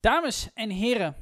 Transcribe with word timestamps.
Dames 0.00 0.50
en 0.54 0.70
heren, 0.70 1.14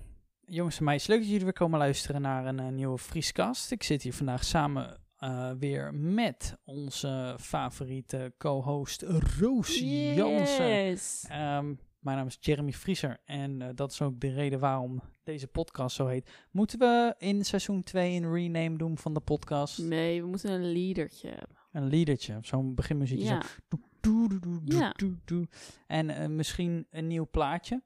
jongens 0.44 0.78
en 0.78 0.84
meisjes, 0.84 1.06
leuk 1.08 1.18
dat 1.18 1.28
jullie 1.28 1.44
weer 1.44 1.52
komen 1.52 1.78
luisteren 1.78 2.20
naar 2.20 2.46
een, 2.46 2.60
eh, 2.60 2.68
nieuwe 2.68 2.98
Vrieskast. 2.98 3.70
Ik 3.70 3.82
zit 3.82 4.02
hier 4.02 4.12
vandaag 4.12 4.44
samen 4.44 5.04
eh, 5.16 5.50
weer 5.58 5.94
met 5.94 6.56
onze 6.64 7.36
favoriete 7.40 8.34
co-host 8.38 9.02
Roos 9.38 9.78
Jansen. 10.14 10.98
Ehm, 11.30 11.74
mijn 11.98 12.16
naam 12.16 12.26
is 12.26 12.36
Jeremy 12.40 12.72
Vrieser 12.72 13.20
en 13.24 13.62
eh, 13.62 13.68
dat 13.74 13.92
is 13.92 14.02
ook 14.02 14.20
de 14.20 14.32
reden 14.32 14.58
waarom 14.58 15.02
deze 15.24 15.46
podcast 15.46 15.96
zo 15.96 16.06
heet. 16.06 16.30
Moeten 16.50 16.78
we 16.78 17.14
in 17.18 17.44
seizoen 17.44 17.82
2 17.82 18.16
een 18.16 18.32
rename 18.32 18.78
doen 18.78 18.98
van 18.98 19.14
de 19.14 19.20
podcast? 19.20 19.78
Nee, 19.78 20.22
we 20.22 20.28
moeten 20.28 20.50
een 20.50 20.72
leadertje 20.72 21.28
hebben. 21.28 21.56
Een 21.72 21.86
liedertje, 21.86 22.38
zo'n 22.40 22.74
beginmuziekje. 22.74 23.24
Ja. 23.26 23.42
Zo. 23.42 23.78
Doe, 24.00 24.28
doe, 24.28 24.38
doe, 25.24 25.46
Ja. 25.46 25.46
En 25.86 26.36
misschien 26.36 26.86
een 26.90 27.06
nieuw 27.06 27.28
plaatje 27.30 27.82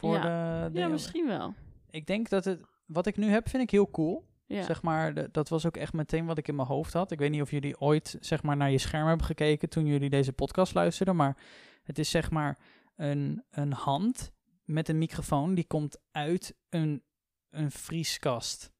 voor 0.00 0.14
Ja. 0.14 0.64
de, 0.64 0.70
de... 0.72 0.78
ja, 0.78 0.88
misschien 0.88 1.26
wel. 1.26 1.54
Ik 1.90 2.06
denk 2.06 2.28
dat 2.28 2.44
het... 2.44 2.60
Wat 2.86 3.06
ik 3.06 3.16
nu 3.16 3.26
heb, 3.28 3.48
vind 3.48 3.62
ik 3.62 3.70
heel 3.70 3.90
cool. 3.90 4.28
Ja. 4.46 4.62
Zeg 4.62 4.82
maar, 4.82 5.14
de- 5.14 5.28
dat 5.32 5.48
was 5.48 5.66
ook 5.66 5.76
echt 5.76 5.92
meteen 5.92 6.26
wat 6.26 6.38
ik 6.38 6.48
in 6.48 6.54
mijn 6.54 6.68
hoofd 6.68 6.92
had. 6.92 7.10
Ik 7.10 7.18
weet 7.18 7.30
niet 7.30 7.42
of 7.42 7.50
jullie 7.50 7.80
ooit 7.80 8.16
zeg 8.20 8.42
maar, 8.42 8.56
naar 8.56 8.70
je 8.70 8.78
scherm 8.78 9.06
hebben 9.06 9.26
gekeken 9.26 9.68
toen 9.68 9.86
jullie 9.86 10.10
deze 10.10 10.32
podcast 10.32 10.74
luisterden. 10.74 11.16
Maar 11.16 11.36
het 11.82 11.98
is 11.98 12.10
zeg 12.10 12.30
maar 12.30 12.58
een, 12.96 13.44
een 13.50 13.72
hand 13.72 14.32
met 14.64 14.88
een 14.88 14.98
microfoon 14.98 15.54
die 15.54 15.66
komt 15.66 15.98
uit 16.10 16.54
een, 16.68 17.02
een 17.50 17.70
vrieskast. 17.70 18.72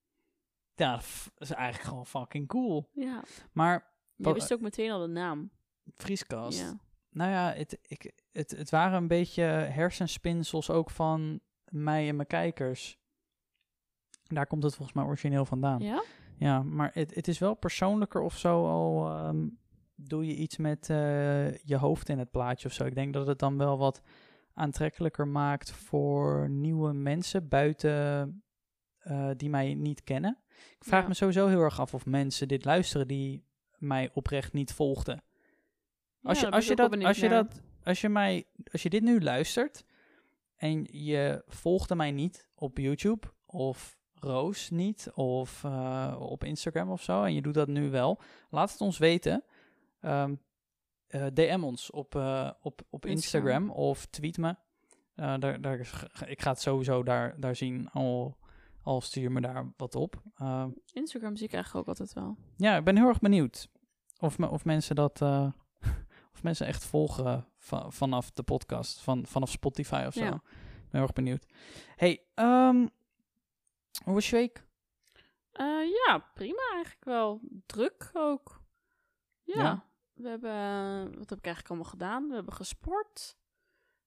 Ja, 0.74 0.92
dat 0.96 1.48
is 1.48 1.50
eigenlijk 1.50 1.88
gewoon 1.88 2.06
fucking 2.06 2.48
cool. 2.48 2.88
ja. 2.92 3.22
Maar 3.52 3.92
Je 4.16 4.32
wist 4.32 4.52
ook 4.52 4.60
meteen 4.60 4.90
al 4.90 5.00
de 5.00 5.06
naam. 5.06 5.50
vrieskast. 5.96 6.58
Ja. 6.60 6.78
Nou 7.10 7.30
ja, 7.30 7.52
het, 7.52 7.78
ik, 7.82 8.12
het, 8.32 8.50
het 8.50 8.70
waren 8.70 8.96
een 8.96 9.08
beetje 9.08 9.42
hersenspinsels 9.42 10.70
ook 10.70 10.90
van 10.90 11.40
mij 11.64 12.08
en 12.08 12.16
mijn 12.16 12.28
kijkers. 12.28 12.98
Daar 14.26 14.46
komt 14.46 14.62
het 14.62 14.74
volgens 14.74 14.96
mij 14.96 15.06
origineel 15.06 15.44
vandaan. 15.44 15.80
Ja? 15.80 16.02
Ja, 16.36 16.62
maar 16.62 16.90
het, 16.94 17.14
het 17.14 17.28
is 17.28 17.38
wel 17.38 17.54
persoonlijker 17.54 18.20
of 18.20 18.38
zo. 18.38 18.66
Al 18.66 19.08
ehm, 19.08 19.48
doe 19.94 20.26
je 20.26 20.34
iets 20.34 20.56
met 20.56 20.90
eh, 20.90 21.56
je 21.56 21.76
hoofd 21.76 22.08
in 22.08 22.18
het 22.18 22.30
plaatje 22.30 22.68
of 22.68 22.74
zo. 22.74 22.84
Ik 22.84 22.94
denk 22.94 23.12
dat 23.14 23.26
het 23.26 23.38
dan 23.38 23.56
wel 23.58 23.78
wat 23.78 24.02
aantrekkelijker 24.54 25.28
maakt 25.28 25.70
voor 25.70 26.50
nieuwe 26.50 26.92
mensen 26.92 27.48
buiten 27.48 28.42
eh, 28.98 29.30
die 29.36 29.50
mij 29.50 29.74
niet 29.74 30.04
kennen. 30.04 30.38
Ik 30.78 30.84
vraag 30.84 31.02
Ja. 31.02 31.08
me 31.08 31.14
sowieso 31.14 31.46
heel 31.46 31.60
erg 31.60 31.80
af 31.80 31.94
of 31.94 32.06
mensen 32.06 32.48
dit 32.48 32.64
luisteren 32.64 33.08
die 33.08 33.44
mij 33.78 34.10
oprecht 34.12 34.52
niet 34.52 34.72
volgden. 34.72 35.22
Als, 36.22 36.40
Ja, 36.40 36.44
je, 36.44 36.50
daar 36.50 36.54
als, 36.60 36.66
je 36.68 36.76
dat, 36.76 37.04
als, 37.04 37.18
je 37.18 37.28
dat, 37.28 37.60
als 37.84 38.00
je 38.00 38.08
mij, 38.08 38.46
als 38.72 38.82
je 38.82 38.88
dit 38.90 39.02
nu 39.02 39.20
luistert 39.20 39.84
en 40.56 40.86
je 40.90 41.42
volgde 41.46 41.94
mij 41.94 42.10
niet 42.10 42.48
op 42.54 42.78
YouTube 42.78 43.26
of 43.46 43.98
Roos 44.14 44.70
niet 44.70 45.10
of 45.14 45.64
eh, 45.64 46.16
op 46.18 46.44
Instagram 46.44 46.90
of 46.90 47.02
zo 47.02 47.22
en 47.24 47.34
je 47.34 47.42
doet 47.42 47.54
dat 47.54 47.68
nu 47.68 47.90
wel, 47.90 48.20
laat 48.50 48.70
het 48.72 48.80
ons 48.80 48.98
weten. 48.98 49.44
Ehm, 50.00 50.34
eh, 51.06 51.26
DM 51.32 51.60
ons 51.62 51.90
op, 51.90 52.14
eh, 52.14 52.50
op, 52.60 52.82
op 52.90 53.06
Instagram 53.06 53.50
Instagram. 53.62 53.70
of 53.70 54.06
tweet 54.06 54.38
me. 54.38 54.54
Daar, 55.14 55.60
daar, 55.60 55.78
is- 55.78 56.04
ik 56.26 56.42
ga 56.42 56.50
het 56.50 56.60
sowieso 56.60 57.02
daar, 57.02 57.40
daar 57.40 57.56
zien, 57.56 57.88
al, 57.90 58.36
al 58.82 59.00
stuur 59.00 59.32
me 59.32 59.40
daar 59.40 59.72
wat 59.76 59.94
op. 59.94 60.22
Ehm, 60.36 60.70
Instagram 60.92 61.36
zie 61.36 61.46
ik 61.46 61.52
eigenlijk 61.52 61.88
ook 61.88 61.98
altijd 61.98 62.12
wel. 62.12 62.36
ja, 62.56 62.76
ik 62.76 62.84
ben 62.84 62.96
heel 62.96 63.08
erg 63.08 63.20
benieuwd 63.20 63.68
of, 64.18 64.38
me, 64.38 64.48
of 64.48 64.64
mensen 64.64 64.94
dat. 64.96 65.20
Of 66.40 66.46
mensen 66.46 66.66
echt 66.66 66.84
volgen 66.84 67.46
va- 67.58 67.90
vanaf 67.90 68.30
de 68.30 68.42
podcast, 68.42 69.00
van, 69.00 69.26
vanaf 69.26 69.50
Spotify 69.50 70.04
of 70.06 70.14
zo. 70.14 70.24
Ja. 70.24 70.30
Ben 70.30 70.40
heel 70.90 71.02
erg 71.02 71.12
benieuwd. 71.12 71.46
Hey, 71.96 72.22
ehm, 72.34 72.86
hoe 74.04 74.14
was 74.14 74.30
je 74.30 74.36
week? 74.36 74.66
Eh, 75.52 75.66
ja, 76.06 76.18
prima 76.34 76.62
eigenlijk 76.72 77.04
wel. 77.04 77.40
Druk 77.66 78.10
ook. 78.12 78.60
Ja. 79.42 79.62
Ja. 79.62 79.84
We 80.14 80.28
hebben... 80.28 80.50
eh, 80.50 81.18
Wat 81.18 81.28
heb 81.30 81.38
ik 81.38 81.44
eigenlijk 81.44 81.68
allemaal 81.68 81.90
gedaan? 81.90 82.28
We 82.28 82.34
hebben 82.34 82.52
gesport. 82.54 83.36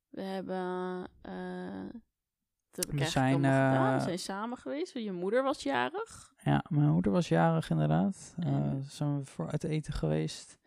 We 0.10 0.22
hebben... 0.22 1.00
wat 1.02 2.86
heb 2.86 2.86
ik 2.86 2.92
We 2.92 3.00
eigenlijk 3.00 3.12
zijn, 3.12 3.34
allemaal 3.34 3.72
gedaan? 3.74 3.94
We 3.98 4.04
zijn 4.04 4.20
samen 4.20 4.58
geweest. 4.58 4.94
Je 4.94 5.12
moeder 5.12 5.44
was 5.44 5.64
jarig. 5.64 6.34
Ja, 6.44 6.64
mijn 6.70 6.90
moeder 6.90 7.12
was 7.12 7.28
jarig 7.28 7.70
inderdaad. 7.70 8.34
En- 8.38 8.84
zijn 8.88 9.18
we 9.20 9.26
voor 9.26 9.52
uit 9.52 9.64
eten 9.64 9.94
geweest. 9.94 10.58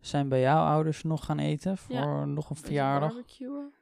Zijn 0.00 0.28
bij 0.28 0.40
jouw 0.40 0.64
ouders 0.64 1.02
nog 1.02 1.24
gaan 1.24 1.38
eten 1.38 1.78
voor 1.78 1.94
Ja, 1.94 2.24
nog 2.24 2.50
een 2.50 2.56
verjaardag. 2.56 3.12
barbecuen. 3.12 3.72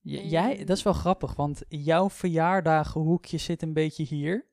J- 0.00 0.16
En- 0.18 0.28
jij, 0.28 0.64
dat 0.64 0.76
is 0.76 0.82
wel 0.82 0.92
grappig, 0.92 1.34
want 1.34 1.62
jouw 1.68 2.10
verjaardagenhoekje 2.10 3.38
zit 3.38 3.62
een 3.62 3.72
beetje 3.72 4.02
hier. 4.04 4.46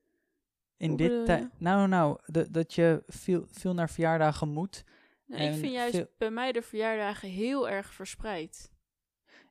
In 0.78 0.90
Hoe 0.90 0.98
dit 0.98 1.26
tijd. 1.26 1.50
Nou, 1.58 1.88
nou, 1.88 2.18
de- 2.26 2.52
dat 2.52 2.74
je 2.74 3.04
veel, 3.08 3.44
veel 3.48 3.74
naar 3.74 3.90
verjaardagen 3.90 4.50
moet. 4.50 4.84
Nou, 5.26 5.44
ik 5.44 5.54
vind 5.60 5.74
juist 5.74 5.96
veel- 5.96 6.08
bij 6.18 6.30
mij 6.32 6.52
de 6.52 6.62
verjaardagen 6.62 7.30
heel 7.30 7.70
erg 7.70 7.94
verspreid. 7.94 8.72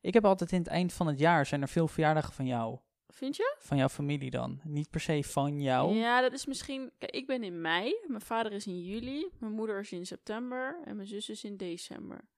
Ik 0.01 0.15
heb 0.15 0.25
altijd 0.25 0.53
in 0.53 0.59
het 0.59 0.69
eind 0.69 0.93
van 0.93 1.07
het 1.07 1.19
jaar 1.19 1.47
zijn 1.47 1.63
er 1.63 1.69
veel 1.69 1.89
verjaardagen 1.89 2.33
van 2.33 2.47
jou. 2.47 2.79
Vind 3.11 3.37
je? 3.37 3.57
Van 3.59 3.77
jouw 3.77 3.89
familie 3.89 4.31
dan. 4.31 4.61
Niet 4.65 4.91
per 4.91 5.01
se 5.01 5.25
van 5.25 5.61
jou. 5.61 5.95
Ja, 5.95 6.21
dat 6.21 6.33
is 6.33 6.47
misschien... 6.47 6.93
Kijk, 6.99 7.13
ik 7.13 7.27
ben 7.27 7.45
in 7.45 7.61
mei. 7.61 7.95
Mijn 8.07 8.21
vader 8.21 8.53
is 8.53 8.67
in 8.67 8.83
juli. 8.83 9.29
Mijn 9.39 9.53
moeder 9.53 9.81
is 9.81 9.93
in 9.93 10.07
september. 10.07 10.81
En 10.85 10.97
mijn 10.97 11.09
zus 11.09 11.29
is 11.29 11.45
in 11.45 11.57
december. 11.57 12.29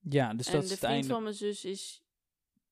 Ja, 0.00 0.34
dus 0.34 0.46
en 0.46 0.52
dat 0.52 0.60
de 0.60 0.66
is 0.66 0.70
het 0.70 0.78
vriend 0.78 0.94
einde. 0.94 1.08
van 1.08 1.22
mijn 1.22 1.34
zus 1.34 1.64
is 1.64 2.03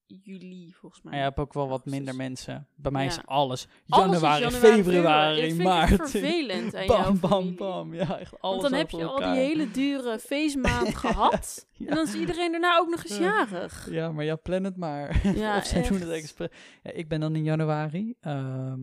juli, 0.07 0.73
volgens 0.73 1.03
mij. 1.03 1.13
Maar 1.13 1.21
je 1.23 1.27
hebt 1.29 1.39
ook 1.39 1.53
wel 1.53 1.63
wat 1.69 1.71
Augustus. 1.71 1.95
minder 1.99 2.17
mensen. 2.17 2.67
Bij 2.75 2.91
mij 2.93 3.07
is 3.07 3.15
Ja. 3.15 3.23
alles. 3.25 3.67
Alles 3.89 4.15
is 4.17 4.21
Januari, 4.21 4.51
februari, 4.51 5.55
maart. 5.55 5.91
het 5.91 6.11
vervelend 6.11 6.75
aan 6.75 6.87
Bam, 6.87 7.21
bam, 7.21 7.57
bam. 7.57 7.95
Ja, 7.95 8.19
echt 8.19 8.41
alles 8.41 8.61
Want 8.61 8.71
dan 8.71 8.73
heb 8.81 8.91
je 8.91 9.05
al 9.05 9.17
die 9.17 9.27
hele 9.43 9.71
dure 9.71 10.19
feestmaand 10.19 10.95
gehad. 11.05 11.67
Ja. 11.73 11.87
En 11.89 11.95
dan 11.95 12.07
is 12.07 12.15
iedereen 12.15 12.51
daarna 12.51 12.79
ook 12.79 12.89
nog 12.89 13.05
eens 13.05 13.19
Ja. 13.19 13.25
jarig. 13.51 13.89
Ja, 13.91 14.13
maar 14.13 14.25
ja, 14.25 14.37
plan 14.37 14.65
het 14.65 14.77
maar. 14.77 15.21
Ja, 15.37 15.57
of 15.57 15.65
zij 15.65 15.83
doen 15.89 16.01
het 16.01 16.09
echt. 16.09 16.21
expres. 16.23 16.49
Ja, 16.83 16.91
ik 16.93 17.09
ben 17.09 17.21
dan 17.21 17.37
in 17.37 17.43
januari. 17.45 18.15
Ehm, 18.21 18.79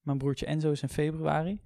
mijn 0.00 0.18
broertje 0.18 0.46
Enzo 0.46 0.70
is 0.70 0.82
in 0.82 0.88
februari. 0.88 1.60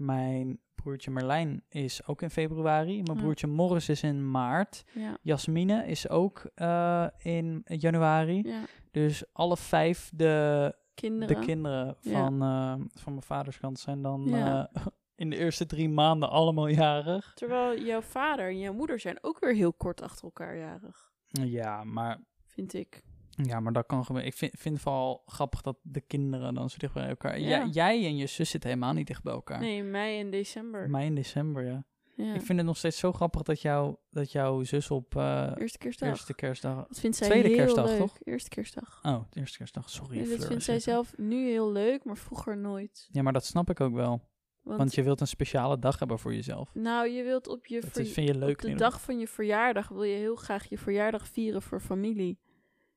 Mijn 0.00 0.60
broertje 0.74 1.10
Merlijn 1.10 1.64
is 1.68 2.06
ook 2.06 2.22
in 2.22 2.30
februari. 2.30 3.02
Mijn 3.02 3.16
Ja. 3.16 3.22
broertje 3.22 3.46
Morris 3.46 3.88
is 3.88 4.02
in 4.02 4.30
maart. 4.30 4.84
Ja, 4.92 5.16
Jasmine 5.22 5.86
is 5.86 6.08
ook 6.08 6.42
eh, 6.54 7.06
in 7.18 7.62
januari. 7.64 8.42
ja. 8.48 8.60
Dus 8.90 9.24
alle 9.32 9.56
vijf 9.56 10.10
de, 10.14 10.74
Kinderen. 10.94 11.40
de 11.40 11.44
kinderen 11.46 11.96
van, 12.00 12.42
eh, 12.42 12.74
van 13.00 13.12
mijn 13.12 13.22
vaders 13.22 13.58
kant 13.58 13.78
zijn 13.78 14.02
dan 14.02 14.34
eh, 14.34 14.64
in 15.22 15.30
de 15.30 15.36
eerste 15.36 15.66
drie 15.66 15.88
maanden 15.88 16.30
allemaal 16.30 16.66
jarig. 16.68 17.32
Terwijl 17.34 17.80
jouw 17.80 18.00
vader 18.00 18.46
en 18.48 18.58
jouw 18.58 18.72
moeder 18.72 19.00
zijn 19.00 19.18
ook 19.20 19.38
weer 19.38 19.54
heel 19.54 19.72
kort 19.72 20.02
achter 20.02 20.24
elkaar 20.24 20.56
jarig. 20.56 21.10
Ja, 21.26 21.84
maar 21.84 22.18
Vind 22.44 22.74
ik. 22.74 23.02
Ja, 23.46 23.60
maar 23.60 23.72
dat 23.72 23.86
kan 23.86 24.04
gebeuren. 24.04 24.30
Ik 24.30 24.36
vind, 24.36 24.52
vind 24.58 24.74
het 24.74 24.82
vooral 24.82 25.22
grappig 25.26 25.60
dat 25.60 25.78
de 25.82 26.00
kinderen 26.00 26.54
dan 26.54 26.70
zo 26.70 26.76
dicht 26.78 26.92
bij 26.94 27.08
elkaar... 27.08 27.40
Ja. 27.40 27.48
Jij, 27.48 27.68
jij 27.68 28.04
en 28.06 28.16
je 28.16 28.26
zus 28.26 28.50
zitten 28.50 28.70
helemaal 28.70 28.92
niet 28.92 29.06
dicht 29.06 29.22
bij 29.22 29.32
elkaar. 29.32 29.60
Nee, 29.60 29.82
mei 29.82 30.20
en 30.20 30.30
december. 30.30 30.90
Mei 30.90 31.06
en 31.06 31.14
december, 31.14 31.64
ja. 31.64 31.84
Ja. 32.16 32.34
Ik 32.34 32.42
vind 32.42 32.58
het 32.58 32.66
nog 32.66 32.76
steeds 32.76 32.98
zo 32.98 33.12
grappig 33.12 33.42
dat, 33.42 33.60
jou, 33.62 33.96
dat 34.10 34.32
jouw 34.32 34.62
zus 34.62 34.90
op 34.90 35.16
eh, 35.16 35.52
Eerste 35.58 35.78
kerstdag. 35.78 36.08
eerste 36.08 36.34
kerstdag... 36.34 36.86
Dat 36.86 37.00
vindt 37.00 37.16
zij 37.16 37.28
Tweede 37.28 37.48
heel 37.48 37.56
kerstdag, 37.56 37.86
leuk. 37.86 37.98
toch? 37.98 38.18
Eerste 38.24 38.48
kerstdag. 38.48 39.00
Oh, 39.02 39.20
de 39.30 39.40
eerste 39.40 39.58
kerstdag, 39.58 39.90
sorry. 39.90 40.28
Dat 40.28 40.46
vindt 40.46 40.62
zij 40.62 40.78
zelf 40.80 41.12
nu 41.16 41.48
heel 41.50 41.72
leuk, 41.72 42.04
maar 42.04 42.16
vroeger 42.16 42.56
nooit. 42.56 43.08
Ja, 43.12 43.22
maar 43.22 43.32
dat 43.32 43.44
snap 43.44 43.70
ik 43.70 43.80
ook 43.80 43.94
wel. 43.94 44.28
Want, 44.62 44.78
Want 44.78 44.94
je 44.94 45.02
wilt 45.02 45.20
een 45.20 45.26
speciale 45.26 45.78
dag 45.78 45.98
hebben 45.98 46.18
voor 46.18 46.34
jezelf. 46.34 46.74
nou, 46.74 47.08
je 47.08 47.22
wilt 47.22 47.48
op 47.48 47.66
je 47.66 47.80
Dat 47.80 47.90
vind 48.08 48.14
je 48.28 48.34
leuk. 48.38 48.50
op 48.56 48.60
de 48.62 48.68
in- 48.70 48.76
dag 48.76 49.00
van 49.00 49.18
je 49.18 49.26
verjaardag 49.28 49.88
wil 49.88 50.02
je 50.02 50.16
heel 50.16 50.36
graag 50.36 50.68
je 50.68 50.78
verjaardag 50.78 51.28
vieren 51.28 51.62
voor 51.62 51.80
familie. 51.80 52.38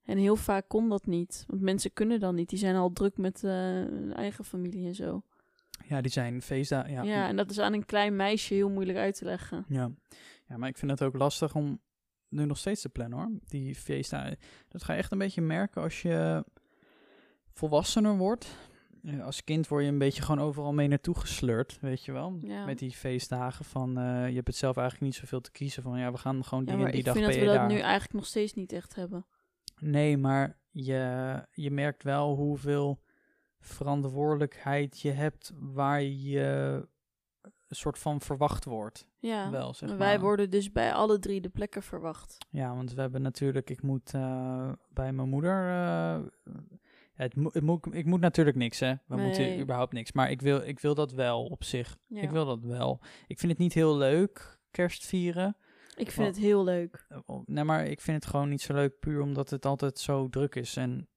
En 0.05 0.17
heel 0.17 0.35
vaak 0.35 0.67
kon 0.67 0.89
dat 0.89 1.05
niet. 1.05 1.43
Want 1.47 1.61
mensen 1.61 1.93
kunnen 1.93 2.19
dan 2.19 2.35
niet. 2.35 2.49
Die 2.49 2.59
zijn 2.59 2.75
al 2.75 2.91
druk 2.91 3.17
met 3.17 3.43
eh, 3.43 3.51
hun 3.51 4.13
eigen 4.13 4.45
familie 4.45 4.87
en 4.87 4.95
zo. 4.95 5.23
Ja, 5.87 6.01
die 6.01 6.11
zijn 6.11 6.41
feestdagen. 6.41 6.91
Ja. 6.91 7.03
Ja. 7.03 7.27
en 7.27 7.35
dat 7.35 7.49
is 7.49 7.59
aan 7.59 7.73
een 7.73 7.85
klein 7.85 8.15
meisje 8.15 8.53
heel 8.53 8.69
moeilijk 8.69 8.97
uit 8.97 9.17
te 9.17 9.25
leggen. 9.25 9.65
Ja. 9.67 9.91
ja, 10.47 10.57
maar 10.57 10.69
ik 10.69 10.77
vind 10.77 10.91
het 10.91 11.03
ook 11.03 11.17
lastig 11.17 11.55
om 11.55 11.79
nu 12.29 12.45
nog 12.45 12.57
steeds 12.57 12.81
te 12.81 12.89
plannen 12.89 13.17
hoor. 13.17 13.31
Die 13.47 13.75
feestdagen. 13.75 14.37
Dat 14.67 14.83
ga 14.83 14.93
je 14.93 14.99
echt 14.99 15.11
een 15.11 15.17
beetje 15.17 15.41
merken 15.41 15.81
als 15.81 16.01
je 16.01 16.45
volwassener 17.51 18.17
wordt. 18.17 18.55
Als 19.21 19.43
kind 19.43 19.67
word 19.67 19.83
je 19.83 19.89
een 19.89 19.97
beetje 19.97 20.21
gewoon 20.21 20.45
overal 20.45 20.73
mee 20.73 20.87
naartoe 20.87 21.19
gesleurd, 21.19 21.77
weet 21.81 22.05
je 22.05 22.11
wel. 22.11 22.37
Ja. 22.41 22.65
Met 22.65 22.79
die 22.79 22.91
feestdagen 22.91 23.65
van, 23.65 23.97
eh, 23.97 24.27
je 24.27 24.35
hebt 24.35 24.47
het 24.47 24.55
zelf 24.55 24.77
eigenlijk 24.77 25.11
niet 25.11 25.21
zoveel 25.21 25.41
te 25.41 25.51
kiezen 25.51 25.83
van, 25.83 25.99
ja, 25.99 26.11
we 26.11 26.17
gaan 26.17 26.43
gewoon 26.43 26.63
Ja, 26.63 26.69
die 26.69 26.77
maar 26.77 26.85
en 26.85 26.91
die 26.91 26.99
ik 26.99 27.05
dag 27.05 27.15
vind 27.15 27.27
ben 27.27 27.45
dat 27.45 27.53
we 27.53 27.59
dat 27.59 27.67
nu 27.67 27.79
eigenlijk 27.79 28.13
nog 28.13 28.25
steeds 28.25 28.53
niet 28.53 28.71
echt 28.71 28.95
hebben. 28.95 29.25
Nee, 29.79 30.17
maar 30.17 30.57
je, 30.71 31.45
je 31.51 31.71
merkt 31.71 32.03
wel 32.03 32.35
hoeveel 32.35 33.01
verantwoordelijkheid 33.59 34.99
je 34.99 35.11
hebt 35.11 35.53
waar 35.55 36.01
je 36.01 36.87
een 37.67 37.75
soort 37.75 37.99
van 37.99 38.21
verwacht 38.21 38.65
wordt. 38.65 39.07
Ja, 39.19 39.49
Wel, 39.51 39.73
zeg 39.73 39.89
maar. 39.89 39.97
wij 39.97 40.19
worden 40.19 40.49
dus 40.49 40.71
bij 40.71 40.93
alle 40.93 41.19
drie 41.19 41.41
de 41.41 41.49
plekken 41.49 41.83
verwacht. 41.83 42.37
Ja, 42.49 42.75
want 42.75 42.93
we 42.93 43.01
hebben 43.01 43.21
natuurlijk, 43.21 43.69
ik 43.69 43.81
moet 43.81 44.13
eh, 44.13 44.71
bij 44.89 45.13
mijn 45.13 45.29
moeder, 45.29 45.67
eh, 45.69 46.19
het, 47.13 47.35
ik 47.91 48.05
moet 48.05 48.19
natuurlijk 48.19 48.55
niks, 48.57 48.79
hè. 48.79 48.93
We 49.05 49.15
Nee. 49.15 49.25
moeten 49.25 49.59
überhaupt 49.59 49.93
niks. 49.93 50.11
Maar 50.11 50.31
ik 50.31 50.41
wil, 50.41 50.61
ik 50.61 50.79
wil 50.79 50.95
dat 50.95 51.11
wel 51.11 51.45
op 51.45 51.63
zich. 51.63 51.97
Ja. 52.07 52.21
Ik 52.21 52.29
wil 52.31 52.45
dat 52.45 52.63
wel. 52.63 52.99
Ik 53.27 53.39
vind 53.39 53.51
het 53.51 53.61
niet 53.61 53.73
heel 53.73 53.97
leuk, 53.97 54.59
kerst 54.71 55.05
vieren. 55.05 55.57
Ik 55.95 56.11
vind 56.11 56.27
het 56.27 56.37
heel 56.37 56.63
leuk. 56.63 57.05
Eh, 57.09 57.17
Nee, 57.45 57.63
maar 57.63 57.85
ik 57.85 58.01
vind 58.01 58.23
het 58.23 58.31
gewoon 58.31 58.49
niet 58.49 58.61
zo 58.61 58.73
leuk 58.73 58.99
puur 58.99 59.21
omdat 59.21 59.49
het 59.49 59.65
altijd 59.65 59.99
zo 59.99 60.29
druk 60.29 60.55
is. 60.55 60.75
En 60.77 61.07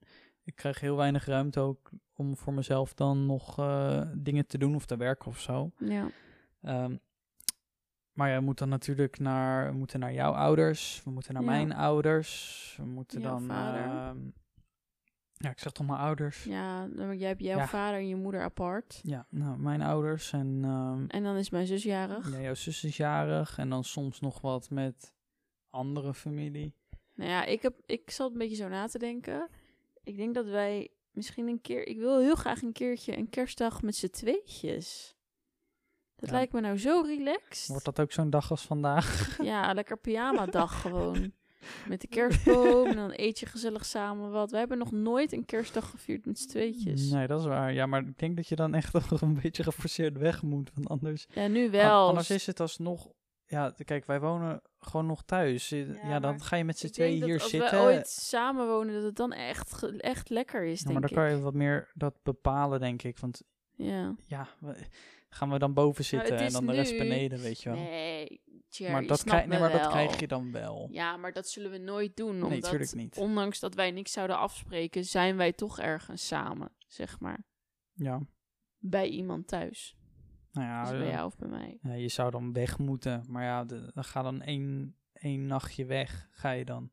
ik 0.42 0.54
krijg 0.56 0.80
heel 0.80 0.96
weinig 0.96 1.24
ruimte 1.26 1.60
ook 1.60 1.90
om 2.14 2.36
voor 2.36 2.52
mezelf 2.54 2.94
dan 2.94 3.26
nog 3.26 3.58
eh, 3.58 4.02
dingen 4.14 4.46
te 4.46 4.58
doen 4.58 4.74
of 4.74 4.86
te 4.86 4.96
werken 4.96 5.26
of 5.26 5.40
zo. 5.40 5.70
Ja. 5.78 6.08
Ehm, 6.62 6.96
maar 8.12 8.28
ja, 8.30 8.38
we 8.38 8.44
moeten 8.44 8.68
dan 8.68 8.78
natuurlijk 8.78 9.18
naar, 9.18 9.70
we 9.72 9.76
moeten 9.78 10.00
naar 10.00 10.12
jouw 10.12 10.32
ouders, 10.32 11.00
we 11.04 11.10
moeten 11.10 11.34
naar 11.34 11.42
Ja. 11.42 11.48
mijn 11.48 11.72
ouders, 11.72 12.74
we 12.78 12.84
moeten 12.86 13.20
Jouw 13.20 13.30
dan... 13.30 13.46
vader. 13.46 13.80
ehm, 13.84 14.18
ja, 15.38 15.50
ik 15.50 15.58
zeg 15.58 15.72
toch 15.72 15.86
mijn 15.86 15.98
ouders. 15.98 16.44
Ja, 16.44 16.86
dan- 16.86 17.18
jij 17.18 17.28
hebt 17.28 17.42
jouw 17.42 17.58
Ja. 17.58 17.66
vader 17.66 17.98
en 17.98 18.08
je 18.08 18.16
moeder 18.16 18.42
apart. 18.42 19.00
Ja, 19.02 19.26
nou, 19.30 19.58
mijn 19.58 19.82
ouders 19.82 20.32
en 20.32 20.60
ehm, 20.64 21.04
En 21.08 21.22
dan 21.22 21.36
is 21.36 21.50
mijn 21.50 21.66
zus 21.66 21.82
jarig. 21.82 22.30
ja, 22.32 22.40
jouw 22.40 22.54
zus 22.54 22.84
is 22.84 22.96
jarig 22.96 23.58
en 23.58 23.68
dan 23.68 23.84
soms 23.84 24.20
nog 24.20 24.40
wat 24.40 24.70
met 24.70 25.12
andere 25.70 26.14
familie. 26.14 26.74
Nou 27.14 27.30
ja, 27.30 27.44
ik, 27.44 27.62
heb, 27.62 27.74
ik 27.86 28.10
zat 28.10 28.32
een 28.32 28.38
beetje 28.38 28.56
zo 28.56 28.68
na 28.68 28.86
te 28.86 28.98
denken. 28.98 29.48
Ik 30.04 30.16
denk 30.16 30.34
dat 30.34 30.46
wij 30.46 30.88
misschien 31.10 31.48
een 31.48 31.60
keer... 31.60 31.86
Ik 31.86 31.98
wil 31.98 32.18
heel 32.18 32.34
graag 32.34 32.62
een 32.62 32.72
keertje 32.72 33.16
een 33.16 33.28
kerstdag 33.28 33.82
met 33.82 33.96
z'n 33.96 34.08
tweetjes. 34.10 35.16
Dat 36.16 36.28
Ja. 36.28 36.34
lijkt 36.34 36.52
me 36.52 36.60
nou 36.60 36.78
zo 36.78 37.02
relaxed. 37.06 37.66
Wordt 37.68 37.84
dat 37.84 38.00
ook 38.00 38.12
zo'n 38.12 38.30
dag 38.30 38.50
als 38.50 38.62
vandaag? 38.66 39.38
Ja, 39.42 39.72
lekker 39.72 39.98
pyjama-dag 39.98 40.80
gewoon. 40.82 41.32
Met 41.88 42.00
de 42.00 42.06
kerstboom 42.06 42.86
en 42.86 42.96
dan 42.96 43.12
eet 43.16 43.38
je 43.38 43.46
gezellig 43.46 43.84
samen 43.84 44.30
wat. 44.30 44.50
We 44.50 44.56
hebben 44.56 44.78
nog 44.78 44.92
nooit 44.92 45.32
een 45.32 45.44
kerstdag 45.44 45.90
gevierd 45.90 46.26
met 46.26 46.38
z'n 46.38 46.48
tweetjes. 46.48 47.10
Nee, 47.10 47.26
dat 47.26 47.40
is 47.40 47.46
waar. 47.46 47.72
Ja, 47.72 47.86
maar 47.86 48.00
ik 48.00 48.18
denk 48.18 48.36
dat 48.36 48.48
je 48.48 48.56
dan 48.56 48.74
echt 48.74 48.92
nog 49.10 49.20
een 49.20 49.38
beetje 49.42 49.62
geforceerd 49.62 50.16
weg 50.18 50.42
moet. 50.42 50.70
Want 50.74 50.88
anders, 50.88 51.26
Ja, 51.34 51.46
nu 51.46 51.70
wel. 51.70 52.08
anders 52.08 52.30
is 52.30 52.46
het 52.46 52.60
alsnog... 52.60 53.08
Ja, 53.48 53.74
kijk, 53.84 54.06
wij 54.06 54.20
wonen 54.20 54.60
gewoon 54.78 55.06
nog 55.06 55.22
thuis. 55.24 55.68
Ja, 55.68 55.76
Ja, 56.02 56.20
dan 56.20 56.30
maar 56.30 56.40
ga 56.40 56.56
je 56.56 56.64
met 56.64 56.78
z'n 56.78 56.88
tweeën 56.88 57.24
hier 57.24 57.40
als 57.40 57.50
zitten. 57.50 57.70
we 57.78 57.84
ooit 57.84 58.08
samen 58.08 58.66
wonen, 58.66 58.94
dat 58.94 59.02
het 59.02 59.16
dan 59.16 59.32
echt, 59.32 59.98
echt 59.98 60.28
lekker 60.30 60.64
is, 60.64 60.80
Ja, 60.80 60.84
maar 60.92 61.00
denk 61.00 61.08
dan 61.14 61.24
ik. 61.24 61.28
kan 61.28 61.36
je 61.36 61.42
wat 61.44 61.54
meer 61.54 61.90
dat 61.94 62.14
bepalen, 62.22 62.80
denk 62.80 63.02
ik. 63.02 63.18
Want 63.18 63.42
Ja. 63.74 64.14
ja, 64.26 64.48
gaan 65.28 65.50
we 65.50 65.58
dan 65.58 65.74
boven 65.74 66.04
zitten 66.04 66.34
het 66.36 66.46
en 66.46 66.52
dan 66.52 66.66
de 66.66 66.72
rest 66.72 66.92
nu- 66.92 66.98
beneden, 66.98 67.40
weet 67.40 67.62
je 67.62 67.68
wel. 67.70 67.78
Nee, 67.78 68.42
maar 68.90 69.06
dat, 69.06 69.24
krijg, 69.24 69.46
nee, 69.46 69.58
maar 69.58 69.72
dat 69.72 69.88
krijg 69.88 70.20
je 70.20 70.26
dan 70.26 70.52
wel. 70.52 70.88
Ja, 70.90 71.16
maar 71.16 71.32
dat 71.32 71.48
zullen 71.48 71.70
we 71.70 71.78
nooit 71.78 72.16
doen. 72.16 72.34
Nee, 72.38 72.44
Omdat, 72.44 72.70
tuurlijk 72.70 72.94
niet. 72.94 73.16
ondanks 73.16 73.60
dat 73.60 73.74
wij 73.74 73.90
niks 73.90 74.12
zouden 74.12 74.38
afspreken, 74.38 75.04
zijn 75.04 75.36
wij 75.36 75.52
toch 75.52 75.78
ergens 75.78 76.26
samen, 76.26 76.72
zeg 76.86 77.20
maar. 77.20 77.44
Ja, 77.92 78.20
Bij 78.78 79.08
iemand 79.08 79.48
thuis. 79.48 79.96
nou 80.52 80.66
ja, 80.66 80.82
dus 80.82 80.90
bij 80.98 81.06
eh, 81.06 81.12
jou 81.12 81.26
of 81.26 81.36
bij 81.36 81.48
mij. 81.48 81.78
ja, 81.82 81.92
je 81.92 82.08
zou 82.08 82.30
dan 82.30 82.52
weg 82.52 82.78
moeten. 82.78 83.24
Maar 83.28 83.42
ja, 83.44 83.64
de- 83.64 83.90
dan 83.94 84.04
ga 84.04 84.22
dan 84.22 84.42
één, 84.42 84.96
één 85.12 85.46
nachtje 85.46 85.84
weg, 85.84 86.28
ga 86.30 86.50
je 86.50 86.64
dan. 86.64 86.90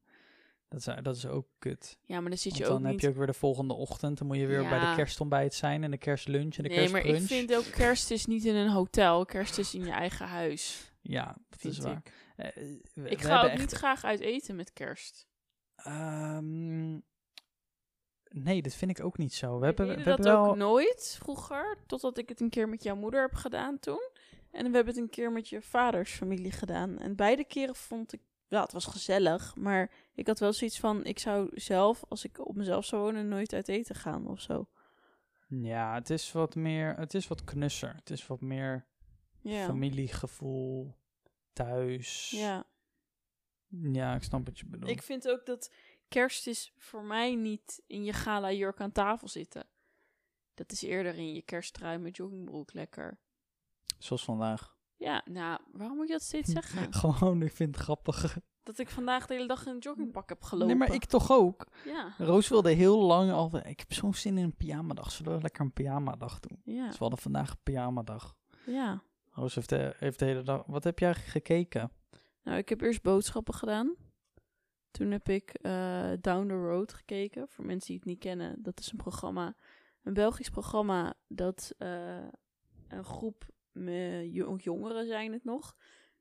Dat 0.74 0.88
is, 0.88 1.04
dat 1.04 1.16
is 1.16 1.26
ook 1.28 1.48
kut. 1.60 1.98
Ja, 2.04 2.20
maar 2.20 2.30
dan 2.30 2.38
zit 2.40 2.58
je 2.58 2.64
ook 2.64 2.70
dan 2.72 2.82
niet... 2.82 2.92
heb 2.92 3.00
je 3.00 3.08
ook 3.10 3.16
weer 3.16 3.26
de 3.26 3.34
volgende 3.34 3.74
ochtend. 3.74 4.18
Dan 4.18 4.28
moet 4.28 4.38
je 4.38 4.46
weer 4.48 4.70
bij 4.70 4.80
de 4.80 4.96
kerstontbijt 4.96 5.54
zijn 5.54 5.84
en 5.84 5.92
de 5.92 5.98
kerstlunch 5.98 6.56
en 6.58 6.64
de 6.64 6.70
nee, 6.70 6.90
maar 6.90 7.02
kerstbrunch. 7.02 7.22
ik 7.22 7.28
vind 7.48 7.56
ook 7.56 7.72
kerst 7.74 8.12
is 8.12 8.26
niet 8.26 8.46
in 8.46 8.56
een 8.56 8.70
hotel. 8.70 9.26
Kerst 9.26 9.58
is 9.58 9.74
in 9.76 9.86
je 9.86 9.92
eigen 9.92 10.28
huis, 10.28 10.92
Ja, 11.02 11.36
dat 11.50 11.64
is 11.64 11.78
waar. 11.80 11.98
ik. 12.06 12.14
Eh, 12.36 12.48
we- 12.94 13.10
Ik 13.10 13.20
we 13.22 13.26
ga 13.28 13.44
ook 13.44 13.50
echt- 13.50 13.60
niet 13.60 13.72
graag 13.72 14.04
uit 14.04 14.20
eten 14.20 14.56
met 14.56 14.74
kerst. 14.74 15.28
Ehm, 15.76 16.92
nee, 18.30 18.62
dat 18.62 18.74
vind 18.74 18.92
ik 19.00 19.06
ook 19.06 19.18
niet 19.18 19.34
zo. 19.34 19.54
We 19.54 19.60
We 19.60 19.66
hebben, 19.66 19.88
we 19.88 19.94
hebben 19.94 20.16
dat 20.16 20.26
wel... 20.26 20.46
ook 20.46 20.56
nooit 20.56 21.18
vroeger, 21.22 21.78
totdat 21.88 22.18
ik 22.18 22.30
het 22.30 22.40
een 22.40 22.50
keer 22.50 22.70
met 22.70 22.84
jouw 22.84 22.96
moeder 22.96 23.22
heb 23.22 23.34
gedaan 23.34 23.80
toen. 23.80 24.10
En 24.52 24.66
we 24.70 24.76
hebben 24.76 24.94
het 24.94 24.98
een 25.04 25.10
keer 25.10 25.32
met 25.32 25.50
je 25.50 25.62
vaders 25.62 26.12
familie 26.12 26.52
gedaan. 26.52 26.98
En 27.00 27.16
beide 27.16 27.44
keren 27.46 27.76
vond 27.76 28.14
ik, 28.14 28.22
ja, 28.54 28.62
het 28.62 28.72
was 28.72 28.86
gezellig, 28.86 29.56
maar 29.56 29.92
ik 30.14 30.28
had 30.28 30.40
wel 30.40 30.54
zoiets 30.54 30.80
van, 30.80 31.06
ik 31.06 31.20
zou 31.20 31.50
zelf, 31.60 32.04
als 32.08 32.24
ik 32.24 32.48
op 32.48 32.56
mezelf 32.56 32.86
zou 32.86 33.02
wonen, 33.02 33.28
nooit 33.28 33.54
uit 33.54 33.68
eten 33.68 33.96
gaan 33.96 34.28
of 34.28 34.42
zo. 34.42 34.68
Ja, 35.48 35.94
het 35.94 36.10
is 36.10 36.32
wat 36.32 36.56
meer... 36.56 36.96
Het 36.96 37.14
is 37.14 37.28
wat 37.28 37.44
knusser. 37.44 37.96
Het 37.96 38.10
is 38.10 38.28
wat 38.28 38.42
meer 38.42 38.88
Ja, 39.42 39.66
familiegevoel, 39.66 40.96
thuis. 41.54 42.30
ja. 42.30 42.66
Ja, 43.68 44.16
ik 44.16 44.24
snap 44.24 44.46
wat 44.46 44.60
je 44.60 44.66
bedoelt. 44.66 44.92
Ik 44.92 45.02
vind 45.02 45.28
ook 45.30 45.46
dat 45.46 45.72
kerst 46.08 46.48
is 46.48 46.74
voor 46.78 47.04
mij 47.04 47.36
niet 47.36 47.84
in 47.88 48.04
je 48.04 48.14
gala 48.14 48.52
jurk 48.52 48.82
aan 48.82 48.92
tafel 48.92 49.28
zitten. 49.28 49.66
Dat 50.54 50.72
is 50.72 50.82
eerder 50.82 51.16
in 51.16 51.34
je 51.34 51.42
kersttrui 51.42 51.98
met 51.98 52.16
joggingbroek 52.16 52.74
lekker. 52.74 53.20
Zoals 54.00 54.24
vandaag. 54.24 54.78
Ja, 55.04 55.22
nou, 55.26 55.60
waarom 55.72 55.98
moet 55.98 56.08
je 56.08 56.14
dat 56.14 56.22
steeds 56.22 56.52
zeggen? 56.52 56.94
Gewoon, 57.00 57.42
ik 57.42 57.52
vind 57.52 57.76
het 57.76 57.84
grappig. 57.84 58.38
Dat 58.64 58.80
ik 58.80 58.90
vandaag 58.90 59.26
de 59.28 59.34
hele 59.34 59.48
dag 59.48 59.66
in 59.66 59.72
een 59.72 59.80
joggingpak 59.80 60.30
heb 60.30 60.42
gelopen. 60.42 60.68
Nee, 60.68 60.88
maar 60.88 60.94
ik 60.94 61.06
toch 61.06 61.32
ook. 61.32 61.68
Ja, 61.86 62.14
Roos 62.18 62.48
wilde 62.48 62.72
heel 62.72 63.02
lang 63.02 63.32
al... 63.32 63.56
Ik 63.56 63.80
heb 63.80 63.94
zo'n 63.94 64.14
zin 64.14 64.38
in 64.38 64.44
een 64.44 64.56
pyjamadag. 64.56 65.12
Zullen 65.12 65.36
we 65.36 65.42
lekker 65.42 65.62
een 65.62 65.74
pyjamadag 65.74 66.40
doen? 66.40 66.62
ja, 66.64 66.86
Dus 66.86 66.94
we 66.94 67.00
hadden 67.00 67.20
vandaag 67.20 67.50
een 67.50 67.64
pyjamadag. 67.64 68.36
ja. 68.66 69.04
Roos 69.30 69.56
heeft 69.56 69.70
de, 69.70 69.96
heeft 69.98 70.20
de 70.20 70.26
hele 70.26 70.44
dag... 70.44 70.64
Wat 70.66 70.84
heb 70.84 71.00
jij 71.00 71.14
gekeken? 71.14 71.92
Nou, 72.44 72.58
ik 72.58 72.70
heb 72.70 72.82
eerst 72.82 73.02
boodschappen 73.02 73.54
gedaan. 73.54 73.96
Toen 74.92 75.12
heb 75.12 75.30
ik 75.30 75.50
eh, 75.54 76.12
Down 76.22 76.48
the 76.48 76.68
Road 76.68 76.94
gekeken. 76.94 77.48
Voor 77.48 77.66
mensen 77.66 77.88
die 77.88 77.98
het 77.98 78.06
niet 78.06 78.20
kennen, 78.20 78.64
dat 78.64 78.80
is 78.80 78.92
een 78.92 78.98
programma, 78.98 79.56
een 80.04 80.14
Belgisch 80.14 80.50
programma 80.50 81.14
dat 81.28 81.74
eh, 81.78 82.18
een 82.88 83.04
groep 83.06 83.46
jongeren 84.58 85.08
zijn 85.08 85.34
het 85.34 85.44
nog, 85.44 85.76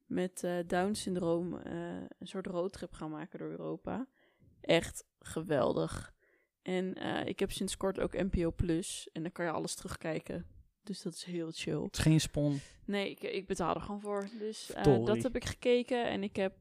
met 0.06 0.44
eh 0.44 0.58
Down-syndroom 0.66 1.56
eh, 1.56 1.72
een 2.18 2.26
soort 2.26 2.46
roadtrip 2.46 2.92
gaan 2.92 3.10
maken 3.10 3.38
door 3.38 3.50
Europa. 3.50 4.06
Echt 4.60 5.04
geweldig. 5.20 6.14
En 6.62 6.94
eh, 6.94 7.26
ik 7.26 7.38
heb 7.38 7.52
sinds 7.52 7.76
kort 7.76 8.00
ook 8.00 8.12
NPO 8.12 8.52
Plus 8.52 9.08
en 9.12 9.22
dan 9.22 9.32
kan 9.32 9.44
je 9.44 9.50
alles 9.50 9.74
terugkijken. 9.74 10.46
Dus 10.82 11.02
dat 11.02 11.14
is 11.14 11.24
heel 11.24 11.50
chill. 11.50 11.82
Het 11.82 11.96
is 11.96 12.02
geen 12.02 12.20
spon. 12.20 12.60
Nee, 12.84 13.10
ik, 13.10 13.20
ik 13.20 13.46
betaal 13.46 13.74
er 13.74 13.80
gewoon 13.80 14.00
voor. 14.00 14.28
Dus 14.38 14.70
dat 14.82 15.22
heb 15.22 15.36
ik 15.36 15.44
gekeken. 15.44 16.06
En 16.08 16.22
ik 16.22 16.36
heb. 16.36 16.54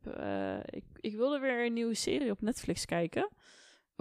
ik, 0.66 0.84
ik 1.00 1.16
wilde 1.16 1.40
weer 1.40 1.66
een 1.66 1.74
nieuwe 1.74 1.94
serie 1.94 2.32
op 2.32 2.42
Netflix 2.42 2.86
kijken. 2.86 3.30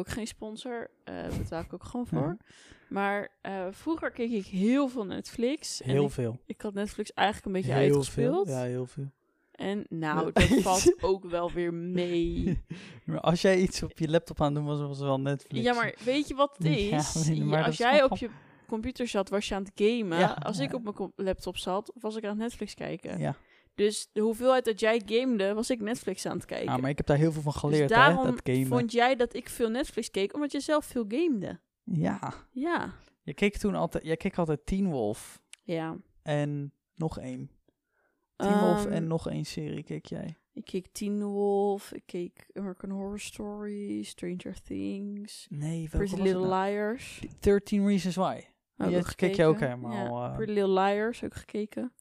Ook 0.01 0.09
geen 0.09 0.27
sponsor. 0.27 0.91
eh 1.05 1.15
betaal 1.39 1.61
ik 1.63 1.73
ook 1.73 1.85
gewoon 1.85 2.07
voor. 2.07 2.37
Maar 2.89 3.29
eh, 3.41 3.67
vroeger 3.71 4.11
keek 4.11 4.31
ik 4.31 4.47
heel 4.47 4.89
veel 4.89 5.05
Netflix. 5.07 5.83
en 5.83 5.91
Heel 5.91 6.05
ik, 6.05 6.11
veel. 6.11 6.39
ik 6.47 6.61
had 6.61 6.75
Netflix 6.75 7.13
eigenlijk 7.13 7.47
een 7.47 7.53
beetje 7.53 7.73
heel 7.73 7.81
uitgespeeld. 7.83 8.47
Veel. 8.49 8.57
Ja, 8.57 8.63
heel 8.65 8.87
veel. 8.87 9.11
En 9.53 9.87
nou, 9.89 10.27
Ja. 10.27 10.31
dat 10.49 10.61
valt 10.69 11.03
ook 11.03 11.25
wel 11.25 11.51
weer 11.53 11.75
mee. 11.75 12.61
Maar 13.05 13.21
als 13.21 13.43
jij 13.43 13.59
iets 13.61 13.83
op 13.83 13.99
je 13.99 14.09
laptop 14.11 14.41
aan 14.41 14.55
doen 14.55 14.65
was, 14.65 14.79
was 14.81 14.97
het 14.99 15.07
wel 15.07 15.21
Netflix. 15.21 15.65
Ja, 15.65 15.75
maar 15.75 15.95
weet 16.05 16.29
je 16.29 16.35
wat 16.35 16.57
het 16.59 16.67
Ja, 16.67 16.97
is? 16.99 17.31
maar 17.39 17.59
dat 17.59 17.67
als 17.67 17.77
jij 17.77 18.03
op 18.05 18.17
je 18.17 18.29
computer 18.67 19.07
zat, 19.09 19.29
was 19.29 19.49
je 19.49 19.55
aan 19.55 19.63
het 19.63 19.73
gamen. 19.75 20.19
Ja, 20.19 20.33
als 20.43 20.59
ik 20.59 20.71
ja. 20.71 20.77
op 20.77 20.83
mijn 20.99 21.13
laptop 21.17 21.57
zat, 21.57 21.93
was 22.01 22.17
ik 22.17 22.25
aan 22.25 22.37
Netflix 22.37 22.75
kijken. 22.75 23.19
Ja. 23.19 23.37
Dus 23.81 24.09
de 24.13 24.21
hoeveelheid 24.21 24.65
dat 24.65 24.81
jij 24.81 25.03
gamede, 25.07 25.55
was 25.55 25.71
ik 25.71 25.81
Netflix 25.81 26.27
aan 26.27 26.37
het 26.37 26.45
kijken. 26.45 26.73
ja, 26.73 26.77
maar 26.77 26.91
ik 26.91 26.97
heb 26.97 27.07
daar 27.07 27.17
heel 27.17 27.33
veel 27.33 27.43
van 27.43 27.53
geleerd, 27.53 27.89
dus 27.89 27.97
hè, 27.99 28.05
daarom 28.05 28.25
dat 28.25 28.41
gamen. 28.43 28.67
vond 28.67 28.93
jij 28.93 29.17
dat 29.17 29.35
ik 29.35 29.49
veel 29.49 29.69
Netflix 29.71 30.11
keek, 30.11 30.35
omdat 30.35 30.53
je 30.53 30.61
zelf 30.61 30.85
veel 30.85 31.05
gamede. 31.09 31.61
Ja. 31.85 32.35
Ja. 32.51 32.93
Je 33.23 33.35
keek 33.35 33.57
toen 33.57 33.75
altijd, 33.75 34.05
jij 34.05 34.17
keek 34.17 34.39
altijd 34.39 34.67
Teen 34.67 34.91
Wolf 34.91 35.41
Ja. 35.63 35.97
en 36.23 36.73
nog 36.95 37.19
één. 37.19 37.51
Teen 38.37 38.59
Wolf 38.59 38.85
Ehm, 38.85 38.93
en 38.93 39.07
nog 39.07 39.29
één 39.29 39.45
serie 39.45 39.83
keek 39.83 40.07
jij. 40.07 40.37
Ik 40.53 40.65
keek 40.65 40.87
Teen 40.93 41.23
Wolf, 41.25 41.93
ik 41.93 42.03
keek 42.07 42.47
American 42.53 42.91
Horror 42.91 43.21
Story, 43.21 44.03
Stranger 44.03 44.63
Things, 44.63 45.47
Nee, 45.51 45.89
Pretty 45.89 46.17
Little 46.23 46.47
nou? 46.47 46.65
Liars. 46.71 47.23
13 47.41 47.87
Reasons 47.87 48.17
Why. 48.17 48.41
Ook 48.77 49.17
keek 49.17 49.35
je 49.35 49.45
ook 49.45 49.61
helemaal, 49.61 49.93
Ja, 49.93 50.31
eh. 50.31 50.35
Pretty 50.37 50.53
Little 50.53 50.81
Liars 50.81 51.25
ook 51.25 51.35
gekeken. 51.35 51.93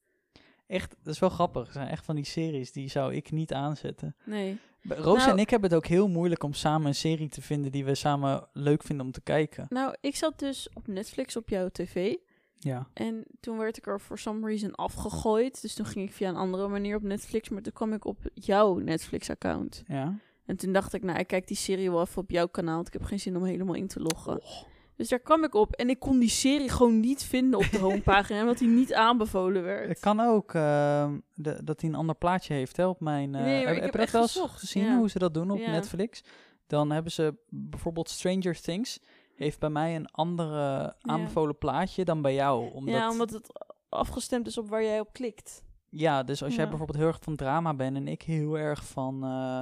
Echt, 0.69 0.95
dat 1.03 1.13
is 1.13 1.19
wel 1.19 1.29
grappig. 1.29 1.63
Het 1.63 1.73
zijn 1.73 1.88
echt 1.88 2.05
van 2.05 2.15
die 2.15 2.25
series, 2.25 2.71
die 2.71 2.89
zou 2.89 3.13
ik 3.13 3.31
niet 3.31 3.53
aanzetten. 3.53 4.15
Nee. 4.25 4.57
Roos 4.81 5.17
Nou- 5.17 5.31
en 5.31 5.38
ik 5.38 5.49
hebben 5.49 5.69
het 5.69 5.77
ook 5.77 5.85
heel 5.85 6.07
moeilijk 6.07 6.43
om 6.43 6.53
samen 6.53 6.88
een 6.88 6.95
serie 6.95 7.29
te 7.29 7.41
vinden 7.41 7.71
die 7.71 7.85
we 7.85 7.95
samen 7.95 8.47
leuk 8.53 8.83
vinden 8.83 9.05
om 9.05 9.11
te 9.11 9.21
kijken. 9.21 9.65
Nou, 9.69 9.95
ik 10.01 10.15
zat 10.15 10.39
dus 10.39 10.69
op 10.73 10.88
Netflix 10.88 11.35
op 11.35 11.49
jouw 11.49 11.69
tv. 11.69 12.15
Ja. 12.57 12.88
En 12.93 13.25
toen 13.39 13.57
werd 13.57 13.77
ik 13.77 13.88
er 13.88 13.99
for 13.99 14.17
some 14.17 14.47
reason 14.47 14.75
afgegooid. 14.75 15.61
Dus 15.61 15.73
toen 15.73 15.85
ging 15.85 16.07
ik 16.07 16.13
via 16.15 16.29
een 16.29 16.35
andere 16.35 16.67
manier 16.67 16.95
op 16.95 17.03
Netflix. 17.03 17.49
Maar 17.49 17.61
toen 17.61 17.73
kwam 17.73 17.93
ik 17.93 18.05
op 18.05 18.19
jouw 18.33 18.77
Netflix-account. 18.77 19.83
Ja. 19.88 20.17
En 20.45 20.55
toen 20.55 20.73
dacht 20.73 20.93
ik, 20.93 21.03
nou, 21.03 21.19
ik 21.19 21.27
kijk 21.27 21.47
die 21.47 21.57
serie 21.57 21.91
wel 21.91 22.01
even 22.01 22.21
op 22.21 22.31
jouw 22.31 22.47
kanaal. 22.47 22.75
Want 22.75 22.88
ik 22.88 22.93
heb 22.93 23.03
geen 23.03 23.19
zin 23.19 23.35
om 23.35 23.43
helemaal 23.43 23.75
in 23.75 23.88
te 23.88 23.99
loggen. 23.99 24.41
Oh. 24.41 24.61
Dus 25.00 25.10
daar 25.10 25.20
kwam 25.20 25.44
ik 25.44 25.53
op. 25.53 25.74
En 25.74 25.89
ik 25.89 26.00
kon 26.00 26.20
die 26.20 26.29
serie 26.29 26.70
gewoon 26.70 27.00
niet 27.00 27.24
vinden 27.24 27.60
op 27.60 27.72
de 27.72 27.77
homepagina. 27.88 28.41
omdat 28.41 28.58
die 28.58 28.68
niet 28.68 28.94
aanbevolen 28.94 29.63
werd. 29.63 29.88
Het 29.88 30.00
kan 30.00 30.20
ook 30.20 30.53
ehm, 30.53 31.18
de, 31.34 31.63
dat 31.63 31.82
hij 31.82 31.89
een 31.89 31.96
ander 31.96 32.15
plaatje 32.15 32.53
heeft 32.53 32.77
hè, 32.77 32.86
op 32.86 33.00
mijn... 33.00 33.36
eh, 33.36 33.41
Nee, 33.44 33.65
heb, 33.65 33.75
ik 33.75 33.82
heb 33.82 33.84
heb 33.84 33.84
je 33.84 33.91
dat 33.91 34.01
echt 34.01 34.12
wel 34.12 34.44
eens 34.44 34.51
gezien 34.60 34.84
ja. 34.86 34.98
hoe 34.98 35.10
ze 35.10 35.20
dat 35.20 35.34
doen 35.34 35.51
op 35.51 35.58
Ja. 35.60 35.72
Netflix? 35.72 36.24
Dan 36.68 36.91
hebben 36.91 37.12
ze 37.12 37.36
bijvoorbeeld 37.50 38.10
Stranger 38.10 38.62
Things. 38.62 39.00
heeft 39.36 39.60
bij 39.60 39.70
mij 39.70 39.96
een 39.96 40.12
andere 40.12 40.96
aanbevolen 41.01 41.58
plaatje 41.58 42.06
dan 42.06 42.22
bij 42.22 42.34
jou. 42.34 42.72
Omdat, 42.74 42.96
Ja, 42.96 43.10
omdat 43.10 43.29
het 43.29 43.50
afgestemd 43.89 44.48
is 44.48 44.58
op 44.58 44.70
waar 44.70 44.84
jij 44.84 45.00
op 45.00 45.13
klikt. 45.13 45.63
Ja, 45.89 46.24
dus 46.24 46.44
als 46.44 46.56
jij 46.56 46.68
bijvoorbeeld 46.70 46.98
heel 46.98 47.08
erg 47.08 47.20
van 47.22 47.36
drama 47.36 47.74
bent 47.74 47.96
en 47.96 48.08
ik 48.08 48.22
heel 48.22 48.58
erg 48.58 48.86
van, 48.86 49.24
eh, 49.24 49.60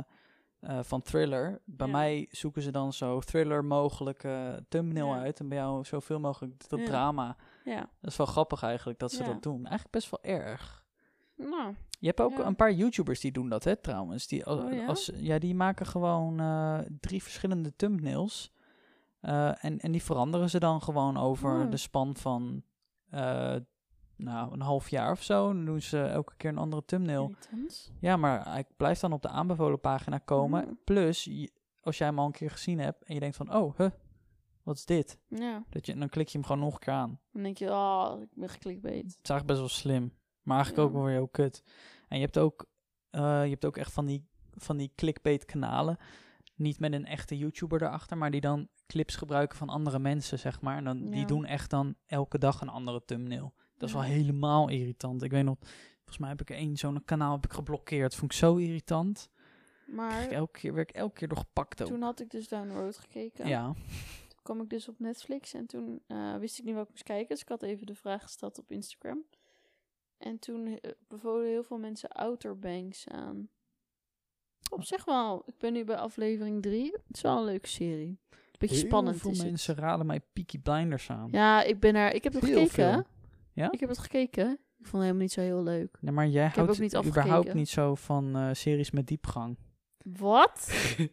eh, 0.59 0.79
van 0.81 1.01
thriller. 1.01 1.61
Bij 1.65 1.87
Ja. 1.87 1.93
mij 1.93 2.27
zoeken 2.31 2.61
ze 2.61 2.71
dan 2.71 2.93
zo 2.93 3.19
thriller 3.19 3.65
mogelijke 3.65 4.65
thumbnail 4.69 5.07
Ja. 5.07 5.19
uit. 5.19 5.39
En 5.39 5.49
bij 5.49 5.57
jou 5.57 5.85
zoveel 5.85 6.19
mogelijk 6.19 6.69
dat 6.69 6.79
Ja. 6.79 6.85
drama. 6.85 7.35
Ja. 7.63 7.79
Dat 8.01 8.11
is 8.11 8.17
wel 8.17 8.25
grappig 8.27 8.63
eigenlijk 8.63 8.99
dat 8.99 9.11
ze 9.11 9.23
dat 9.23 9.43
doen. 9.43 9.57
Eigenlijk 9.57 9.91
best 9.91 10.09
wel 10.09 10.33
erg. 10.35 10.85
Nou, 11.35 11.73
Je 11.99 12.07
hebt 12.07 12.21
ook 12.21 12.37
een 12.39 12.55
paar 12.55 12.71
YouTubers 12.73 13.19
die 13.19 13.31
doen 13.31 13.49
dat, 13.49 13.63
hè, 13.63 13.75
trouwens. 13.75 14.27
Die, 14.27 14.45
als, 14.45 14.59
Oh, 14.59 14.73
ja? 14.73 14.85
als- 14.85 15.11
ja, 15.15 15.39
die 15.39 15.55
maken 15.55 15.85
gewoon 15.85 16.39
eh, 16.39 16.79
drie 16.99 17.23
verschillende 17.23 17.75
thumbnails. 17.75 18.51
Eh, 19.19 19.65
en, 19.65 19.79
en 19.79 19.91
die 19.91 20.03
veranderen 20.03 20.49
ze 20.49 20.59
dan 20.59 20.81
gewoon 20.81 21.17
over 21.17 21.63
Oh. 21.63 21.71
de 21.71 21.77
span 21.77 22.15
van 22.15 22.63
nou, 24.17 24.53
een 24.53 24.61
half 24.61 24.89
jaar 24.89 25.11
of 25.11 25.23
zo. 25.23 25.53
Dan 25.53 25.65
doen 25.65 25.81
ze 25.81 26.01
elke 26.01 26.33
keer 26.37 26.49
een 26.49 26.57
andere 26.57 26.85
thumbnail. 26.85 27.35
Ja, 27.99 28.17
maar 28.17 28.51
hij 28.51 28.65
blijft 28.77 29.01
dan 29.01 29.13
op 29.13 29.21
de 29.21 29.29
aanbevolen 29.29 29.79
pagina 29.79 30.17
komen. 30.17 30.67
Mm. 30.67 30.79
Plus, 30.83 31.29
als 31.81 31.97
jij 31.97 32.07
hem 32.07 32.19
al 32.19 32.25
een 32.25 32.31
keer 32.31 32.51
gezien 32.51 32.79
hebt 32.79 33.03
en 33.03 33.13
je 33.13 33.19
denkt 33.19 33.35
van, 33.35 33.55
oh, 33.55 33.77
huh, 33.77 33.89
wat 34.63 34.75
is 34.75 34.85
dit? 34.85 35.19
Ja. 35.27 35.63
Dat 35.69 35.85
je, 35.85 35.97
dan 35.97 36.09
klik 36.09 36.27
je 36.27 36.37
hem 36.37 36.47
gewoon 36.47 36.61
nog 36.61 36.73
een 36.73 36.79
keer 36.79 36.93
aan. 36.93 37.19
Dan 37.31 37.43
denk 37.43 37.57
je, 37.57 37.69
oh, 37.69 38.21
ik 38.21 38.29
ben 38.35 38.49
geklikbeet. 38.49 39.03
Het 39.03 39.23
is 39.23 39.29
eigenlijk 39.29 39.47
best 39.47 39.59
wel 39.59 39.69
slim. 39.69 40.13
Maar 40.41 40.55
eigenlijk 40.55 40.87
ook 40.87 40.93
wel 40.93 41.03
weer 41.03 41.13
heel 41.13 41.27
kut. 41.27 41.63
En 42.07 42.17
je 42.17 42.23
hebt 42.23 42.37
ook, 42.37 42.65
eh, 43.09 43.43
je 43.43 43.49
hebt 43.49 43.65
ook 43.65 43.77
echt 43.77 43.93
van 43.93 44.05
die, 44.05 44.27
van 44.53 44.77
die 44.77 44.91
clickbait 44.95 45.45
kanalen. 45.45 45.97
Niet 46.55 46.79
met 46.79 46.93
een 46.93 47.05
echte 47.05 47.37
YouTuber 47.37 47.81
erachter, 47.81 48.17
maar 48.17 48.31
die 48.31 48.41
dan 48.41 48.67
clips 48.87 49.15
gebruiken 49.15 49.57
van 49.57 49.69
andere 49.69 49.99
mensen, 49.99 50.39
zeg 50.39 50.61
maar. 50.61 50.77
En 50.77 50.83
dan, 50.83 51.09
die 51.09 51.25
doen 51.25 51.45
echt 51.45 51.69
dan 51.69 51.95
elke 52.05 52.37
dag 52.37 52.61
een 52.61 52.69
andere 52.69 53.05
thumbnail. 53.05 53.53
Dat 53.77 53.89
is 53.89 53.95
wel 53.95 54.03
helemaal 54.03 54.69
irritant. 54.69 55.23
Ik 55.23 55.31
weet 55.31 55.43
nog, 55.43 55.57
volgens 55.95 56.17
mij 56.17 56.29
heb 56.29 56.41
ik 56.41 56.49
één 56.49 56.77
zo'n 56.77 57.03
kanaal 57.05 57.35
heb 57.35 57.45
ik 57.45 57.53
geblokkeerd. 57.53 58.15
Vond 58.15 58.31
ik 58.31 58.37
zo 58.37 58.55
irritant. 58.55 59.29
Maar 59.85 60.27
elke 60.27 60.59
keer, 60.59 60.73
werd 60.73 60.89
ik 60.89 60.95
elke 60.95 61.13
keer 61.13 61.27
door 61.27 61.37
gepakt 61.37 61.81
ook. 61.81 61.87
toen 61.87 62.01
had 62.01 62.19
ik 62.19 62.29
dus 62.29 62.47
Down 62.47 62.67
the 62.67 62.73
Road 62.73 62.97
gekeken. 62.97 63.47
Ja. 63.47 63.73
Toen 64.27 64.39
kwam 64.43 64.61
ik 64.61 64.69
dus 64.69 64.87
op 64.87 64.99
Netflix 64.99 65.53
en 65.53 65.65
toen 65.65 66.01
eh, 66.07 66.35
wist 66.35 66.59
ik 66.59 66.65
niet 66.65 66.73
wat 66.73 66.83
ik 66.83 66.89
moest 66.89 67.03
kijken. 67.03 67.27
Dus 67.27 67.41
ik 67.41 67.47
had 67.49 67.61
even 67.61 67.85
de 67.85 67.95
vraag 67.95 68.21
gesteld 68.21 68.59
op 68.59 68.71
Instagram. 68.71 69.23
En 70.17 70.39
toen 70.39 70.67
eh, 70.67 70.91
bevolen 71.07 71.47
heel 71.47 71.63
veel 71.63 71.77
mensen 71.77 72.09
Outer 72.09 72.59
Banks 72.59 73.07
aan. 73.07 73.49
Op 74.69 74.83
zich 74.83 75.05
wel. 75.05 75.43
Ik 75.45 75.57
ben 75.57 75.73
nu 75.73 75.83
bij 75.83 75.97
aflevering 75.97 76.61
3. 76.61 76.91
Het 76.91 77.15
is 77.15 77.21
wel 77.21 77.37
een 77.37 77.43
leuke 77.45 77.67
serie. 77.67 78.19
Beetje 78.57 78.75
Heel 78.75 78.85
spannend 78.85 79.17
veel 79.17 79.31
is 79.31 79.37
het. 79.37 79.47
mensen 79.47 79.75
raden 79.75 80.05
mij 80.05 80.21
Peaky 80.33 80.59
Blinders 80.59 81.09
aan. 81.09 81.27
Ja, 81.31 81.63
ik 81.63 81.79
ben 81.79 81.95
er. 81.95 82.13
Ik 82.13 82.23
heb 82.23 82.33
het 82.33 82.45
gekeken. 82.45 82.69
veel. 82.69 83.03
Ja? 83.57 83.71
Ik 83.71 83.79
heb 83.79 83.89
het 83.89 83.97
gekeken. 83.97 84.51
Ik 84.51 84.85
vond 84.85 84.91
het 84.91 85.01
helemaal 85.01 85.21
niet 85.21 85.31
zo 85.31 85.41
heel 85.41 85.63
leuk. 85.63 85.97
Nee, 86.01 86.13
maar 86.13 86.27
jij 86.27 86.43
heb 86.43 86.53
houdt 86.55 86.71
ook 86.71 86.79
niet 86.79 86.95
überhaupt 87.05 87.53
niet 87.53 87.69
zo 87.69 87.95
van 87.95 88.35
eh, 88.35 88.49
series 88.53 88.91
met 88.91 89.07
diepgang. 89.07 89.57
Wat? 90.03 90.67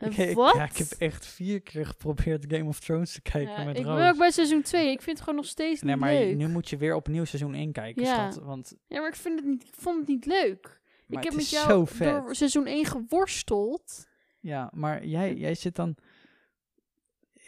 Ik, 0.00 0.16
ik- 0.16 0.36
Wat? 0.36 0.54
ja, 0.54 0.64
ik 0.64 0.76
heb 0.76 0.88
echt 0.98 1.26
vier 1.26 1.60
keer 1.62 1.86
geprobeerd 1.86 2.44
Game 2.48 2.64
of 2.68 2.80
Thrones 2.80 3.12
te 3.12 3.20
kijken 3.22 3.52
Ja, 3.52 3.64
met 3.64 3.78
ik 3.78 3.84
Roos. 3.84 3.96
ben 3.96 4.08
ook 4.10 4.18
bij 4.18 4.30
seizoen 4.30 4.62
2. 4.62 4.90
Ik 4.90 5.02
vind 5.02 5.16
het 5.16 5.20
gewoon 5.20 5.34
nog 5.34 5.48
steeds 5.48 5.82
nee, 5.82 5.92
niet 5.94 6.00
maar 6.04 6.12
leuk. 6.12 6.36
nu 6.36 6.48
moet 6.48 6.68
je 6.68 6.76
weer 6.76 6.94
opnieuw 6.94 7.24
seizoen 7.24 7.54
1 7.54 7.72
kijken, 7.72 8.02
Ja. 8.02 8.30
schat. 8.30 8.44
Want 8.44 8.74
Ja, 8.86 9.00
maar 9.00 9.08
ik, 9.08 9.14
vind 9.14 9.38
het 9.38 9.48
niet, 9.48 9.62
ik 9.62 9.74
vond 9.74 9.98
het 9.98 10.08
niet 10.08 10.26
leuk. 10.26 10.80
maar 11.06 11.18
ik 11.18 11.24
heb 11.24 11.32
het 11.32 11.34
met 11.34 11.50
jou 11.50 11.86
door 11.98 12.34
seizoen 12.34 12.66
1 12.66 12.84
geworsteld. 12.84 14.06
Ja, 14.40 14.70
maar 14.74 15.06
jij, 15.06 15.34
jij 15.34 15.54
zit 15.54 15.76
dan... 15.76 15.96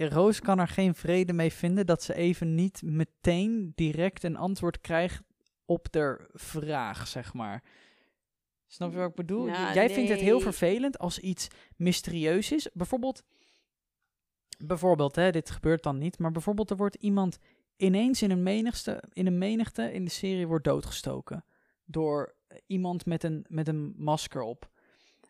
Roos 0.08 0.40
kan 0.40 0.58
er 0.58 0.68
geen 0.68 0.94
vrede 0.94 1.32
mee 1.32 1.52
vinden 1.52 1.86
dat 1.86 2.02
ze 2.02 2.14
even 2.14 2.54
niet 2.54 2.82
meteen 2.82 3.72
direct 3.74 4.22
een 4.22 4.36
antwoord 4.36 4.80
krijgt 4.80 5.22
op 5.64 5.92
de 5.92 6.28
vraag, 6.32 7.06
zeg 7.08 7.34
maar. 7.34 7.62
Snap 8.66 8.92
je 8.92 8.98
wat 8.98 9.08
ik 9.08 9.14
bedoel? 9.14 9.44
Nou, 9.44 9.74
jij 9.74 9.90
vindt 9.90 10.10
het 10.10 10.20
heel 10.20 10.40
vervelend 10.40 10.98
als 10.98 11.18
iets 11.18 11.48
mysterieus 11.76 12.52
is. 12.52 12.68
Bijvoorbeeld, 12.72 13.22
bijvoorbeeld 14.58 15.16
hè, 15.16 15.30
dit 15.30 15.50
gebeurt 15.50 15.82
dan 15.82 15.98
niet, 15.98 16.18
maar 16.18 16.32
bijvoorbeeld 16.32 16.70
er 16.70 16.76
wordt 16.76 16.94
iemand 16.94 17.38
ineens 17.76 18.22
in 18.22 18.30
een 18.30 18.42
menigte 18.42 19.02
in, 19.12 19.26
een 19.26 19.38
menigte 19.38 19.92
in 19.92 20.04
de 20.04 20.10
serie 20.10 20.46
wordt 20.46 20.64
doodgestoken. 20.64 21.44
Door 21.84 22.34
iemand 22.66 23.06
met 23.06 23.24
een, 23.24 23.44
met 23.48 23.68
een 23.68 23.94
masker 23.96 24.42
op. 24.42 24.70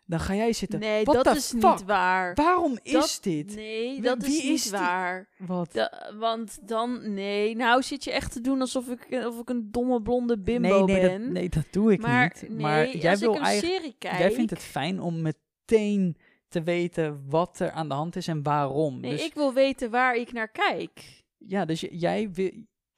Dan 0.05 0.19
ga 0.19 0.35
jij 0.35 0.53
zitten. 0.53 0.79
Nee, 0.79 1.03
What 1.03 1.23
dat 1.23 1.35
is 1.35 1.47
fuck? 1.49 1.61
niet 1.61 1.83
waar. 1.85 2.33
Waarom 2.33 2.77
is 2.83 2.91
Dat- 2.91 3.17
dit? 3.21 3.55
Nee, 3.55 4.01
dat 4.01 4.17
wie 4.25 4.37
is 4.37 4.43
niet 4.43 4.53
is 4.53 4.69
waar. 4.69 5.29
Wat? 5.37 5.71
Da- 5.73 6.11
want 6.19 6.59
dan, 6.67 7.13
nee, 7.13 7.55
nou 7.55 7.81
zit 7.83 8.03
je 8.03 8.11
echt 8.11 8.31
te 8.31 8.41
doen 8.41 8.61
alsof 8.61 8.87
ik, 8.87 9.23
of 9.25 9.39
ik 9.39 9.49
een 9.49 9.67
domme 9.71 10.01
blonde 10.01 10.39
bimbo 10.39 10.85
nee, 10.85 10.97
nee, 10.99 11.09
ben. 11.09 11.21
Dat, 11.23 11.31
nee, 11.31 11.49
dat 11.49 11.65
doe 11.71 11.91
ik 11.91 12.01
maar 12.01 12.31
niet. 12.41 12.49
nee, 12.49 12.59
maar 12.59 12.97
jij 12.97 13.11
als 13.11 13.19
wil 13.19 13.33
ik 13.33 13.39
een 13.39 13.45
serie 13.59 13.95
kijk... 13.97 14.17
Jij 14.17 14.31
vindt 14.31 14.51
het 14.51 14.63
fijn 14.63 15.01
om 15.01 15.21
meteen 15.21 16.17
te 16.47 16.63
weten 16.63 17.23
wat 17.29 17.59
er 17.59 17.71
aan 17.71 17.87
de 17.87 17.93
hand 17.93 18.15
is 18.15 18.27
en 18.27 18.43
waarom. 18.43 18.99
Nee, 18.99 19.11
dus 19.11 19.25
ik 19.25 19.33
wil 19.33 19.53
weten 19.53 19.89
waar 19.91 20.15
ik 20.15 20.31
naar 20.31 20.51
kijk. 20.51 21.23
ja, 21.37 21.65
dus 21.65 21.85
jij 21.91 22.29
wil. 22.31 22.51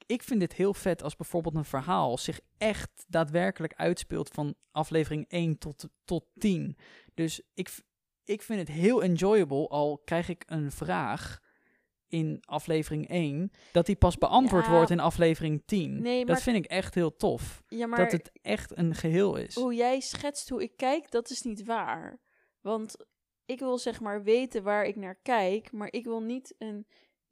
Ik 0.06 0.22
vind 0.22 0.40
dit 0.40 0.52
heel 0.52 0.74
vet 0.74 1.02
als 1.02 1.16
bijvoorbeeld 1.16 1.54
een 1.54 1.64
verhaal 1.64 2.18
zich 2.18 2.40
echt 2.58 3.04
daadwerkelijk 3.08 3.74
uitspeelt 3.74 4.28
van 4.28 4.54
aflevering 4.70 5.24
1 5.28 5.58
tot, 5.58 5.88
tot 6.04 6.24
10. 6.38 6.76
Dus 7.14 7.40
ik, 7.54 7.74
ik 8.24 8.42
vind 8.42 8.58
het 8.58 8.68
heel 8.68 9.02
enjoyable, 9.02 9.68
al 9.68 9.98
krijg 10.04 10.28
ik 10.28 10.42
een 10.46 10.70
vraag 10.70 11.38
in 12.08 12.38
aflevering 12.44 13.08
1, 13.08 13.50
dat 13.72 13.86
die 13.86 13.96
pas 13.96 14.18
beantwoord 14.18 14.64
Ja. 14.64 14.70
wordt 14.70 14.90
in 14.90 15.00
aflevering 15.00 15.62
10. 15.66 16.02
Nee, 16.02 16.18
Dat 16.18 16.28
maar- 16.28 16.40
vind 16.40 16.56
ik 16.56 16.64
echt 16.66 16.94
heel 16.94 17.16
tof. 17.16 17.62
Ja, 17.68 17.86
maar 17.86 17.98
dat 17.98 18.12
het 18.12 18.30
echt 18.42 18.78
een 18.78 18.94
geheel 18.94 19.36
is. 19.36 19.54
hoe 19.54 19.74
jij 19.74 20.00
schetst 20.00 20.48
hoe 20.48 20.62
ik 20.62 20.76
kijk, 20.76 21.10
dat 21.10 21.30
is 21.30 21.42
niet 21.42 21.64
waar. 21.64 22.20
Want 22.60 22.96
ik 23.44 23.58
wil 23.58 23.78
zeg 23.78 24.00
maar 24.00 24.22
weten 24.22 24.62
waar 24.62 24.84
ik 24.84 24.96
naar 24.96 25.18
kijk, 25.22 25.72
maar 25.72 25.92
ik 25.92 26.04
wil 26.04 26.20
niet 26.22 26.54
een 26.58 26.86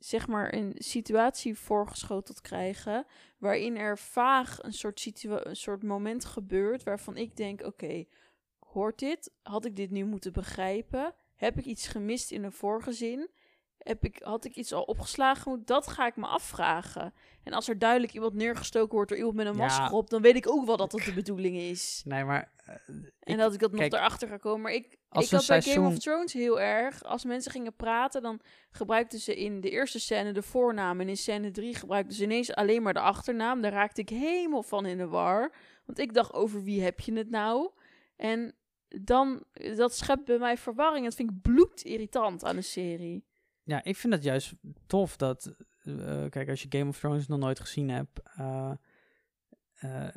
zeg 0.04 0.28
maar 0.28 0.54
een 0.54 0.74
situatie 0.76 1.58
voorgeschoteld 1.58 2.40
krijgen 2.40 3.06
waarin 3.38 3.76
er 3.76 3.98
vaag 3.98 4.62
een 4.62 4.72
soort 4.72 5.14
een 5.22 5.56
soort 5.56 5.82
moment 5.82 6.24
gebeurt 6.24 6.82
waarvan 6.82 7.16
ik 7.16 7.36
denk, 7.36 7.62
oké, 7.62 8.04
hoort 8.58 8.98
dit? 8.98 9.32
Had 9.42 9.64
ik 9.64 9.76
dit 9.76 9.90
nu 9.90 10.04
moeten 10.04 10.32
begrijpen? 10.32 11.14
Heb 11.34 11.58
ik 11.58 11.64
iets 11.64 11.86
gemist 11.86 12.30
in 12.30 12.42
de 12.42 12.50
vorige 12.50 12.92
zin? 12.92 13.30
Heb 13.84 14.04
ik, 14.04 14.18
had 14.22 14.44
ik 14.44 14.56
iets 14.56 14.72
al 14.72 14.82
opgeslagen? 14.82 15.62
Dat 15.64 15.86
ga 15.86 16.06
ik 16.06 16.16
me 16.16 16.26
afvragen. 16.26 17.14
En 17.42 17.52
als 17.52 17.68
er 17.68 17.78
duidelijk 17.78 18.12
iemand 18.12 18.34
neergestoken 18.34 18.94
wordt 18.94 19.08
door 19.08 19.18
iemand 19.18 19.36
met 19.36 19.46
een 19.46 19.56
Ja. 19.56 19.58
masker 19.58 19.92
op, 19.92 20.10
dan 20.10 20.22
weet 20.22 20.36
ik 20.36 20.48
ook 20.48 20.66
wel 20.66 20.76
dat 20.76 20.90
dat 20.90 21.00
de 21.00 21.12
bedoeling 21.14 21.56
is. 21.56 22.02
Nee, 22.04 22.24
maar 22.24 22.52
eh, 22.56 22.74
En 22.96 23.12
ik- 23.20 23.38
dat 23.38 23.54
ik 23.54 23.60
dat 23.60 23.70
kijk, 23.70 23.90
nog 23.92 24.00
erachter 24.00 24.28
ga 24.28 24.36
komen. 24.36 24.60
Maar 24.60 24.72
ik, 24.72 24.96
als 25.08 25.24
ik 25.24 25.30
had 25.30 25.46
bij 25.46 25.62
Game 25.62 25.86
of 25.86 25.98
Thrones 25.98 26.32
heel 26.32 26.60
erg. 26.60 27.02
Als 27.04 27.24
mensen 27.24 27.50
gingen 27.52 27.74
praten, 27.76 28.22
dan 28.22 28.40
gebruikten 28.70 29.18
ze 29.18 29.36
in 29.36 29.60
de 29.60 29.70
eerste 29.70 30.00
scène 30.00 30.32
de 30.32 30.42
voornaam. 30.42 31.00
En 31.00 31.08
in 31.08 31.16
scène 31.16 31.50
3 31.50 31.74
gebruikten 31.74 32.16
ze 32.16 32.22
ineens 32.22 32.54
alleen 32.54 32.82
maar 32.82 32.94
de 32.94 33.00
achternaam. 33.00 33.60
Daar 33.60 33.72
raakte 33.72 34.00
ik 34.00 34.08
helemaal 34.08 34.62
van 34.62 34.86
in 34.86 34.98
de 34.98 35.06
war. 35.06 35.52
Want 35.86 35.98
ik 35.98 36.14
dacht, 36.14 36.32
over 36.32 36.62
wie 36.62 36.82
heb 36.82 37.00
je 37.00 37.12
het 37.12 37.30
nou? 37.30 37.70
En 38.16 38.54
dan, 38.88 39.44
dat 39.76 39.94
schept 39.96 40.24
bij 40.24 40.38
mij 40.38 40.56
verwarring. 40.56 41.04
Dat 41.04 41.14
vind 41.14 41.30
ik 41.30 41.42
bloedirritant 41.42 42.44
aan 42.44 42.56
een 42.56 42.64
serie. 42.64 43.24
Ja, 43.64 43.84
ik 43.84 43.96
vind 43.96 44.12
het 44.12 44.22
juist 44.22 44.54
tof 44.86 45.16
dat... 45.16 45.54
eh, 45.84 46.24
kijk, 46.28 46.48
als 46.48 46.62
je 46.62 46.78
Game 46.78 46.88
of 46.88 46.98
Thrones 46.98 47.26
nog 47.26 47.38
nooit 47.38 47.60
gezien 47.60 47.88
hebt... 47.88 48.20
eh, 48.36 48.72
eh, 49.74 50.14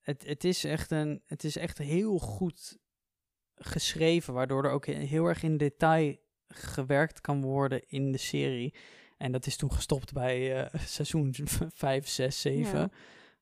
het, 0.00 0.26
het, 0.26 0.44
is 0.44 0.64
echt 0.64 0.90
een, 0.90 1.22
het 1.26 1.44
is 1.44 1.56
echt 1.56 1.78
heel 1.78 2.18
goed 2.18 2.78
geschreven... 3.54 4.34
waardoor 4.34 4.64
er 4.64 4.70
ook 4.70 4.86
heel 4.86 5.26
erg 5.26 5.42
in 5.42 5.56
detail 5.56 6.16
gewerkt 6.48 7.20
kan 7.20 7.42
worden 7.42 7.88
in 7.88 8.12
de 8.12 8.18
serie. 8.18 8.74
En 9.16 9.32
dat 9.32 9.46
is 9.46 9.56
toen 9.56 9.72
gestopt 9.72 10.12
bij 10.12 10.68
seizoen 10.74 11.34
5, 11.74 12.08
6, 12.08 12.40
7... 12.40 12.78
Ja. 12.78 12.90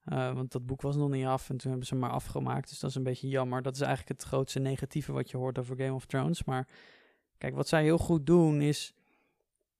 Eh, 0.04 0.34
want 0.34 0.52
dat 0.52 0.66
boek 0.66 0.82
was 0.82 0.96
nog 0.96 1.10
niet 1.10 1.26
af 1.26 1.50
en 1.50 1.56
toen 1.56 1.70
hebben 1.70 1.86
ze 1.86 1.94
hem 1.94 2.02
maar 2.02 2.12
afgemaakt. 2.12 2.68
Dus 2.68 2.78
dat 2.78 2.90
is 2.90 2.96
een 2.96 3.02
beetje 3.02 3.28
jammer. 3.28 3.62
Dat 3.62 3.74
is 3.74 3.80
eigenlijk 3.80 4.20
het 4.20 4.28
grootste 4.28 4.58
negatieve 4.58 5.12
wat 5.12 5.30
je 5.30 5.36
hoort 5.36 5.58
over 5.58 5.76
Game 5.76 5.92
of 5.92 6.06
Thrones. 6.06 6.44
Maar 6.44 6.68
kijk, 7.38 7.54
wat 7.54 7.68
zij 7.68 7.82
heel 7.82 7.98
goed 7.98 8.26
doen 8.26 8.60
is... 8.60 8.94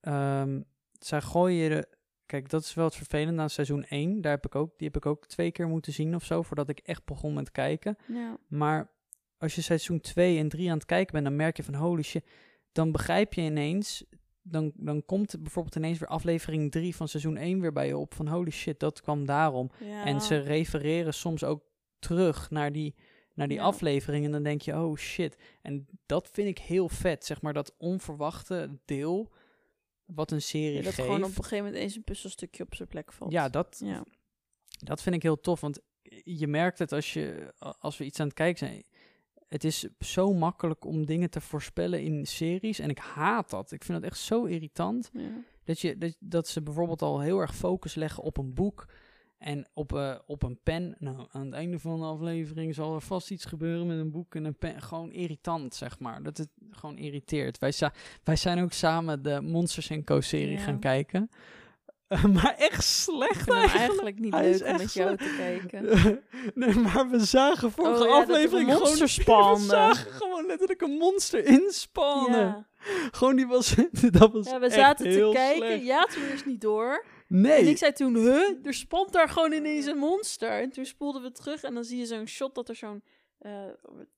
ehm, 0.01 0.61
zij 0.99 1.21
gooien. 1.21 1.87
Kijk, 2.25 2.49
dat 2.49 2.63
is 2.63 2.73
wel 2.73 2.85
het 2.85 2.95
vervelende 2.95 3.41
aan 3.41 3.49
seizoen 3.49 3.83
1. 3.83 4.21
Daar 4.21 4.31
heb 4.31 4.45
ik 4.45 4.55
ook, 4.55 4.77
die 4.77 4.87
heb 4.87 4.95
ik 4.97 5.05
ook 5.05 5.27
twee 5.27 5.51
keer 5.51 5.67
moeten 5.67 5.93
zien 5.93 6.15
of 6.15 6.23
zo... 6.23 6.41
voordat 6.41 6.69
ik 6.69 6.79
echt 6.79 7.05
begon 7.05 7.33
met 7.33 7.51
kijken. 7.51 7.97
Ja. 8.07 8.37
Maar 8.47 8.91
als 9.37 9.55
je 9.55 9.61
seizoen 9.61 9.99
2 9.99 10.37
en 10.37 10.49
3 10.49 10.69
aan 10.69 10.77
het 10.77 10.85
kijken 10.85 11.13
bent... 11.13 11.25
dan 11.25 11.35
merk 11.35 11.57
je 11.57 11.63
van 11.63 11.73
holy 11.75 12.01
shit... 12.01 12.25
dan 12.71 12.91
begrijp 12.91 13.33
je 13.33 13.41
ineens... 13.41 14.03
Dan, 14.43 14.71
dan 14.75 15.05
komt 15.05 15.35
bijvoorbeeld 15.41 15.75
ineens 15.75 15.99
weer 15.99 16.07
aflevering 16.09 16.71
3 16.71 16.95
van 16.95 17.07
seizoen 17.07 17.37
1 17.37 17.59
weer 17.59 17.73
bij 17.73 17.87
je 17.87 17.97
op... 17.97 18.13
van 18.13 18.27
holy 18.27 18.51
shit, 18.51 18.79
dat 18.79 19.01
kwam 19.01 19.25
daarom. 19.25 19.71
Ja. 19.79 20.05
En 20.05 20.21
ze 20.21 20.37
refereren 20.37 21.13
soms 21.13 21.43
ook 21.43 21.63
terug 21.99 22.49
naar 22.49 22.71
die, 22.71 22.95
naar 23.33 23.47
die 23.47 23.57
Ja. 23.57 23.63
aflevering. 23.63 24.25
En 24.25 24.31
dan 24.31 24.43
denk 24.43 24.61
je, 24.61 24.73
oh 24.75 24.97
shit. 24.97 25.37
En 25.61 25.87
dat 26.05 26.29
vind 26.31 26.47
ik 26.47 26.57
heel 26.59 26.89
vet, 26.89 27.25
zeg 27.25 27.41
maar, 27.41 27.53
dat 27.53 27.75
onverwachte 27.77 28.79
deel. 28.85 29.31
Wat 30.15 30.31
een 30.31 30.41
serie 30.41 30.77
Ja, 30.77 30.81
dat 30.81 30.93
geeft. 30.93 31.07
gewoon 31.07 31.23
op 31.23 31.29
een 31.37 31.43
gegeven 31.43 31.57
moment 31.65 31.75
eens 31.75 31.95
een 31.95 32.03
puzzelstukje 32.03 32.63
op 32.63 32.75
zijn 32.75 32.87
plek 32.87 33.13
valt. 33.13 33.31
ja, 33.31 33.49
dat, 33.49 33.81
ja. 33.83 34.03
dat 34.79 35.01
vind 35.01 35.15
ik 35.15 35.23
heel 35.23 35.39
tof. 35.39 35.61
Want 35.61 35.79
je 36.23 36.47
merkt 36.47 36.79
het 36.79 36.91
als, 36.91 37.13
je, 37.13 37.53
als 37.79 37.97
we 37.97 38.05
iets 38.05 38.19
aan 38.19 38.25
het 38.25 38.35
kijken 38.35 38.67
zijn. 38.67 38.83
Het 39.47 39.63
is 39.63 39.87
zo 39.99 40.33
makkelijk 40.33 40.85
om 40.85 41.05
dingen 41.05 41.29
te 41.29 41.41
voorspellen 41.41 42.01
in 42.01 42.25
series. 42.25 42.79
En 42.79 42.89
ik 42.89 42.97
haat 42.97 43.49
dat. 43.49 43.71
Ik 43.71 43.83
vind 43.83 44.01
dat 44.01 44.11
echt 44.11 44.19
zo 44.19 44.45
irritant. 44.45 45.09
ja. 45.13 45.43
Dat, 45.63 45.79
je, 45.79 45.97
dat, 45.97 46.15
dat 46.19 46.47
ze 46.47 46.61
bijvoorbeeld 46.61 47.01
al 47.01 47.19
heel 47.19 47.39
erg 47.39 47.55
focus 47.55 47.95
leggen 47.95 48.23
op 48.23 48.37
een 48.37 48.53
boek 48.53 48.87
en 49.41 49.67
op, 49.73 49.95
eh, 49.95 50.15
op 50.25 50.43
een 50.43 50.59
pen. 50.63 50.95
Nou, 50.99 51.27
aan 51.31 51.45
het 51.45 51.53
einde 51.53 51.79
van 51.79 51.99
de 51.99 52.05
aflevering 52.05 52.75
zal 52.75 52.95
er 52.95 53.01
vast 53.01 53.31
iets 53.31 53.45
gebeuren 53.45 53.87
met 53.87 53.97
een 53.97 54.11
boek 54.11 54.35
en 54.35 54.45
een 54.45 54.57
pen. 54.57 54.81
Gewoon 54.81 55.11
irritant, 55.11 55.75
zeg 55.75 55.99
maar. 55.99 56.23
Dat 56.23 56.37
het 56.37 56.49
gewoon 56.69 56.97
irriteert. 56.97 57.57
Wij, 57.57 57.73
wij 58.23 58.35
zijn 58.35 58.61
ook 58.61 58.71
samen 58.71 59.21
de 59.21 59.41
Monsters 59.41 59.89
Co. 60.03 60.21
serie 60.21 60.57
Ja. 60.57 60.63
gaan 60.63 60.79
kijken. 60.79 61.29
Eh, 62.07 62.25
maar 62.25 62.55
echt 62.57 62.83
slecht 62.83 63.49
eigenlijk. 63.49 63.77
eigenlijk 63.77 64.19
niet 64.19 64.33
Hij 64.33 64.49
is 64.49 64.59
leuk 64.59 64.67
om 64.67 64.73
echt 64.73 64.83
met 64.83 64.93
jou 64.93 65.17
te 65.17 65.35
kijken. 65.37 65.83
nee, 66.65 66.75
maar 66.75 67.09
we 67.09 67.19
zagen 67.19 67.71
vorige 67.71 67.93
Oh 67.93 67.99
ja, 67.99 68.05
dat 68.05 68.13
er 68.13 68.15
een 68.15 68.21
aflevering 68.21 68.67
monster 68.67 69.09
gewoon... 69.09 69.59
We 69.59 69.65
zagen 69.65 70.11
gewoon 70.11 70.45
letterlijk 70.45 70.81
een 70.81 70.97
monster 70.97 71.45
inspannen. 71.45 72.39
Ja. 72.39 72.67
Gewoon 73.11 73.35
die 73.35 73.47
was... 73.47 73.75
dat 74.19 74.31
was 74.31 74.49
ja, 74.49 74.59
we 74.59 74.69
zaten 74.69 75.11
te 75.11 75.29
kijken. 75.33 75.67
slecht. 75.67 75.85
Ja, 75.85 76.05
toen 76.05 76.23
eerst 76.23 76.45
niet 76.45 76.61
door. 76.61 77.05
Nee. 77.33 77.51
En 77.61 77.67
ik 77.67 77.77
zei 77.77 77.91
toen, 77.91 78.15
huh, 78.15 78.65
er 78.65 78.73
spant 78.73 79.11
daar 79.13 79.29
gewoon 79.29 79.51
ineens 79.51 79.85
een 79.85 79.97
monster. 79.97 80.49
En 80.61 80.69
toen 80.69 80.85
spoelden 80.85 81.21
we 81.21 81.31
terug 81.31 81.63
en 81.63 81.73
dan 81.73 81.83
zie 81.83 81.97
je 81.97 82.05
zo'n 82.05 82.27
shot 82.27 82.55
dat 82.55 82.69
er 82.69 82.75
zo'n... 82.75 83.03
eh, 83.39 83.51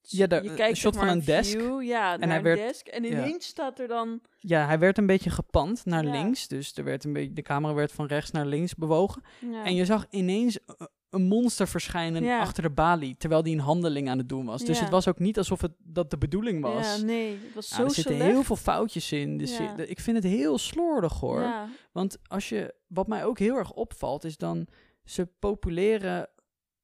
Ja, 0.02 0.28
daar- 0.28 0.44
je 0.44 0.50
een 0.50 0.56
kijkt 0.56 0.78
shot 0.78 0.94
zeg 0.94 1.04
maar 1.04 1.12
van 1.12 1.20
een 1.20 1.26
desk. 1.26 1.52
view, 1.60 1.82
ja, 1.84 2.18
naar 2.18 2.28
hij 2.28 2.38
een 2.38 2.44
werd- 2.44 2.60
desk. 2.60 2.88
En 2.88 3.04
ja. 3.04 3.10
ineens 3.10 3.46
staat 3.46 3.80
er 3.80 3.88
dan... 3.88 4.22
Ja, 4.40 4.66
hij 4.66 4.80
werd 4.80 4.98
een 4.98 5.06
beetje 5.06 5.30
gepand 5.30 5.86
naar 5.86 6.04
Ja. 6.04 6.12
links. 6.12 6.48
Dus 6.48 6.76
er 6.78 6.84
werd 6.84 7.04
een 7.04 7.14
beetje, 7.14 7.34
de 7.34 7.42
camera 7.42 7.74
werd 7.74 7.92
van 7.92 8.06
rechts 8.06 8.32
naar 8.32 8.46
links 8.46 8.76
bewogen. 8.76 9.22
Ja. 9.52 9.66
En 9.66 9.76
je 9.76 9.86
zag 9.86 10.06
ineens 10.10 10.60
eh, 10.66 10.74
een 11.14 11.22
monster 11.28 11.68
verschijnen 11.68 12.24
Ja. 12.24 12.40
achter 12.40 12.64
de 12.64 12.70
balie. 12.70 13.16
Terwijl 13.18 13.44
die 13.44 13.54
een 13.54 13.62
handeling 13.62 14.10
aan 14.10 14.18
het 14.18 14.30
doen 14.30 14.46
was. 14.46 14.64
Dus 14.66 14.78
Ja. 14.78 14.84
het 14.84 14.92
was 14.92 15.08
ook 15.08 15.20
niet 15.20 15.38
alsof 15.38 15.62
het, 15.62 15.72
dat 15.78 16.10
de 16.10 16.18
bedoeling 16.18 16.62
was. 16.62 16.98
Ja, 16.98 17.04
nee, 17.06 17.32
het 17.44 17.54
was 17.54 17.70
Ja, 17.70 17.76
zo 17.76 17.84
er 17.84 17.92
zitten 17.92 18.16
slecht. 18.16 18.32
heel 18.32 18.44
veel 18.44 18.56
foutjes 18.56 19.12
in. 19.12 19.38
Dus 19.38 19.60
ik 19.86 20.00
vind 20.00 20.16
het 20.24 20.26
heel 20.26 20.58
slordig 20.58 21.20
hoor. 21.20 21.54
Want 21.92 22.18
als 22.28 22.50
je, 22.50 22.74
wat 22.88 23.08
mij 23.08 23.26
ook 23.26 23.40
heel 23.40 23.56
erg 23.56 23.72
opvalt, 23.72 24.24
is 24.24 24.38
dan 24.38 24.68
ze 25.04 25.26
populeren, 25.40 26.30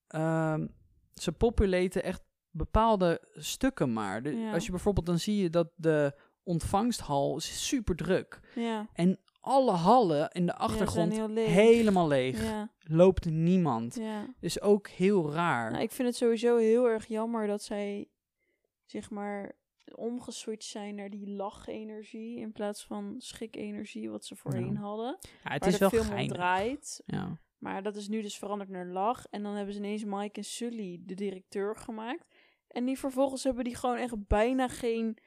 ehm, 0.08 0.68
ze 1.14 1.32
populaten 1.32 2.04
echt 2.04 2.22
bepaalde 2.52 3.22
stukken 3.34 3.94
maar. 3.94 4.22
De-. 4.24 4.50
Als 4.54 4.66
je 4.66 4.72
bijvoorbeeld 4.72 5.06
dan 5.06 5.20
zie 5.20 5.42
je 5.42 5.50
dat 5.50 5.68
de 5.76 6.14
ontvangsthal 6.44 7.38
is 7.38 7.68
super 7.68 7.96
druk. 7.96 8.40
ja. 8.56 8.88
En 8.94 9.20
alle 9.40 9.72
hallen 9.72 10.30
in 10.32 10.46
de 10.46 10.56
achtergrond 10.56 11.30
leeg. 11.30 11.48
helemaal 11.48 12.08
leeg. 12.08 12.44
Ja, 12.44 12.70
Loopt 12.84 13.26
niemand. 13.26 13.96
ja. 13.96 14.34
Is 14.40 14.62
ook 14.62 14.88
heel 14.88 15.32
raar. 15.32 15.72
Nou, 15.72 15.84
ik 15.84 15.92
vind 15.92 16.08
het 16.08 16.18
sowieso 16.18 16.58
heel 16.58 16.88
erg 16.90 17.06
jammer 17.08 17.48
dat 17.48 17.64
zij, 17.64 18.08
zeg 18.86 19.10
maar, 19.10 19.52
omgeswitcht 19.96 20.70
zijn 20.70 20.96
naar 20.96 21.10
die 21.10 21.28
lachenergie 21.30 22.40
in 22.40 22.52
plaats 22.52 22.86
van 22.86 23.16
schikenergie, 23.18 24.10
wat 24.10 24.26
ze 24.26 24.36
voorheen 24.36 24.78
hadden. 24.78 25.18
ja, 25.44 25.52
het 25.52 25.60
waar 25.60 25.70
is 25.70 25.74
de 25.74 25.80
wel 25.80 25.90
film 25.90 26.02
om 26.04 26.10
geinig. 26.10 26.36
draait. 26.36 27.02
Ja. 27.06 27.38
Maar 27.58 27.84
dat 27.84 27.96
is 27.96 28.08
nu 28.08 28.22
dus 28.22 28.38
veranderd 28.38 28.70
naar 28.70 28.86
lach. 28.86 29.26
En 29.30 29.44
dan 29.44 29.56
hebben 29.56 29.74
ze 29.74 29.80
ineens 29.80 30.04
Mike 30.04 30.38
en 30.40 30.44
Sully, 30.46 31.00
de 31.06 31.14
directeur, 31.14 31.76
gemaakt. 31.76 32.26
En 32.68 32.86
die 32.86 33.00
vervolgens 33.00 33.44
hebben 33.44 33.64
die 33.64 33.76
gewoon 33.76 33.98
echt 33.98 34.28
bijna 34.28 34.68
geen 34.68 35.18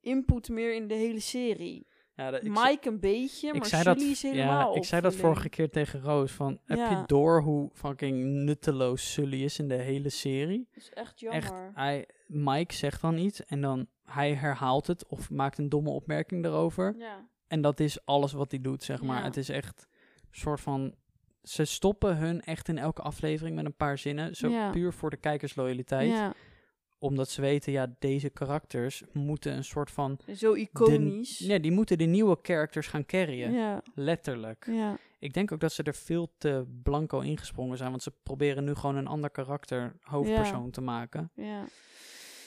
input 0.00 0.48
meer 0.48 0.74
in 0.74 0.88
de 0.88 0.94
hele 0.94 1.20
serie. 1.20 1.86
Ja, 2.16 2.30
dat- 2.30 2.44
ik, 2.44 2.48
Mike 2.48 2.88
een 2.88 3.00
beetje, 3.00 3.54
maar 3.54 3.66
zei 3.66 3.82
Sully 3.82 3.94
dat, 3.96 4.04
is 4.06 4.22
helemaal 4.22 4.70
ja, 4.72 4.76
ik 4.76 4.84
zei 4.84 5.00
dat 5.00 5.14
vorige 5.14 5.48
keer 5.48 5.70
tegen 5.70 6.00
Roos. 6.00 6.32
Van, 6.32 6.58
Heb 6.64 6.78
je 6.78 7.02
door 7.06 7.42
hoe 7.42 7.70
fucking 7.72 8.24
nutteloos 8.24 9.12
Sully 9.12 9.42
is 9.44 9.58
in 9.58 9.68
de 9.68 9.74
hele 9.74 10.08
serie? 10.08 10.68
Dat 10.72 10.82
is 10.82 10.90
echt 10.90 11.06
Echt, 11.08 11.20
jammer. 11.20 11.70
hij, 11.74 12.08
Mike 12.26 12.74
zegt 12.74 13.00
dan 13.00 13.18
iets 13.18 13.44
en 13.44 13.60
dan 13.60 13.86
hij 14.04 14.34
herhaalt 14.34 14.86
het 14.86 15.06
of 15.06 15.30
maakt 15.30 15.58
een 15.58 15.68
domme 15.68 15.90
opmerking 15.90 16.44
erover. 16.44 16.94
Ja. 16.98 17.28
En 17.46 17.60
dat 17.60 17.80
is 17.80 18.04
alles 18.04 18.32
wat 18.32 18.50
hij 18.50 18.60
doet, 18.60 18.82
zeg 18.82 19.02
maar. 19.02 19.18
Ja. 19.18 19.24
Het 19.24 19.36
is 19.36 19.48
echt 19.48 19.86
een 20.30 20.38
soort 20.38 20.60
van... 20.60 20.94
Ze 21.42 21.64
stoppen 21.64 22.16
hun 22.16 22.40
echt 22.42 22.68
in 22.68 22.78
elke 22.78 23.02
aflevering 23.02 23.56
met 23.56 23.64
een 23.64 23.76
paar 23.76 23.98
zinnen. 23.98 24.34
Zo 24.36 24.70
puur 24.70 24.92
voor 24.92 25.10
de 25.10 25.16
kijkersloyaliteit. 25.16 26.10
Omdat 26.98 27.28
ze 27.30 27.40
weten, 27.40 27.72
ja, 27.72 27.94
deze 27.98 28.30
karakters 28.30 29.02
moeten 29.12 29.52
een 29.56 29.64
soort 29.64 29.90
van... 29.90 30.18
zo 30.36 30.52
iconisch. 30.54 31.38
Ja, 31.38 31.58
die 31.58 31.72
moeten 31.72 31.98
de 31.98 32.04
nieuwe 32.04 32.38
characters 32.42 32.86
gaan 32.86 33.06
carryen. 33.06 33.52
ja, 33.52 33.82
Letterlijk. 33.94 34.66
ja. 34.70 34.96
Ik 35.18 35.34
denk 35.34 35.52
ook 35.52 35.60
dat 35.60 35.72
ze 35.72 35.82
er 35.82 35.94
veel 35.94 36.32
te 36.38 36.64
blanco 36.82 37.20
ingesprongen 37.20 37.76
zijn. 37.76 37.90
Want 37.90 38.02
ze 38.02 38.12
proberen 38.22 38.64
nu 38.64 38.74
gewoon 38.74 38.96
een 38.96 39.06
ander 39.06 39.30
karakter 39.30 39.96
hoofdpersoon 40.00 40.70
te 40.70 40.80
maken. 40.80 41.30
Ja. 41.34 41.64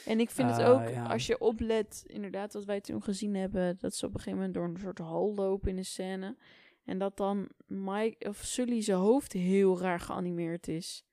En 0.06 0.20
ik 0.20 0.30
vind 0.30 0.50
het 0.50 0.60
Ah, 0.60 0.70
ook, 0.70 0.90
ja. 0.90 1.06
als 1.06 1.28
je 1.28 1.40
oplet, 1.40 2.04
inderdaad, 2.08 2.54
wat 2.54 2.66
wij 2.66 2.82
toen 2.82 3.04
gezien 3.04 3.36
hebben, 3.36 3.78
dat 3.80 3.96
ze 3.96 4.06
op 4.06 4.14
een 4.14 4.18
gegeven 4.20 4.38
moment 4.40 4.56
door 4.58 4.68
een 4.68 4.80
soort 4.80 4.98
hal 4.98 5.34
lopen 5.36 5.70
in 5.70 5.76
de 5.76 5.84
scène. 5.84 6.36
En 6.86 6.98
dat 6.98 7.18
dan 7.18 7.50
Mike 7.68 8.30
of 8.30 8.38
Sully 8.38 8.82
zijn 8.82 8.98
hoofd 8.98 9.34
heel 9.34 9.80
raar 9.80 10.00
geanimeerd 10.00 10.68
is. 10.68 11.04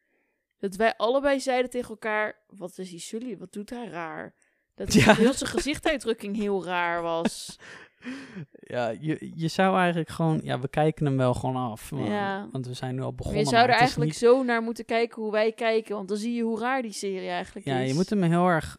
Dat 0.58 0.76
wij 0.76 0.96
allebei 0.96 1.40
zeiden 1.40 1.70
tegen 1.70 1.88
elkaar: 1.90 2.42
wat 2.46 2.78
is 2.78 2.90
die 2.90 2.98
Sully? 2.98 3.38
Wat 3.38 3.52
doet 3.52 3.70
hij 3.70 3.88
raar? 3.88 4.34
Dat 4.74 4.92
Ja. 4.92 5.14
heel 5.14 5.32
zijn 5.32 5.50
gezichtsuitdrukking 5.50 6.36
heel 6.36 6.64
raar 6.64 7.02
was. 7.02 7.56
Ja, 8.50 8.88
je, 9.00 9.32
je 9.34 9.48
zou 9.48 9.76
eigenlijk 9.76 10.08
gewoon... 10.08 10.40
Ja, 10.42 10.60
we 10.60 10.68
kijken 10.68 11.06
hem 11.06 11.16
wel 11.16 11.34
gewoon 11.34 11.56
af. 11.56 11.90
maar- 11.92 12.04
Ja. 12.04 12.48
Want 12.52 12.66
we 12.66 12.74
zijn 12.74 12.94
nu 12.94 13.00
al 13.00 13.06
Maar 13.06 13.14
begonnen. 13.14 13.42
je 13.42 13.48
zou 13.48 13.62
er 13.68 13.74
eigenlijk 13.74 14.10
niet- 14.10 14.18
zo 14.18 14.42
naar 14.42 14.62
moeten 14.62 14.84
kijken 14.84 15.22
hoe 15.22 15.30
wij 15.32 15.52
kijken, 15.52 15.94
want 15.96 16.08
dan 16.08 16.16
zie 16.16 16.34
je 16.34 16.42
hoe 16.42 16.58
raar 16.60 16.82
die 16.82 16.92
serie 16.92 17.28
eigenlijk 17.28 17.66
Ja, 17.66 17.78
is. 17.78 17.88
je 17.88 17.94
moet 17.94 18.10
hem 18.10 18.22
heel 18.22 18.46
erg... 18.46 18.78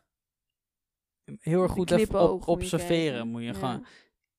Heel 1.39 1.61
erg 1.61 1.71
goed 1.71 1.91
even 1.91 2.21
op, 2.21 2.29
moet 2.31 2.45
je 2.45 2.51
observeren. 2.51 3.27
Moet 3.27 3.41
je 3.41 3.47
Ja. 3.47 3.53
gewoon... 3.53 3.85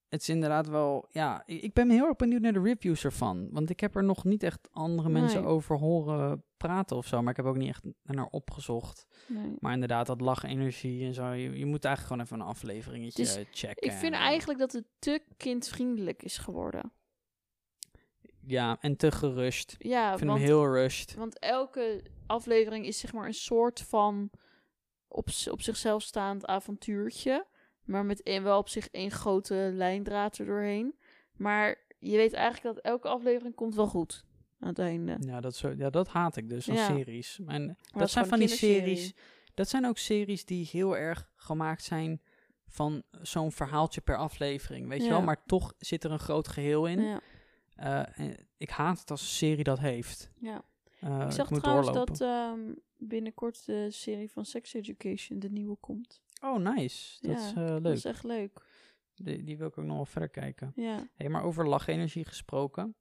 Het 0.08 0.20
is 0.20 0.28
inderdaad 0.28 0.68
wel... 0.68 1.06
Ja, 1.10 1.42
ik 1.46 1.72
ben 1.72 1.90
heel 1.90 2.06
erg 2.06 2.16
benieuwd 2.16 2.40
naar 2.40 2.52
de 2.52 2.62
reviews 2.62 3.04
ervan. 3.04 3.48
Want 3.52 3.70
ik 3.70 3.80
heb 3.80 3.96
er 3.96 4.04
nog 4.04 4.24
niet 4.24 4.42
echt 4.42 4.68
andere 4.72 5.08
mensen 5.08 5.44
over 5.44 5.76
horen 5.78 6.44
praten 6.58 6.96
of 6.96 7.06
zo. 7.06 7.20
Maar 7.22 7.30
ik 7.30 7.36
heb 7.36 7.46
ook 7.46 7.56
niet 7.56 7.68
echt 7.68 7.84
naar 8.02 8.26
opgezocht. 8.30 9.06
Nee. 9.26 9.56
Maar 9.60 9.72
inderdaad, 9.72 10.06
dat 10.06 10.20
lachenergie 10.20 11.04
en 11.06 11.14
zo. 11.14 11.30
Je, 11.30 11.58
je 11.58 11.66
moet 11.66 11.84
eigenlijk 11.84 12.06
gewoon 12.06 12.20
even 12.22 12.40
een 12.40 12.52
afleveringetje 12.54 13.22
Dus 13.22 13.38
checken. 13.50 13.86
Ik 13.90 13.92
vind 13.92 14.14
en- 14.14 14.20
eigenlijk 14.20 14.58
dat 14.58 14.72
het 14.72 14.84
te 14.98 15.22
kindvriendelijk 15.36 16.22
is 16.22 16.38
geworden. 16.38 16.92
Ja, 18.46 18.76
en 18.80 18.96
te 18.96 19.10
gerust. 19.10 19.74
Ja, 19.78 20.12
Ik 20.12 20.18
vind 20.18 20.30
want, 20.30 20.40
hem 20.42 20.48
heel 20.48 20.66
rushed. 20.72 21.14
want 21.14 21.38
elke 21.38 22.02
aflevering 22.26 22.86
is 22.86 22.98
zeg 22.98 23.12
maar 23.12 23.26
een 23.26 23.34
soort 23.34 23.80
van 23.80 24.30
op, 25.08 25.28
op 25.50 25.60
zichzelf 25.62 26.02
staand 26.02 26.46
avontuurtje. 26.46 27.46
Maar 27.84 28.04
met 28.04 28.22
één, 28.22 28.42
wel 28.42 28.58
op 28.58 28.68
zich 28.68 28.88
één 28.88 29.10
grote 29.10 29.70
lijndraad 29.72 30.38
er 30.38 30.46
doorheen. 30.46 30.98
Maar 31.36 31.76
je 31.98 32.16
weet 32.16 32.32
eigenlijk 32.32 32.74
dat 32.74 32.84
elke 32.84 33.08
aflevering 33.08 33.54
komt 33.54 33.74
wel 33.74 33.86
goed 33.86 34.24
aan 34.58 34.68
het 34.68 34.78
einde. 34.78 35.16
Ja, 35.20 35.40
dat, 35.40 35.54
zo, 35.56 35.74
ja, 35.76 35.90
dat 35.90 36.08
haat 36.08 36.36
ik 36.36 36.48
dus 36.48 36.68
aan 36.68 36.74
Ja. 36.76 36.86
series. 36.86 37.40
En 37.46 37.76
dat 37.92 38.10
zijn 38.10 38.26
van 38.26 38.38
die 38.38 38.48
series. 38.48 39.14
Dat 39.54 39.68
zijn 39.68 39.86
ook 39.86 39.98
series 39.98 40.44
die 40.44 40.68
heel 40.72 40.96
erg 40.96 41.30
gemaakt 41.36 41.82
zijn 41.82 42.20
van 42.66 43.02
zo'n 43.22 43.52
verhaaltje 43.52 44.00
per 44.00 44.16
aflevering. 44.16 44.88
Weet 44.88 45.02
je 45.02 45.08
wel? 45.08 45.22
Maar 45.22 45.44
toch 45.46 45.74
zit 45.78 46.04
er 46.04 46.10
een 46.10 46.18
groot 46.18 46.48
geheel 46.48 46.86
in. 46.86 47.00
Ja, 47.00 47.20
Eh, 47.74 48.18
en 48.20 48.36
ik 48.56 48.70
haat 48.70 49.00
het 49.00 49.10
als 49.10 49.20
een 49.20 49.26
serie 49.26 49.64
dat 49.64 49.78
heeft. 49.78 50.30
ja. 50.40 50.62
Eh, 51.00 51.20
ik 51.26 51.32
zag 51.32 51.46
trouwens 51.48 51.86
doorlopen. 51.86 52.14
dat 52.14 52.20
ehm, 52.20 52.60
binnenkort 52.96 53.66
de 53.66 53.90
serie 53.90 54.30
van 54.30 54.44
Sex 54.44 54.74
Education, 54.74 55.38
de 55.38 55.50
nieuwe, 55.50 55.76
komt. 55.80 56.22
Oh, 56.42 56.58
nice. 56.74 57.18
Dat 57.20 57.30
Ja, 57.40 57.46
is 57.46 57.52
eh, 57.54 57.66
Dat 57.66 57.82
leuk. 57.82 57.94
is 57.96 58.04
echt 58.04 58.24
leuk. 58.24 58.60
Die, 59.14 59.44
die 59.44 59.56
wil 59.58 59.66
ik 59.66 59.78
ook 59.78 59.84
nog 59.84 59.96
wel 59.96 60.04
verder 60.04 60.28
kijken. 60.28 60.72
Ja. 60.74 61.06
Hey, 61.14 61.28
maar 61.28 61.42
over 61.42 61.68
lachenergie 61.68 62.24
gesproken. 62.24 62.94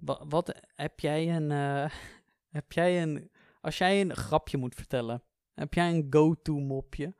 Wat, 0.00 0.24
wat 0.28 0.60
heb 0.74 1.00
jij 1.00 1.36
een. 1.36 1.50
eh, 1.50 1.90
heb 2.58 2.72
jij 2.72 3.02
een. 3.02 3.30
Als 3.60 3.78
jij 3.78 4.00
een 4.00 4.16
grapje 4.16 4.56
moet 4.56 4.74
vertellen, 4.74 5.22
heb 5.54 5.74
jij 5.74 5.90
een 5.90 6.06
go-to 6.10 6.58
mopje? 6.58 7.14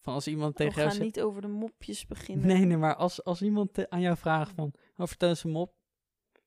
Van 0.00 0.14
als 0.14 0.26
iemand 0.26 0.58
We 0.58 0.64
tegen 0.64 0.74
jou 0.74 0.86
gaan 0.88 0.96
zegt. 0.96 1.04
niet 1.14 1.20
over 1.24 1.40
de 1.40 1.48
mopjes 1.48 2.06
beginnen. 2.06 2.46
Nee, 2.46 2.64
nee, 2.64 2.76
maar 2.76 2.94
als, 2.96 3.24
als 3.24 3.42
iemand 3.42 3.74
te- 3.74 3.90
aan 3.90 4.00
jou 4.00 4.16
vraagt 4.16 4.52
van. 4.54 4.72
Oh, 4.96 5.06
vertel 5.06 5.28
eens 5.28 5.44
een 5.44 5.50
mop. 5.50 5.74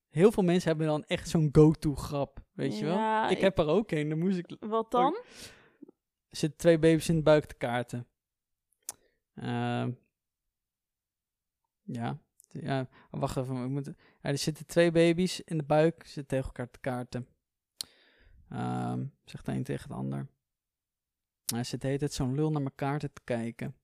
Heel 0.09 0.31
veel 0.31 0.43
mensen 0.43 0.69
hebben 0.69 0.87
dan 0.87 1.03
echt 1.03 1.29
zo'n 1.29 1.49
go-to 1.51 1.95
grap. 1.95 2.43
Weet 2.53 2.77
je 2.79 2.85
wel? 2.85 3.23
Ik, 3.23 3.29
ik- 3.31 3.41
heb 3.41 3.57
er 3.57 3.67
ook 3.67 3.91
een. 3.91 4.09
Dan 4.09 4.19
moest 4.19 4.37
ik. 4.37 4.55
Wat 4.59 4.91
dan? 4.91 5.13
Er 6.29 6.37
zitten 6.37 6.59
twee 6.59 6.79
baby's 6.79 7.09
in 7.09 7.15
de 7.15 7.21
buik 7.21 7.45
te 7.45 7.55
kaarten. 7.55 8.07
Ehm, 9.35 9.91
ja. 11.83 12.19
ja. 12.51 12.87
oh, 13.11 13.19
wacht 13.19 13.37
even. 13.37 13.63
Ik 13.63 13.69
moet, 13.69 13.91
er 14.31 14.37
zitten 14.37 14.65
twee 14.65 14.91
baby's 14.91 15.39
in 15.39 15.57
de 15.57 15.63
buik. 15.63 16.01
Ze 16.05 16.11
zitten 16.11 16.27
tegen 16.27 16.45
elkaar 16.45 16.71
te 16.71 16.79
kaarten. 16.79 17.27
Ehm, 18.49 19.05
zegt 19.25 19.45
de 19.45 19.51
een 19.51 19.63
tegen 19.63 19.89
de 19.89 19.95
ander. 19.95 20.27
Hij 21.45 21.63
zit 21.63 21.83
hele 21.83 21.97
tijd 21.97 22.13
zo'n 22.13 22.35
lul 22.35 22.51
naar 22.51 22.61
mijn 22.61 22.75
kaarten 22.75 23.13
te 23.13 23.21
kijken. 23.23 23.75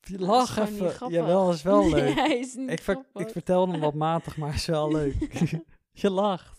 Je 0.00 0.16
Dat 0.16 0.26
Lach 0.26 0.58
is 0.58 0.68
even. 0.68 1.10
Jawel, 1.10 1.50
is 1.50 1.62
wel 1.62 1.88
leuk. 1.94 2.14
hij 2.14 2.38
is 2.38 2.54
niet 2.54 2.70
ik, 2.70 2.80
ver- 2.80 3.06
ik 3.14 3.28
vertel 3.28 3.68
hem 3.68 3.80
wat 3.80 3.94
matig, 3.94 4.36
maar 4.36 4.54
is 4.54 4.66
wel 4.66 4.92
leuk. 4.92 5.14
je 6.02 6.10
lacht. 6.10 6.58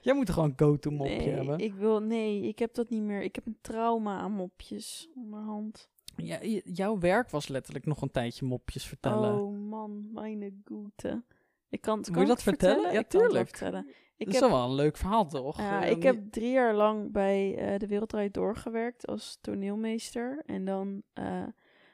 Jij 0.00 0.14
moet 0.14 0.28
er 0.28 0.34
gewoon 0.34 0.48
een 0.48 0.66
go-to 0.66 0.90
mopje 0.90 1.16
nee, 1.16 1.28
hebben. 1.28 1.58
Ik 1.58 1.74
wil, 1.74 2.00
nee, 2.00 2.42
ik 2.42 2.58
heb 2.58 2.74
dat 2.74 2.90
niet 2.90 3.02
meer. 3.02 3.22
Ik 3.22 3.34
heb 3.34 3.46
een 3.46 3.58
trauma 3.60 4.18
aan 4.18 4.32
mopjes 4.32 5.08
onderhand. 5.14 5.90
Ja, 6.16 6.38
jouw 6.64 6.98
werk 6.98 7.30
was 7.30 7.48
letterlijk 7.48 7.86
nog 7.86 8.02
een 8.02 8.10
tijdje 8.10 8.46
mopjes 8.46 8.86
vertellen. 8.86 9.40
Oh 9.40 9.68
man, 9.68 10.12
mijn 10.12 10.62
goede. 10.64 11.22
Ik 11.68 11.80
kan, 11.80 12.02
kan 12.02 12.14
je 12.14 12.20
ik 12.20 12.26
dat 12.26 12.42
vertellen? 12.42 12.92
Ja, 12.92 12.98
Ik 12.98 13.08
tuurlijk. 13.08 13.48
vertellen. 13.48 13.86
Ik 14.16 14.26
dat 14.26 14.34
is 14.34 14.40
heb, 14.40 14.50
wel 14.50 14.64
een 14.64 14.74
leuk 14.74 14.96
verhaal, 14.96 15.26
toch? 15.26 15.58
ja, 15.58 15.84
ik 15.84 16.02
heb 16.02 16.30
drie 16.30 16.50
jaar 16.50 16.74
lang 16.74 17.12
bij 17.12 17.56
eh, 17.56 17.78
De 17.78 17.86
Wereld 17.86 18.08
Draait 18.08 18.34
doorgewerkt 18.34 19.06
als 19.06 19.38
toneelmeester. 19.40 20.42
En 20.46 20.64
dan 20.64 21.02
eh, 21.12 21.46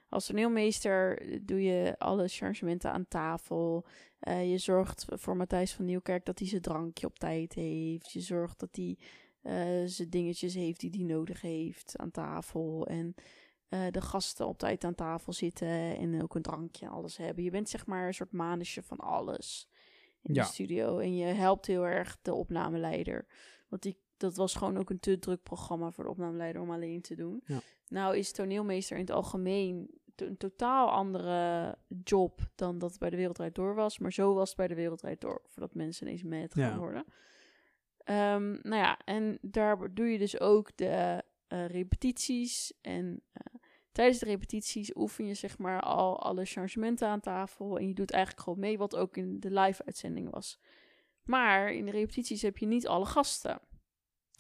als 0.09 0.27
toneelmeester 0.27 1.23
doe 1.45 1.63
je 1.63 1.95
alle 1.99 2.29
chargementen 2.29 2.93
aan 2.93 3.09
tafel. 3.09 3.87
Eh, 4.19 4.51
je 4.51 4.59
zorgt 4.59 5.05
voor 5.09 5.37
Matthijs 5.37 5.75
van 5.75 5.85
Nieuwkerk 5.85 6.25
dat 6.25 6.39
hij 6.39 6.49
zijn 6.49 6.63
drankje 6.63 7.07
op 7.07 7.19
tijd 7.19 7.53
heeft. 7.53 8.13
Je 8.13 8.21
zorgt 8.21 8.61
dat 8.61 8.77
hij 8.77 8.99
zijn 9.87 10.11
dingetjes 10.11 10.55
heeft 10.55 10.81
die 10.81 10.91
hij 10.91 11.05
nodig 11.05 11.41
heeft 11.41 11.93
aan 11.97 12.11
tafel. 12.11 12.87
En 12.87 13.15
eh, 13.69 13.87
de 13.91 14.01
gasten 14.01 14.47
op 14.47 14.59
tijd 14.59 14.85
aan 14.85 14.95
tafel 14.95 15.33
zitten 15.33 15.69
en 15.97 16.23
ook 16.23 16.35
een 16.35 16.43
drankje 16.43 16.87
en 16.87 16.93
alles 16.93 17.17
hebben. 17.17 17.45
Je 17.45 17.51
bent 17.51 17.69
zeg 17.69 17.87
maar 17.87 18.07
een 18.07 18.15
soort 18.15 18.33
manusje 18.33 18.83
van 18.83 18.99
alles 18.99 19.69
in 20.23 20.35
Ja. 20.35 20.43
de 20.43 20.49
studio. 20.49 20.99
En 20.99 21.17
je 21.17 21.25
helpt 21.27 21.67
heel 21.67 21.87
erg 21.87 22.19
de 22.23 22.35
opnameleider. 22.35 23.27
Want 23.69 23.83
die, 23.83 23.99
dat 24.17 24.37
was 24.37 24.55
gewoon 24.55 24.77
ook 24.79 24.91
een 24.91 25.01
te 25.01 25.19
druk 25.19 25.43
programma 25.43 25.91
voor 25.91 26.05
de 26.05 26.11
opnameleider 26.11 26.63
om 26.63 26.71
alleen 26.71 27.03
te 27.03 27.15
doen. 27.15 27.43
Ja. 27.47 27.61
Nou 27.89 28.17
is 28.17 28.33
toneelmeester 28.33 28.97
in 28.97 29.03
het 29.03 29.11
algemeen 29.13 29.91
een 30.17 30.37
totaal 30.37 30.91
andere 30.91 31.75
job 32.05 32.41
dan 32.55 32.79
dat 32.79 32.91
het 32.91 32.99
bij 32.99 33.11
de 33.11 33.17
Wereldrijd 33.17 33.55
Door 33.55 33.75
was. 33.75 33.99
Maar 33.99 34.13
zo 34.13 34.35
was 34.35 34.49
het 34.49 34.57
bij 34.57 34.69
de 34.69 34.75
Wereldrijd 34.75 35.21
Door, 35.21 35.43
voordat 35.47 35.75
mensen 35.75 36.07
ineens 36.07 36.23
met 36.23 36.55
gaan 36.55 36.63
Ja. 36.71 36.79
worden. 36.79 37.05
Ehm, 38.05 38.51
nou 38.63 38.77
ja, 38.83 38.99
en 39.05 39.39
daar 39.41 39.95
doe 39.95 40.07
je 40.07 40.19
dus 40.19 40.41
ook 40.41 40.77
de 40.77 41.23
eh, 41.47 41.67
repetities. 41.67 42.73
En 42.81 43.23
eh, 43.33 43.55
tijdens 43.97 44.19
de 44.19 44.27
repetities 44.27 44.97
oefen 44.97 45.27
je 45.27 45.35
zeg 45.35 45.59
maar 45.59 45.81
al 45.81 46.23
alle 46.23 46.45
changementen 46.45 47.09
aan 47.09 47.21
tafel. 47.21 47.79
En 47.79 47.89
je 47.89 47.95
doet 47.95 48.11
eigenlijk 48.11 48.45
gewoon 48.45 48.59
mee 48.59 48.79
wat 48.79 48.97
ook 48.97 49.17
in 49.17 49.41
de 49.41 49.51
live-uitzending 49.51 50.31
was. 50.31 50.61
Maar 51.23 51.73
in 51.73 51.85
de 51.85 51.91
repetities 51.91 52.43
heb 52.43 52.59
je 52.59 52.67
niet 52.67 52.87
alle 52.87 53.05
gasten. 53.07 53.61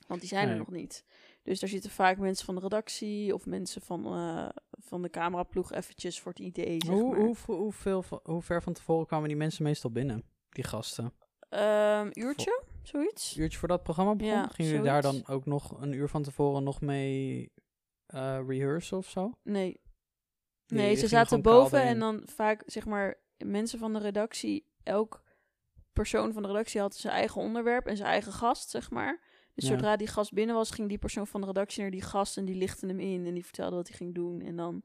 Want 0.07 0.21
die 0.21 0.29
zijn 0.29 0.49
er 0.49 0.57
nog 0.57 0.71
niet. 0.71 1.05
Dus 1.43 1.61
daar 1.61 1.69
zitten 1.69 1.91
vaak 1.91 2.19
mensen 2.19 2.45
van 2.47 2.55
de 2.55 2.61
redactie 2.61 3.35
of 3.35 3.47
mensen 3.47 3.83
van, 3.83 4.05
eh, 4.07 4.49
van 4.71 5.03
de 5.03 5.11
cameraploeg 5.11 5.73
eventjes 5.73 6.21
voor 6.21 6.33
het 6.33 6.41
idee. 6.41 6.83
Zeg 6.85 6.95
hoe, 6.95 7.11
maar. 7.11 7.19
hoe, 7.21 7.37
hoe, 7.47 8.03
van- 8.03 8.21
hoe 8.23 8.43
ver 8.43 8.63
van 8.63 8.73
tevoren 8.73 9.07
kwamen 9.07 9.29
die 9.29 9.37
mensen 9.37 9.63
meestal 9.63 9.91
binnen? 9.91 10.25
Die 10.49 10.65
gasten. 10.65 11.13
Ehm, 11.49 12.11
uurtje, 12.13 12.63
zoiets. 12.83 13.37
Uurtje 13.37 13.59
voor 13.59 13.69
dat 13.69 13.83
programma 13.83 14.15
begon? 14.15 14.33
Ja, 14.35 14.47
Gingen 14.47 14.71
jullie 14.71 14.87
daar 14.87 15.03
dan 15.03 15.27
ook 15.27 15.47
nog 15.47 15.81
een 15.81 15.93
uur 15.93 16.09
van 16.09 16.23
tevoren 16.23 16.63
nog 16.65 16.81
mee 16.81 17.53
eh 18.07 18.39
rehearsen 18.47 18.97
of 18.97 19.09
zo? 19.09 19.33
Nee. 19.43 19.81
Nee, 20.67 20.95
ze 20.95 21.09
zaten 21.09 21.43
boven 21.43 21.83
en 21.83 21.99
dan 21.99 22.23
vaak, 22.25 22.63
zeg 22.67 22.87
maar, 22.87 23.15
mensen 23.39 23.79
van 23.79 23.93
de 23.93 23.99
redactie, 23.99 24.67
elk 24.83 25.23
persoon 25.93 26.33
van 26.33 26.43
de 26.43 26.49
redactie 26.49 26.81
had 26.81 26.97
zijn 26.97 27.13
eigen 27.15 27.41
onderwerp 27.41 27.87
en 27.87 27.97
zijn 27.97 28.09
eigen 28.09 28.33
gast, 28.33 28.71
zeg 28.71 28.91
maar. 28.91 29.21
Dus 29.55 29.65
Ja. 29.69 29.71
zodra 29.75 29.97
die 29.97 30.07
gast 30.07 30.33
binnen 30.33 30.55
was, 30.55 30.71
ging 30.71 30.89
die 30.89 30.99
persoon 30.99 31.27
van 31.27 31.41
de 31.41 31.47
redactie 31.47 31.83
naar 31.83 31.91
die 31.91 32.03
gast 32.03 32.37
en 32.37 32.45
die 32.45 32.55
lichtte 32.55 32.87
hem 32.87 33.01
in 33.01 33.27
en 33.27 33.35
die 33.35 33.45
vertelde 33.45 33.77
wat 33.77 33.89
hij 33.89 33.97
ging 33.97 34.15
doen. 34.15 34.41
En 34.41 34.57
dan 34.57 34.83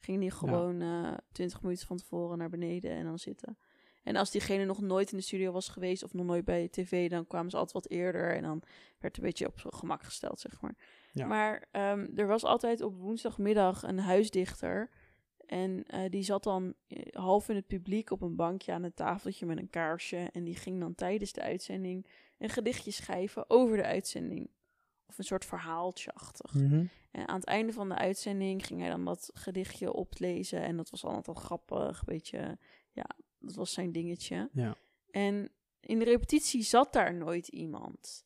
ging 0.00 0.20
die 0.20 0.30
gewoon 0.30 0.80
eh 0.80 1.12
20 1.32 1.62
minuten 1.62 1.86
van 1.86 1.96
tevoren 1.96 2.38
naar 2.38 2.50
beneden 2.50 2.90
en 2.90 3.04
dan 3.04 3.18
zitten. 3.18 3.58
En 4.02 4.16
als 4.16 4.30
diegene 4.30 4.64
nog 4.64 4.80
nooit 4.80 5.10
in 5.12 5.16
de 5.18 5.24
studio 5.24 5.52
was 5.52 5.68
geweest 5.68 6.02
of 6.02 6.12
nog 6.12 6.26
nooit 6.26 6.44
bij 6.44 6.68
tv, 6.68 7.10
dan 7.10 7.26
kwamen 7.26 7.50
ze 7.50 7.56
altijd 7.56 7.74
wat 7.82 7.92
eerder 7.92 8.34
en 8.36 8.42
dan 8.42 8.62
werd 8.98 9.16
een 9.16 9.22
beetje 9.22 9.46
op 9.46 9.60
zijn 9.60 9.74
gemak 9.74 10.02
gesteld, 10.02 10.40
zeg 10.40 10.60
maar. 10.60 10.74
Ja. 11.12 11.26
Maar 11.26 11.68
ehm, 11.70 12.06
er 12.14 12.26
was 12.26 12.44
altijd 12.44 12.80
op 12.80 12.96
woensdagmiddag 12.96 13.82
een 13.82 13.98
huisdichter. 13.98 14.90
En 15.46 15.84
eh, 15.86 16.10
die 16.10 16.22
zat 16.22 16.42
dan 16.42 16.74
eh, 16.86 17.02
half 17.12 17.48
in 17.48 17.56
het 17.56 17.66
publiek 17.66 18.10
op 18.10 18.22
een 18.22 18.36
bankje 18.36 18.72
aan 18.72 18.82
een 18.82 18.94
tafeltje 18.94 19.46
met 19.46 19.58
een 19.58 19.70
kaarsje. 19.70 20.28
En 20.32 20.44
die 20.44 20.56
ging 20.56 20.80
dan 20.80 20.94
tijdens 20.94 21.32
de 21.32 21.42
uitzending 21.42 22.06
een 22.38 22.48
gedichtje 22.48 22.90
schrijven 22.90 23.50
over 23.50 23.76
de 23.76 23.84
uitzending. 23.84 24.50
Of 25.06 25.18
een 25.18 25.24
soort 25.24 25.44
verhaaltje-achtig. 25.44 26.54
Mhm. 26.54 26.84
En 27.10 27.28
aan 27.28 27.38
het 27.38 27.44
einde 27.44 27.72
van 27.72 27.88
de 27.88 27.94
uitzending 27.94 28.66
ging 28.66 28.80
hij 28.80 28.88
dan 28.88 29.04
dat 29.04 29.30
gedichtje 29.34 29.92
oplezen. 29.92 30.62
En 30.62 30.76
dat 30.76 30.90
was 30.90 31.04
altijd 31.04 31.26
wel 31.26 31.34
grappig, 31.34 31.98
een 31.98 32.14
beetje, 32.14 32.58
ja, 32.92 33.06
dat 33.38 33.54
was 33.54 33.72
zijn 33.72 33.92
dingetje. 33.92 34.48
Ja. 34.52 34.76
En 35.10 35.50
in 35.80 35.98
de 35.98 36.04
repetitie 36.04 36.62
zat 36.62 36.92
daar 36.92 37.14
nooit 37.14 37.48
iemand. 37.48 38.24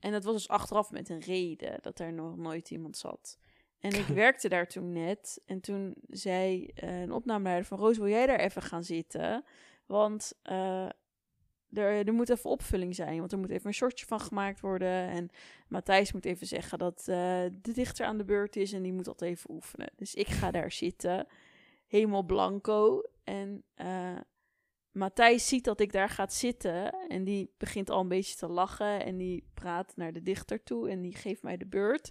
En 0.00 0.12
dat 0.12 0.24
was 0.24 0.34
dus 0.34 0.48
achteraf 0.48 0.90
met 0.90 1.08
een 1.08 1.20
reden 1.20 1.78
dat 1.80 1.98
er 1.98 2.12
nog 2.12 2.36
nooit 2.36 2.70
iemand 2.70 2.96
zat. 2.96 3.38
En 3.80 3.90
ik 3.98 4.06
werkte 4.24 4.48
daar 4.48 4.66
toen 4.66 4.92
net. 4.92 5.40
En 5.46 5.60
toen 5.60 5.94
zei 6.08 6.66
eh, 6.66 7.00
een 7.00 7.12
opnameleider 7.12 7.66
van... 7.66 7.78
Roos, 7.78 7.98
wil 7.98 8.08
jij 8.08 8.26
daar 8.26 8.40
even 8.40 8.62
gaan 8.62 8.84
zitten? 8.84 9.44
Want 9.86 10.32
eh, 10.42 10.88
er, 11.72 12.06
er 12.06 12.12
moet 12.12 12.28
even 12.28 12.50
opvulling 12.50 12.94
zijn. 12.94 13.18
Want 13.18 13.32
er 13.32 13.38
moet 13.38 13.50
even 13.50 13.66
een 13.66 13.74
shortje 13.74 14.06
van 14.06 14.20
gemaakt 14.20 14.60
worden. 14.60 15.08
En 15.08 15.30
Matthijs 15.68 16.12
moet 16.12 16.24
even 16.24 16.46
zeggen 16.46 16.78
dat 16.78 16.98
eh, 16.98 17.44
de 17.62 17.72
dichter 17.72 18.06
aan 18.06 18.18
de 18.18 18.24
beurt 18.24 18.56
is. 18.56 18.72
En 18.72 18.82
die 18.82 18.92
moet 18.92 19.04
dat 19.04 19.22
even 19.22 19.50
oefenen. 19.50 19.90
Dus 19.96 20.14
ik 20.14 20.28
ga 20.28 20.50
daar 20.50 20.72
zitten. 20.72 21.26
Helemaal 21.86 22.22
blanco. 22.22 23.02
En 23.24 23.64
Matthijs 24.92 25.48
ziet 25.48 25.64
dat 25.64 25.80
ik 25.80 25.92
daar 25.92 26.08
ga 26.08 26.28
zitten. 26.28 26.92
En 27.08 27.24
die 27.24 27.54
begint 27.58 27.90
al 27.90 28.00
een 28.00 28.08
beetje 28.08 28.36
te 28.36 28.48
lachen. 28.48 29.04
En 29.04 29.16
die 29.16 29.44
praat 29.54 29.92
naar 29.96 30.12
de 30.12 30.22
dichter 30.22 30.62
toe. 30.62 30.88
En 30.90 31.00
die 31.02 31.14
geeft 31.14 31.42
mij 31.42 31.56
de 31.56 31.66
beurt. 31.66 32.10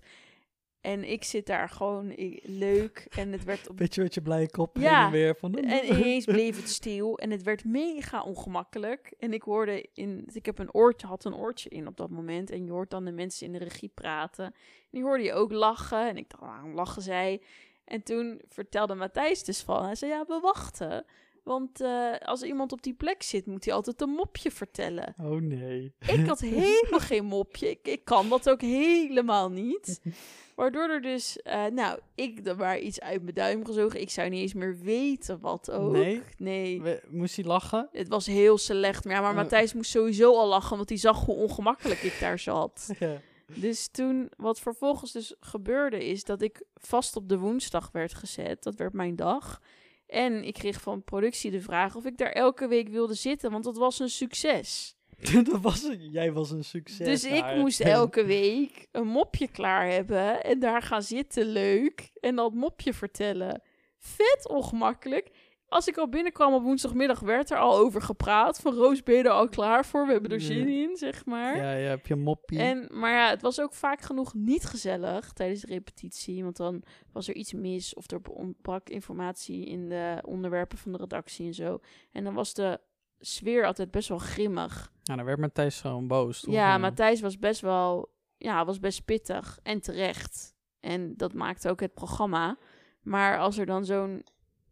En 0.81 1.03
ik 1.03 1.23
zit 1.23 1.45
daar 1.45 1.69
gewoon 1.69 2.11
ik- 2.11 2.39
leuk. 2.43 3.07
En 3.09 3.31
het 3.31 3.43
werd 3.43 3.69
op 3.69 3.77
Beetje 3.83 4.01
met 4.03 4.13
je 4.13 4.21
blije 4.21 4.49
kop 4.49 4.77
Ja. 4.77 5.05
en 5.05 5.11
weer 5.11 5.35
van... 5.35 5.55
en 5.55 5.85
ineens 5.95 6.25
bleef 6.25 6.55
het 6.55 6.69
stil 6.69 7.17
en 7.17 7.31
het 7.31 7.43
werd 7.43 7.63
mega 7.65 8.21
ongemakkelijk. 8.23 9.13
En 9.19 9.33
ik 9.33 9.41
hoorde 9.41 9.89
in, 9.93 10.29
ik 10.33 10.45
heb 10.45 10.59
een 10.59 10.73
oortje, 10.73 11.07
had 11.07 11.25
een 11.25 11.35
oortje 11.35 11.69
in 11.69 11.87
op 11.87 11.97
dat 11.97 12.09
moment. 12.09 12.51
En 12.51 12.65
je 12.65 12.71
hoort 12.71 12.89
dan 12.89 13.05
de 13.05 13.11
mensen 13.11 13.45
in 13.45 13.51
de 13.51 13.57
regie 13.63 13.91
praten. 13.93 14.45
En 14.45 14.53
die 14.91 15.03
hoorde 15.03 15.23
je 15.23 15.33
ook 15.33 15.51
lachen. 15.51 16.07
En 16.09 16.17
ik 16.17 16.29
dacht, 16.29 16.43
waarom 16.43 16.73
lachen 16.73 17.01
zij? 17.01 17.41
En 17.85 18.03
toen 18.03 18.41
vertelde 18.47 18.95
Matthijs 18.95 19.43
dus 19.43 19.61
van, 19.61 19.83
hij 19.85 19.95
zei, 19.95 20.11
ja, 20.11 20.25
we 20.27 20.39
wachten. 20.41 21.05
Want 21.43 21.81
eh, 21.81 22.11
als 22.25 22.41
iemand 22.41 22.71
op 22.71 22.81
die 22.81 22.93
plek 22.93 23.23
zit, 23.23 23.45
moet 23.45 23.65
hij 23.65 23.73
altijd 23.73 24.01
een 24.01 24.09
mopje 24.09 24.51
vertellen. 24.51 25.13
Oh 25.17 25.41
nee. 25.41 25.93
Ik 26.07 26.25
had 26.27 26.39
helemaal 26.63 26.99
geen 26.99 27.25
mopje. 27.25 27.69
Ik, 27.69 27.79
ik 27.87 28.05
kan 28.05 28.29
dat 28.29 28.49
ook 28.49 28.61
helemaal 28.61 29.49
niet. 29.49 29.99
Waardoor 30.55 30.89
er 30.89 31.01
dus, 31.01 31.41
eh, 31.41 31.65
nou, 31.65 31.99
ik 32.15 32.47
er 32.47 32.55
maar 32.55 32.79
iets 32.79 32.99
uit 33.01 33.21
mijn 33.21 33.33
duim 33.35 33.65
gezogen. 33.65 34.01
Ik 34.01 34.09
zou 34.09 34.29
niet 34.29 34.41
eens 34.41 34.53
meer 34.53 34.77
weten 34.77 35.39
wat 35.39 35.71
ook. 35.71 35.91
Nee? 35.91 36.21
Nee. 36.37 36.81
We- 36.81 37.03
moest 37.09 37.35
hij 37.35 37.45
lachen? 37.45 37.89
Het 37.91 38.07
was 38.07 38.25
heel 38.25 38.57
slecht. 38.57 39.05
Maar, 39.05 39.13
ja, 39.13 39.21
maar 39.21 39.29
Oh. 39.31 39.35
Matthijs 39.35 39.73
moest 39.73 39.91
sowieso 39.91 40.35
al 40.35 40.47
lachen, 40.47 40.77
want 40.77 40.89
hij 40.89 40.97
zag 40.97 41.25
hoe 41.25 41.35
ongemakkelijk 41.35 42.01
ik 42.01 42.17
daar 42.19 42.39
zat. 42.39 42.87
Ja. 42.99 43.21
Dus 43.55 43.87
toen, 43.87 44.29
wat 44.37 44.59
vervolgens 44.59 45.11
dus 45.11 45.35
gebeurde, 45.39 46.05
is 46.07 46.23
dat 46.23 46.41
ik 46.41 46.63
vast 46.75 47.15
op 47.15 47.29
de 47.29 47.37
woensdag 47.37 47.89
werd 47.91 48.13
gezet. 48.13 48.63
Dat 48.63 48.75
werd 48.75 48.93
mijn 48.93 49.15
dag. 49.15 49.61
En 50.09 50.43
ik 50.43 50.53
kreeg 50.53 50.81
van 50.81 51.03
productie 51.03 51.51
de 51.51 51.61
vraag 51.61 51.95
of 51.95 52.05
ik 52.05 52.17
daar 52.17 52.31
elke 52.31 52.67
week 52.67 52.89
wilde 52.89 53.13
zitten, 53.13 53.51
want 53.51 53.63
dat 53.63 53.77
was 53.77 53.99
een 53.99 54.09
succes. 54.09 54.95
dat 55.43 55.61
was 55.61 55.83
een, 55.83 56.09
jij 56.11 56.31
was 56.31 56.51
een 56.51 56.63
succes. 56.63 57.05
Dus 57.05 57.23
ik 57.23 57.55
moest 57.55 57.79
elke 57.99 58.25
week 58.25 58.87
een 58.91 59.07
mopje 59.07 59.47
klaar 59.47 59.87
hebben 59.87 60.43
en 60.43 60.59
daar 60.59 60.81
gaan 60.81 61.03
zitten 61.03 61.45
leuk 61.45 62.09
en 62.19 62.35
dat 62.35 62.53
mopje 62.53 62.93
vertellen. 62.93 63.61
Vet 63.97 64.47
ongemakkelijk. 64.47 65.29
Als 65.69 65.87
ik 65.87 65.97
al 65.97 66.09
binnenkwam 66.09 66.53
op 66.53 66.63
woensdagmiddag 66.63 67.19
werd 67.19 67.51
er 67.51 67.57
al 67.57 67.77
over 67.77 68.01
gepraat. 68.01 68.59
Van 68.59 68.73
Roos, 68.73 69.03
ben 69.03 69.15
je 69.15 69.23
er 69.23 69.29
al 69.29 69.49
klaar 69.49 69.85
voor? 69.85 70.05
We 70.05 70.11
hebben 70.11 70.31
er 70.31 70.41
zin 70.41 70.67
in, 70.67 70.97
zeg 70.97 71.25
maar. 71.25 71.55
Ja, 71.57 71.71
ja, 71.71 71.89
heb 71.89 72.07
je 72.07 72.15
moppie. 72.15 72.59
En, 72.59 72.87
maar 72.91 73.11
ja, 73.11 73.29
het 73.29 73.41
was 73.41 73.61
ook 73.61 73.73
vaak 73.73 74.01
genoeg 74.01 74.33
niet 74.33 74.65
gezellig 74.65 75.33
tijdens 75.33 75.61
de 75.61 75.67
repetitie. 75.67 76.43
Want 76.43 76.57
dan 76.57 76.83
was 77.11 77.27
er 77.27 77.35
iets 77.35 77.53
mis 77.53 77.93
of 77.93 78.11
er 78.11 78.19
ontbrak 78.29 78.89
informatie 78.89 79.65
in 79.65 79.89
de 79.89 80.21
onderwerpen 80.25 80.77
van 80.77 80.91
de 80.91 80.97
redactie 80.97 81.47
en 81.47 81.53
zo. 81.53 81.79
En 82.11 82.23
dan 82.23 82.33
was 82.33 82.53
de 82.53 82.79
sfeer 83.19 83.65
altijd 83.65 83.91
best 83.91 84.09
wel 84.09 84.17
grimmig. 84.17 84.91
Nou, 85.03 85.17
dan 85.17 85.25
werd 85.25 85.39
Matthijs 85.39 85.81
gewoon 85.81 86.07
boos. 86.07 86.41
toch? 86.41 86.53
Ja, 86.53 86.77
Matthijs 86.77 87.21
was 87.21 87.39
best 87.39 87.61
wel, 87.61 88.13
ja, 88.37 88.65
was 88.65 88.79
best 88.79 89.05
pittig 89.05 89.59
en 89.63 89.81
terecht. 89.81 90.55
En 90.79 91.13
dat 91.17 91.33
maakte 91.33 91.69
ook 91.69 91.79
het 91.79 91.93
programma. 91.93 92.57
Maar 93.01 93.39
als 93.39 93.57
er 93.57 93.65
dan 93.65 93.85
zo'n 93.85 94.23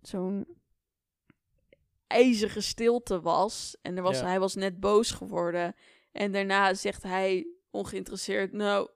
zo'n 0.02 0.48
ijzige 2.08 2.62
stilte 2.62 3.22
was 3.22 3.78
en 3.82 3.98
er 3.98 4.04
was, 4.04 4.20
Ja. 4.20 4.26
hij 4.26 4.40
was 4.40 4.56
net 4.56 4.80
boos 4.80 5.12
geworden 5.12 5.76
en 6.12 6.32
daarna 6.32 6.74
zegt 6.74 7.04
hij 7.04 7.48
ongeïnteresseerd, 7.72 8.52
nou, 8.54 8.90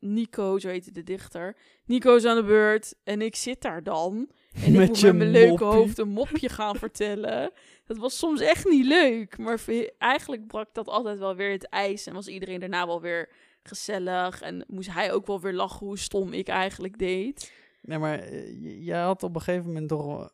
Nico, 0.00 0.58
zo 0.58 0.68
heette 0.68 0.90
de 0.92 1.02
dichter. 1.02 1.56
Nico 1.84 2.16
is 2.16 2.24
aan 2.24 2.36
de 2.36 2.44
beurt 2.44 2.94
en 3.04 3.22
ik 3.22 3.36
zit 3.36 3.60
daar 3.60 3.82
dan. 3.82 4.30
En 4.64 4.72
Met 4.72 4.82
ik 4.82 4.88
moet 4.88 5.02
met 5.02 5.16
mijn 5.16 5.30
leuke 5.30 5.64
hoofd 5.64 5.98
een 5.98 6.08
mopje 6.08 6.48
gaan 6.48 6.76
vertellen. 6.86 7.52
Dat 7.84 7.96
was 7.96 8.18
soms 8.18 8.40
echt 8.40 8.68
niet 8.68 8.84
leuk. 8.86 9.38
Maar 9.38 9.60
eigenlijk 9.98 10.46
brak 10.46 10.74
dat 10.74 10.88
altijd 10.88 11.18
wel 11.18 11.34
weer 11.36 11.50
het 11.50 11.68
ijs. 11.68 12.06
En 12.06 12.14
was 12.14 12.28
iedereen 12.28 12.60
daarna 12.60 12.86
wel 12.86 13.00
weer 13.00 13.28
gezellig. 13.62 14.40
En 14.40 14.64
moest 14.68 14.92
hij 14.92 15.12
ook 15.12 15.26
wel 15.26 15.40
weer 15.40 15.52
lachen 15.52 15.86
hoe 15.86 15.98
stom 15.98 16.32
ik 16.32 16.48
eigenlijk 16.48 16.98
deed. 16.98 17.52
Nee, 17.82 17.98
maar 17.98 18.18
eh, 18.18 18.84
jij 18.86 19.00
had 19.00 19.22
op 19.22 19.34
een 19.34 19.40
gegeven 19.42 19.66
moment 19.66 19.88
toch... 19.88 20.32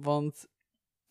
Want 0.00 0.46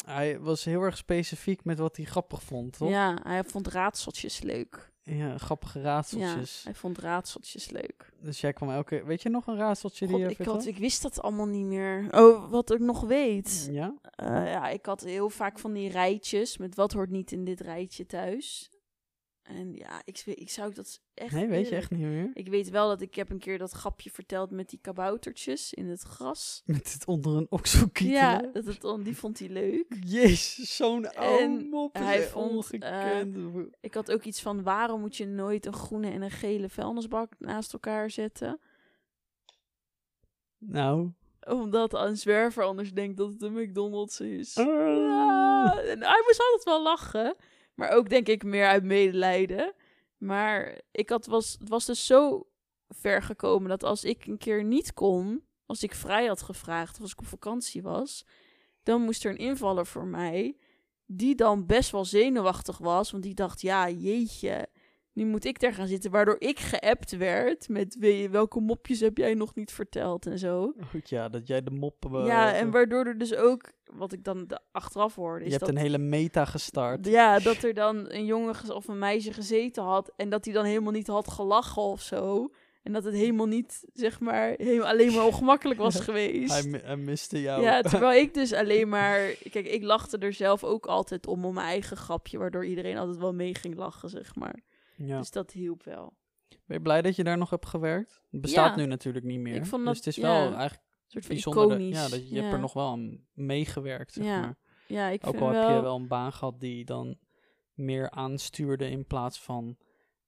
hij 0.07 0.39
was 0.39 0.63
heel 0.63 0.81
erg 0.81 0.97
specifiek 0.97 1.63
met 1.63 1.79
wat 1.79 1.95
hij 1.95 2.05
grappig 2.05 2.43
vond, 2.43 2.77
toch? 2.77 2.89
Ja, 2.89 3.17
hij 3.23 3.43
vond 3.43 3.67
raadseltjes 3.67 4.41
leuk. 4.41 4.91
Ja, 5.03 5.37
grappige 5.37 5.79
Ja, 5.79 5.85
raadseltjes. 5.85 6.63
hij 6.63 6.73
vond 6.73 6.97
raadseltjes 6.97 7.69
leuk. 7.69 8.13
Dus 8.21 8.41
jij 8.41 8.53
kwam 8.53 8.69
elke... 8.69 9.03
Weet 9.05 9.21
je 9.21 9.29
nog 9.29 9.47
een 9.47 9.57
raadseltje 9.57 10.07
die 10.07 10.15
God, 10.15 10.25
je 10.25 10.43
ik, 10.43 10.45
had, 10.49 10.65
ik 10.65 10.77
wist 10.77 11.01
dat 11.01 11.21
allemaal 11.21 11.45
niet 11.45 11.65
meer. 11.65 12.07
Oh, 12.11 12.49
wat 12.49 12.71
ik 12.71 12.79
nog 12.79 13.01
weet. 13.01 13.67
Ja? 13.71 13.93
Eh, 14.01 14.27
ja, 14.27 14.67
ik 14.67 14.85
had 14.85 15.01
heel 15.01 15.29
vaak 15.29 15.59
van 15.59 15.73
die 15.73 15.89
rijtjes 15.89 16.57
met 16.57 16.75
wat 16.75 16.93
hoort 16.93 17.09
niet 17.09 17.31
in 17.31 17.45
dit 17.45 17.59
rijtje 17.59 18.05
thuis. 18.05 18.71
En 19.47 19.73
ja, 19.73 20.01
ik, 20.05 20.21
ik 20.25 20.49
zou 20.49 20.73
dat 20.73 21.01
echt... 21.13 21.33
Nee, 21.33 21.47
weet 21.47 21.69
je 21.69 21.75
echt 21.75 21.91
niet 21.91 21.99
meer? 21.99 22.31
Ik 22.33 22.47
weet 22.47 22.69
wel 22.69 22.87
dat 22.87 23.01
ik 23.01 23.15
heb 23.15 23.29
een 23.29 23.39
keer 23.39 23.57
dat 23.57 23.71
grapje 23.71 24.09
verteld 24.09 24.51
met 24.51 24.69
die 24.69 24.79
kaboutertjes 24.81 25.73
in 25.73 25.87
het 25.87 26.01
gras. 26.01 26.61
Met 26.65 26.93
het 26.93 27.05
onder 27.05 27.35
een 27.35 27.47
oksel 27.49 27.89
kietelen? 27.89 28.21
Ja, 28.21 28.41
dat 28.53 28.65
het, 28.65 29.05
die 29.05 29.17
vond 29.17 29.39
hij 29.39 29.49
leuk. 29.49 29.97
Jezus, 30.05 30.75
zo'n 30.75 31.13
oude 31.13 31.43
En 31.43 31.67
mop. 31.69 31.93
hij 31.93 32.23
vond, 32.23 32.51
ongekend. 32.51 33.37
Ik 33.81 33.93
had 33.93 34.11
ook 34.11 34.23
iets 34.23 34.41
van 34.41 34.63
waarom 34.63 34.99
moet 34.99 35.15
je 35.15 35.25
nooit 35.25 35.65
een 35.65 35.73
groene 35.73 36.11
en 36.11 36.21
een 36.21 36.31
gele 36.31 36.69
vuilnisbak 36.69 37.33
naast 37.39 37.73
elkaar 37.73 38.09
zetten? 38.11 38.59
nou. 40.57 41.11
Omdat 41.47 41.93
een 41.93 42.17
zwerver 42.17 42.63
anders 42.63 42.93
denkt 42.93 43.17
dat 43.17 43.31
het 43.31 43.41
een 43.41 43.53
McDonald's 43.53 44.19
is. 44.19 44.57
Ah. 44.57 44.65
Ja, 44.65 45.79
en 45.79 46.03
hij 46.03 46.23
moest 46.25 46.41
altijd 46.41 46.63
wel 46.63 46.83
lachen. 46.83 47.35
Maar 47.77 47.91
ook 47.91 48.09
denk 48.09 48.27
ik 48.27 48.43
meer 48.43 48.67
uit 48.67 48.83
medelijden. 48.83 49.73
Maar 50.17 50.81
ik 50.91 51.09
had, 51.09 51.25
was, 51.25 51.55
het 51.59 51.69
was 51.69 51.85
dus 51.85 52.05
zo 52.05 52.47
ver 52.89 53.21
gekomen 53.21 53.69
dat 53.69 53.83
als 53.83 54.03
ik 54.03 54.25
een 54.25 54.37
keer 54.37 54.63
niet 54.63 54.93
kon, 54.93 55.43
als 55.65 55.83
ik 55.83 55.95
vrij 55.95 56.25
had 56.25 56.41
gevraagd 56.41 56.95
of 56.95 57.01
als 57.01 57.11
ik 57.11 57.19
op 57.19 57.25
vakantie 57.25 57.81
was, 57.81 58.25
dan 58.83 59.01
moest 59.01 59.25
er 59.25 59.31
een 59.31 59.37
invaller 59.37 59.85
voor 59.85 60.05
mij, 60.05 60.57
die 61.05 61.35
dan 61.35 61.65
best 61.65 61.91
wel 61.91 62.05
zenuwachtig 62.05 62.77
was, 62.77 63.11
want 63.11 63.23
die 63.23 63.33
dacht, 63.33 63.61
ja, 63.61 63.89
jeetje, 63.89 64.69
nu 65.17 65.25
moet 65.25 65.45
ik 65.45 65.59
daar 65.59 65.73
gaan 65.73 65.87
zitten, 65.87 66.11
waardoor 66.11 66.35
ik 66.39 66.59
geappt 66.59 67.17
werd 67.17 67.69
met 67.69 67.95
"Weet 67.99 68.21
je, 68.21 68.29
welke 68.29 68.59
mopjes 68.59 68.99
heb 68.99 69.17
jij 69.17 69.33
nog 69.33 69.55
niet 69.55 69.71
verteld 69.71 70.25
en 70.25 70.39
zo. 70.39 70.73
Goed, 70.89 71.09
ja, 71.09 71.29
dat 71.29 71.47
jij 71.47 71.63
de 71.63 71.71
mop... 71.71 72.05
eh, 72.13 72.25
ja, 72.25 72.53
en 72.53 72.71
waardoor 72.71 73.05
er 73.05 73.17
dus 73.17 73.35
ook, 73.35 73.71
wat 73.93 74.11
ik 74.11 74.23
dan 74.23 74.49
achteraf 74.71 75.15
hoorde, 75.15 75.39
Je 75.39 75.45
is 75.45 75.51
hebt 75.51 75.65
dat 75.65 75.75
een 75.75 75.81
hele 75.81 75.97
meta 75.97 76.45
gestart. 76.45 77.05
ja, 77.05 77.39
dat 77.39 77.63
er 77.63 77.73
dan 77.73 78.11
een 78.11 78.25
jongen 78.25 78.55
ge- 78.55 78.73
of 78.75 78.87
een 78.87 78.99
meisje 78.99 79.33
gezeten 79.33 79.83
had 79.83 80.11
en 80.15 80.29
dat 80.29 80.45
hij 80.45 80.53
dan 80.53 80.65
helemaal 80.65 80.91
niet 80.91 81.07
had 81.07 81.31
gelachen 81.31 81.81
of 81.81 82.01
zo. 82.01 82.49
En 82.83 82.93
dat 82.93 83.03
het 83.03 83.13
helemaal 83.13 83.45
niet, 83.45 83.83
zeg 83.93 84.19
maar, 84.19 84.53
helemaal 84.57 84.87
alleen 84.87 85.13
maar 85.13 85.25
ongemakkelijk 85.25 85.79
was 85.79 85.99
geweest. 86.09 86.63
Hij, 86.71 86.81
hij 86.83 86.95
miste 86.97 87.41
jou. 87.41 87.61
Ja, 87.61 87.81
terwijl 87.91 88.19
ik 88.21 88.33
dus 88.33 88.53
alleen 88.53 88.89
maar... 88.89 89.19
Kijk, 89.51 89.67
ik 89.67 89.83
lachte 89.83 90.17
er 90.17 90.33
zelf 90.33 90.63
ook 90.63 90.85
altijd 90.85 91.27
om, 91.27 91.45
om 91.45 91.53
mijn 91.53 91.67
eigen 91.67 91.97
grapje, 91.97 92.37
waardoor 92.37 92.65
iedereen 92.65 92.97
altijd 92.97 93.17
wel 93.17 93.33
mee 93.33 93.55
ging 93.55 93.75
lachen, 93.75 94.09
zeg 94.09 94.35
maar. 94.35 94.59
Ja. 94.97 95.17
Dus 95.17 95.31
dat 95.31 95.51
hielp 95.51 95.83
wel. 95.83 96.13
Ben 96.47 96.77
je 96.77 96.81
blij 96.81 97.01
dat 97.01 97.15
je 97.15 97.23
daar 97.23 97.37
nog 97.37 97.49
hebt 97.49 97.65
gewerkt? 97.65 98.21
Het 98.31 98.41
bestaat 98.41 98.69
Ja. 98.75 98.81
nu 98.81 98.85
natuurlijk 98.85 99.25
niet 99.25 99.39
meer. 99.39 99.55
Ik 99.55 99.65
vond 99.65 99.85
dus 99.85 99.95
dat- 99.95 100.05
het 100.05 100.07
is 100.07 100.15
ja, 100.15 100.21
wel 100.21 100.53
eigenlijk 100.53 100.81
Een 101.07 101.21
soort 101.21 101.25
van 101.25 101.35
bijzonder 101.35 101.81
ja, 101.81 102.07
dat 102.09 102.29
je 102.29 102.39
hebt 102.41 102.53
er 102.53 102.59
nog 102.59 102.73
wel 102.73 102.87
aan 102.87 103.25
meegewerkt, 103.33 104.13
zeg 104.13 104.25
Ja, 104.25 104.39
maar. 104.39 104.57
Ja, 104.87 105.07
ik 105.07 105.25
Ook 105.27 105.31
vind 105.31 105.43
al 105.43 105.49
wel... 105.51 105.67
heb 105.67 105.75
je 105.75 105.81
wel 105.81 105.95
een 105.95 106.07
baan 106.07 106.33
gehad 106.33 106.59
die 106.59 106.85
dan 106.85 107.17
meer 107.73 108.09
aanstuurde 108.11 108.89
in 108.89 109.05
plaats 109.05 109.41
van 109.41 109.77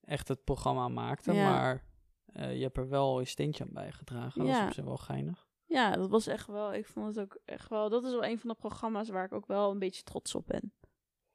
echt 0.01 0.27
het 0.27 0.43
programma 0.43 0.87
maakte. 0.87 1.33
Maar 1.33 1.85
eh, 2.25 2.55
je 2.55 2.63
hebt 2.63 2.77
er 2.77 2.89
wel 2.89 3.19
je 3.19 3.25
steentje 3.25 3.63
aan 3.63 3.73
bijgedragen. 3.73 4.45
Dat 4.45 4.55
is 4.55 4.61
op 4.63 4.73
zich 4.73 4.85
wel 4.85 4.97
geinig. 4.97 5.47
Ja, 5.65 5.91
dat 5.95 6.09
was 6.09 6.27
echt 6.27 6.47
wel... 6.47 6.73
Ik 6.73 6.85
vond 6.85 7.05
het 7.15 7.19
ook 7.19 7.39
echt 7.45 7.69
wel... 7.69 7.89
Dat 7.89 8.03
is 8.03 8.11
wel 8.11 8.25
een 8.25 8.39
van 8.39 8.49
de 8.49 8.55
programma's 8.55 9.09
waar 9.09 9.25
ik 9.25 9.33
ook 9.33 9.45
wel 9.47 9.71
een 9.71 9.79
beetje 9.79 10.03
trots 10.03 10.35
op 10.35 10.45
ben. 10.47 10.73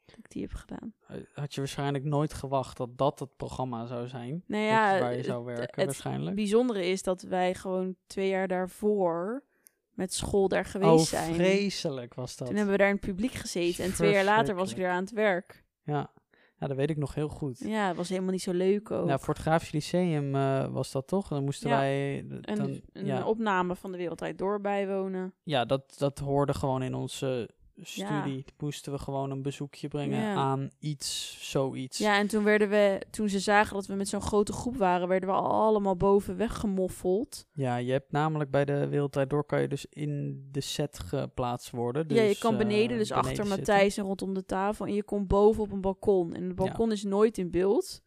Dat 0.06 0.16
ik 0.18 0.30
die 0.30 0.42
heb 0.42 0.52
gedaan. 0.52 0.94
Eh, 1.06 1.16
Had 1.34 1.54
je 1.54 1.60
waarschijnlijk 1.60 2.04
nooit 2.04 2.34
gewacht 2.34 2.76
dat 2.76 2.98
dat 2.98 3.18
het 3.18 3.36
programma 3.36 3.86
zou 3.86 4.08
zijn? 4.08 4.44
Nou 4.46 4.62
ja, 4.64 4.98
waar 5.00 5.10
je 5.10 5.16
het- 5.16 5.26
zou 5.26 5.44
werken 5.44 5.64
het 5.74 5.84
waarschijnlijk. 5.84 6.36
bijzondere 6.36 6.86
is 6.86 7.02
dat 7.02 7.22
wij 7.22 7.54
gewoon 7.54 7.96
twee 8.06 8.28
jaar 8.28 8.48
daarvoor 8.48 9.44
met 9.90 10.14
school 10.14 10.48
daar 10.48 10.64
geweest 10.64 10.90
Oh, 11.14 11.20
zijn. 11.20 11.34
vreselijk 11.34 12.14
was 12.14 12.36
dat. 12.36 12.46
Toen 12.46 12.56
hebben 12.56 12.72
we 12.74 12.78
daar 12.80 12.88
in 12.90 12.94
het 12.96 13.04
publiek 13.06 13.32
gezeten 13.32 13.84
en 13.84 13.92
twee 13.94 14.12
jaar 14.12 14.24
later 14.24 14.54
was 14.54 14.70
ik 14.70 14.76
daar 14.76 14.90
aan 14.90 15.02
het 15.02 15.12
werk. 15.12 15.64
Ja. 15.82 16.10
ja, 16.58 16.66
dat 16.66 16.76
weet 16.76 16.90
ik 16.90 16.96
nog 16.96 17.14
heel 17.14 17.28
goed. 17.28 17.58
Ja, 17.58 17.86
het 17.88 17.96
was 17.96 18.08
helemaal 18.08 18.30
niet 18.32 18.42
zo 18.42 18.52
leuk 18.52 18.90
ook. 18.90 19.06
Nou, 19.06 19.20
voor 19.20 19.34
het 19.34 19.42
Grafisch 19.42 19.72
Lyceum 19.72 20.34
eh, 20.34 20.66
was 20.68 20.92
dat 20.92 21.06
toch? 21.06 21.28
Dan 21.28 21.44
moesten 21.44 21.70
Ja. 21.70 21.76
wij... 21.78 22.24
d- 22.28 22.46
en 22.46 22.54
dan, 22.56 22.80
een 22.92 23.06
ja, 23.06 23.26
opname 23.26 23.74
van 23.76 23.92
de 23.92 23.98
Wereldwijd 23.98 24.38
Door 24.38 24.60
bijwonen. 24.60 25.34
ja 25.42 25.64
dat, 25.64 25.94
dat 25.98 26.18
hoorde 26.18 26.54
gewoon 26.54 26.82
in 26.82 26.94
onze 26.94 27.50
studie. 27.80 28.37
Ja. 28.37 28.52
Moesten 28.58 28.92
we 28.92 28.98
gewoon 28.98 29.30
een 29.30 29.42
bezoekje 29.42 29.88
brengen 29.88 30.20
Ja. 30.20 30.34
aan 30.34 30.70
iets, 30.78 31.38
zoiets. 31.50 31.98
Ja, 31.98 32.18
en 32.18 32.26
toen 32.26 32.44
werden 32.44 32.68
we, 32.68 33.02
toen 33.10 33.28
ze 33.28 33.38
zagen 33.38 33.74
dat 33.74 33.87
we 33.87 33.94
met 33.94 34.08
zo'n 34.08 34.20
grote 34.20 34.52
groep 34.52 34.76
waren, 34.76 35.08
werden 35.08 35.28
we 35.28 35.34
allemaal 35.34 35.96
boven 35.96 36.37
weggemoffeld. 36.37 37.46
Ja, 37.52 37.76
je 37.76 37.92
hebt 37.92 38.12
namelijk 38.12 38.50
bij 38.50 38.64
de 38.64 38.88
Wereldtijd 38.88 39.30
Door 39.30 39.44
kan 39.44 39.60
je 39.60 39.68
dus 39.68 39.87
in 39.90 40.44
de 40.50 40.60
set 40.60 40.98
geplaatst 40.98 41.70
worden. 41.70 42.08
Dus, 42.08 42.18
ja, 42.18 42.24
je 42.24 42.38
kan 42.38 42.52
eh, 42.52 42.58
beneden, 42.58 42.98
dus 42.98 43.12
achter. 43.12 43.46
Matthijs 43.46 43.96
en 43.96 44.04
rondom 44.04 44.34
de 44.34 44.44
tafel. 44.44 44.87
En 44.87 44.94
je 44.94 45.04
komt 45.04 45.28
boven 45.28 45.62
op 45.62 45.72
een 45.72 45.80
balkon. 45.80 46.34
En 46.34 46.42
het 46.44 46.54
balkon 46.54 46.92
is 46.92 47.02
nooit 47.02 47.38
in 47.38 47.50
beeld. 47.50 48.02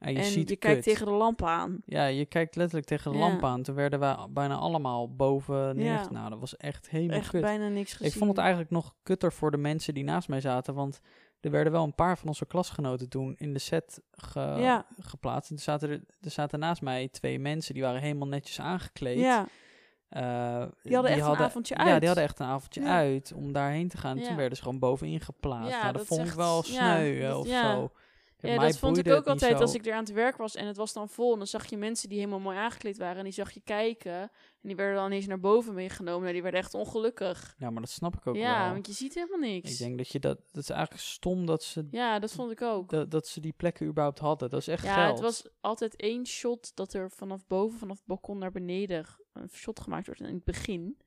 En 0.00 0.12
je, 0.12 0.18
en 0.18 0.24
ziet 0.24 0.48
je 0.48 0.56
kijkt 0.56 0.82
tegen 0.82 1.06
de 1.06 1.12
lamp 1.12 1.42
aan. 1.42 1.82
Ja, 1.86 2.04
je 2.06 2.26
kijkt 2.26 2.56
letterlijk 2.56 2.86
tegen 2.86 3.12
de 3.12 3.18
Ja. 3.18 3.24
lamp 3.28 3.44
aan. 3.44 3.62
Toen 3.62 3.74
werden 3.74 4.00
we 4.00 4.16
bijna 4.30 4.54
allemaal 4.56 5.14
boven 5.14 5.76
neer. 5.76 5.84
Ja. 5.92 6.10
Nou, 6.10 6.30
dat 6.30 6.38
was 6.40 6.56
echt 6.56 6.90
helemaal 6.90 7.16
Echt 7.16 7.30
kut. 7.30 7.40
bijna 7.40 7.68
niks 7.68 7.92
gezien. 7.92 8.06
Ik 8.12 8.18
vond 8.18 8.30
het 8.30 8.38
eigenlijk 8.38 8.70
nog 8.70 8.94
kutter 9.02 9.32
voor 9.32 9.50
de 9.50 9.56
mensen 9.56 9.94
die 9.94 10.04
naast 10.04 10.28
mij 10.28 10.40
zaten. 10.40 10.74
Want 10.74 11.00
er 11.40 11.50
werden 11.50 11.72
wel 11.72 11.84
een 11.84 11.94
paar 11.94 12.18
van 12.18 12.28
onze 12.28 12.46
klasgenoten 12.46 13.08
toen 13.08 13.34
in 13.38 13.52
de 13.52 13.58
set 13.58 14.00
ge- 14.10 14.54
Ja. 14.58 14.86
geplaatst. 14.98 15.50
En 15.50 15.56
er 15.56 15.62
zaten, 15.62 15.90
er, 15.90 16.00
er 16.20 16.30
zaten 16.30 16.58
naast 16.58 16.82
mij 16.82 17.08
twee 17.08 17.38
mensen 17.38 17.74
die 17.74 17.82
waren 17.82 18.00
helemaal 18.00 18.28
netjes 18.28 18.60
aangekleed. 18.60 19.18
Ja, 19.18 19.46
Eh, 20.08 20.62
Die 20.82 20.94
hadden 20.94 21.12
echt 21.12 21.26
een 21.26 21.36
avondje 21.36 21.74
Ja, 21.78 21.84
uit. 21.84 21.98
die 21.98 22.06
hadden 22.06 22.24
echt 22.24 22.38
een 22.38 22.46
avondje 22.46 22.80
Ja. 22.80 22.96
uit 22.96 23.32
om 23.36 23.52
daarheen 23.52 23.88
te 23.88 23.96
gaan. 23.96 24.16
En 24.16 24.20
Ja. 24.22 24.26
Toen 24.26 24.36
werden 24.36 24.56
ze 24.56 24.62
gewoon 24.62 24.78
bovenin 24.78 25.20
geplaatst. 25.20 25.70
Ja, 25.74 25.80
nou, 25.82 25.92
dat, 25.92 26.06
vond 26.06 26.20
ik 26.20 26.26
echt- 26.26 26.36
wel 26.36 26.64
ja, 26.66 26.96
sneu 26.96 27.32
of 27.32 27.46
ja. 27.46 27.72
zo. 27.74 27.90
Ja 28.42 28.58
dat 28.58 28.78
vond 28.78 28.98
ik 28.98 29.08
ook 29.08 29.26
altijd 29.26 29.56
zo. 29.56 29.62
als 29.62 29.74
ik 29.74 29.86
er 29.86 29.92
aan 29.92 30.04
het 30.04 30.12
werk 30.12 30.36
was 30.36 30.54
en 30.56 30.66
het 30.66 30.76
was 30.76 30.92
dan 30.92 31.08
vol. 31.08 31.32
En 31.32 31.38
dan 31.38 31.46
zag 31.46 31.70
je 31.70 31.76
mensen 31.76 32.08
die 32.08 32.18
helemaal 32.18 32.40
mooi 32.40 32.56
aangekleed 32.56 32.98
waren 32.98 33.16
en 33.16 33.24
die 33.24 33.32
zag 33.32 33.50
je 33.50 33.60
kijken. 33.60 34.12
En 34.12 34.68
die 34.68 34.76
werden 34.76 34.94
dan 34.94 35.06
ineens 35.06 35.26
naar 35.26 35.40
boven 35.40 35.74
meegenomen. 35.74 36.20
Nou, 36.20 36.32
die 36.32 36.42
werden 36.42 36.60
echt 36.60 36.74
ongelukkig. 36.74 37.54
Ja, 37.58 37.70
maar 37.70 37.80
dat 37.80 37.90
snap 37.90 38.16
ik 38.16 38.26
ook 38.26 38.36
ja, 38.36 38.62
wel. 38.64 38.72
want 38.72 38.86
je 38.86 38.92
ziet 38.92 39.14
helemaal 39.14 39.38
niks. 39.38 39.72
Ik 39.72 39.78
denk 39.78 39.96
dat 39.98 40.08
je 40.08 40.18
dat... 40.18 40.38
Dat 40.52 40.62
is 40.62 40.70
eigenlijk 40.70 41.02
stom 41.02 41.46
dat 41.46 41.62
ze, 41.62 41.86
Ja, 41.90 42.18
dat 42.18 42.32
vond 42.32 42.50
ik 42.50 42.62
ook. 42.62 42.90
dat, 42.90 43.10
dat 43.10 43.26
ze 43.26 43.40
die 43.40 43.52
plekken 43.52 43.86
überhaupt 43.86 44.18
hadden. 44.18 44.50
Dat 44.50 44.60
is 44.60 44.68
echt 44.68 44.84
Ja, 44.84 44.94
geld. 44.94 45.10
het 45.12 45.20
was 45.20 45.48
altijd 45.60 45.96
één 45.96 46.26
shot 46.26 46.72
dat 46.74 46.92
er 46.92 47.10
vanaf 47.10 47.46
boven, 47.46 47.78
vanaf 47.78 47.96
het 47.96 48.06
balkon 48.06 48.38
naar 48.38 48.52
beneden 48.52 49.06
een 49.32 49.48
shot 49.52 49.80
gemaakt 49.80 50.06
wordt 50.06 50.20
in 50.20 50.26
het 50.34 50.44
begin. 50.44 50.98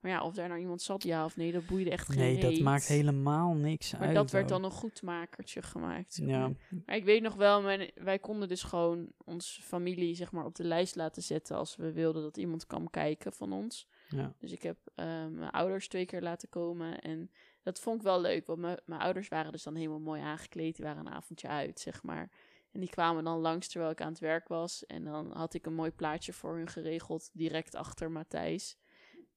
Maar 0.00 0.10
ja, 0.10 0.22
of 0.22 0.34
daar 0.34 0.48
nou 0.48 0.60
iemand 0.60 0.82
zat, 0.82 1.02
ja 1.02 1.24
of 1.24 1.36
nee, 1.36 1.52
dat 1.52 1.66
boeide 1.66 1.90
echt 1.90 2.08
geen 2.08 2.18
Nee, 2.18 2.40
dat 2.40 2.58
maakt 2.58 2.86
helemaal 2.88 3.54
niks 3.54 3.92
Maar 3.92 4.00
uit. 4.06 4.14
dat 4.14 4.30
werd 4.30 4.48
dan 4.48 4.64
een 4.64 4.70
goedmakertje 4.70 5.62
gemaakt. 5.62 6.14
zeg 6.14 6.26
Ja, 6.28 6.38
maar. 6.38 6.56
Maar 6.86 6.96
ik 6.96 7.04
weet 7.04 7.22
nog 7.22 7.34
wel, 7.34 7.62
mijn, 7.62 7.90
wij 7.94 8.18
konden 8.18 8.48
dus 8.48 8.62
gewoon 8.62 9.12
onze 9.24 9.62
familie 9.62 10.14
zeg 10.14 10.32
maar, 10.32 10.44
op 10.44 10.54
de 10.54 10.64
lijst 10.64 10.96
laten 10.96 11.22
zetten 11.22 11.56
als 11.56 11.76
we 11.76 11.92
wilden 11.92 12.22
dat 12.22 12.36
iemand 12.36 12.66
kwam 12.66 12.90
kijken 12.90 13.32
van 13.32 13.52
ons. 13.52 13.88
ja. 14.08 14.34
Dus 14.38 14.52
ik 14.52 14.62
heb 14.62 14.76
eh, 14.94 15.04
mijn 15.26 15.50
ouders 15.50 15.88
twee 15.88 16.06
keer 16.06 16.22
laten 16.22 16.48
komen 16.48 17.00
en 17.00 17.30
dat 17.62 17.80
vond 17.80 17.96
ik 17.96 18.02
wel 18.02 18.20
leuk, 18.20 18.46
want 18.46 18.58
mijn- 18.60 18.80
mijn 18.84 19.00
ouders 19.00 19.28
waren 19.28 19.52
dus 19.52 19.62
dan 19.62 19.74
helemaal 19.74 20.00
mooi 20.00 20.20
aangekleed, 20.20 20.76
die 20.76 20.84
waren 20.84 21.06
een 21.06 21.12
avondje 21.12 21.48
uit, 21.48 21.80
zeg 21.80 22.02
maar. 22.02 22.30
En 22.72 22.80
die 22.80 22.88
kwamen 22.90 23.24
dan 23.24 23.38
langs 23.38 23.68
terwijl 23.68 23.90
ik 23.92 24.00
aan 24.00 24.08
het 24.08 24.18
werk 24.20 24.48
was 24.48 24.86
en 24.86 25.04
dan 25.04 25.32
had 25.32 25.54
ik 25.54 25.66
een 25.66 25.74
mooi 25.74 25.90
plaatje 25.90 26.32
voor 26.32 26.56
hun 26.56 26.68
geregeld, 26.68 27.30
direct 27.32 27.74
achter 27.74 28.10
Matthijs. 28.10 28.76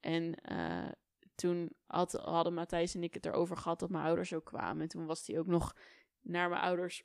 En 0.01 0.35
eh, 0.35 0.91
toen 1.35 1.69
had, 1.85 2.11
hadden 2.11 2.53
Matthijs 2.53 2.95
en 2.95 3.03
ik 3.03 3.13
het 3.13 3.25
erover 3.25 3.57
gehad 3.57 3.79
dat 3.79 3.89
mijn 3.89 4.05
ouders 4.05 4.33
ook 4.33 4.45
kwamen. 4.45 4.81
En 4.81 4.87
toen 4.87 5.05
was 5.05 5.27
hij 5.27 5.39
ook 5.39 5.47
nog 5.47 5.75
naar 6.21 6.49
mijn 6.49 6.61
ouders 6.61 7.03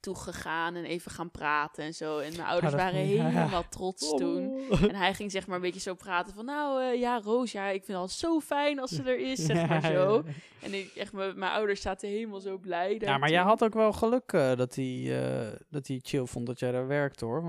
toegegaan 0.00 0.74
en 0.74 0.84
even 0.84 1.10
gaan 1.10 1.30
praten 1.30 1.84
en 1.84 1.94
zo. 1.94 2.18
En 2.18 2.36
mijn 2.36 2.48
ouders 2.48 2.74
waren 2.74 3.00
helemaal 3.06 3.68
trots 3.68 4.10
toen. 4.16 4.60
En 4.70 4.94
hij 4.94 5.14
ging 5.14 5.30
zeg 5.30 5.46
maar 5.46 5.56
een 5.56 5.62
beetje 5.62 5.80
zo 5.80 5.94
praten 5.94 6.34
van... 6.34 6.44
Nou 6.44 6.82
eh, 6.82 7.00
ja, 7.00 7.20
Roos, 7.20 7.52
ja, 7.52 7.66
ik 7.66 7.84
vind 7.84 7.86
het 7.86 7.96
al 7.96 8.08
zo 8.08 8.40
fijn 8.40 8.80
als 8.80 8.90
ze 8.90 9.02
er 9.02 9.18
is, 9.18 9.44
zeg 9.46 9.68
maar 9.68 9.82
Ja, 9.82 9.92
zo. 9.92 10.24
En 10.62 10.74
ik, 10.74 10.92
echt, 10.94 11.12
mijn 11.12 11.38
mijn 11.38 11.52
ouders 11.52 11.80
zaten 11.80 12.08
helemaal 12.08 12.40
zo 12.40 12.58
blij. 12.58 12.96
Ja, 12.98 13.18
maar 13.18 13.30
jij 13.30 13.42
had 13.42 13.64
ook 13.64 13.74
wel 13.74 13.92
geluk 13.92 14.32
eh, 14.32 14.56
dat 14.56 14.74
hij 14.74 15.60
dat 15.68 15.86
hij 15.86 16.00
chill 16.02 16.26
vond 16.26 16.46
dat 16.46 16.58
jij 16.58 16.72
daar 16.72 16.86
werkt 16.86 17.20
hoor. 17.20 17.44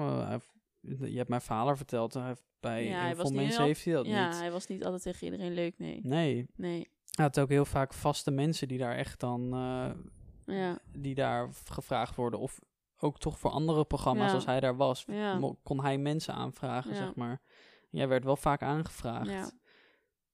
Je 0.82 1.18
hebt 1.18 1.30
mijn 1.30 1.42
vader 1.42 1.78
verteld, 1.78 2.14
hij 2.14 2.36
bij 2.62 2.86
Ja, 2.86 2.98
hij 3.00 3.08
heel 3.08 3.16
was 3.16 3.28
veel 3.28 3.36
niet 3.38 3.46
mensen 3.46 3.64
heeft 3.64 3.86
hij 3.86 3.94
dat 3.94 4.06
ja, 4.06 4.28
niet. 4.28 4.40
hij 4.40 4.52
was 4.52 4.68
niet 4.68 4.84
altijd 4.86 5.02
tegen 5.02 5.26
iedereen 5.26 5.54
leuk, 5.54 5.78
nee. 5.78 6.00
Nee, 6.04 6.48
Nee, 6.56 6.90
hij 7.12 7.26
had 7.26 7.40
ook 7.40 7.50
heel 7.50 7.66
vaak 7.66 7.94
vaste 7.94 8.32
mensen 8.32 8.68
die 8.68 8.78
daar 8.78 8.96
echt 8.96 9.20
dan, 9.20 9.54
eh, 9.54 9.92
ja, 10.56 10.80
die 10.98 11.16
daar 11.16 11.50
gevraagd 11.66 12.16
worden. 12.16 12.40
Of 12.40 12.60
ook 12.98 13.20
toch 13.20 13.40
voor 13.40 13.52
andere 13.52 13.86
programma's 13.86 14.28
Ja. 14.30 14.34
als 14.34 14.46
hij 14.46 14.60
daar 14.60 14.76
was, 14.76 15.04
Ja. 15.08 15.40
kon 15.64 15.82
hij 15.82 15.98
mensen 15.98 16.34
aanvragen, 16.34 16.92
Ja. 16.92 16.98
zeg 16.98 17.16
maar. 17.16 17.42
Jij 17.90 18.08
werd 18.08 18.24
wel 18.24 18.36
vaak 18.36 18.62
aangevraagd. 18.62 19.30
ja. 19.30 19.52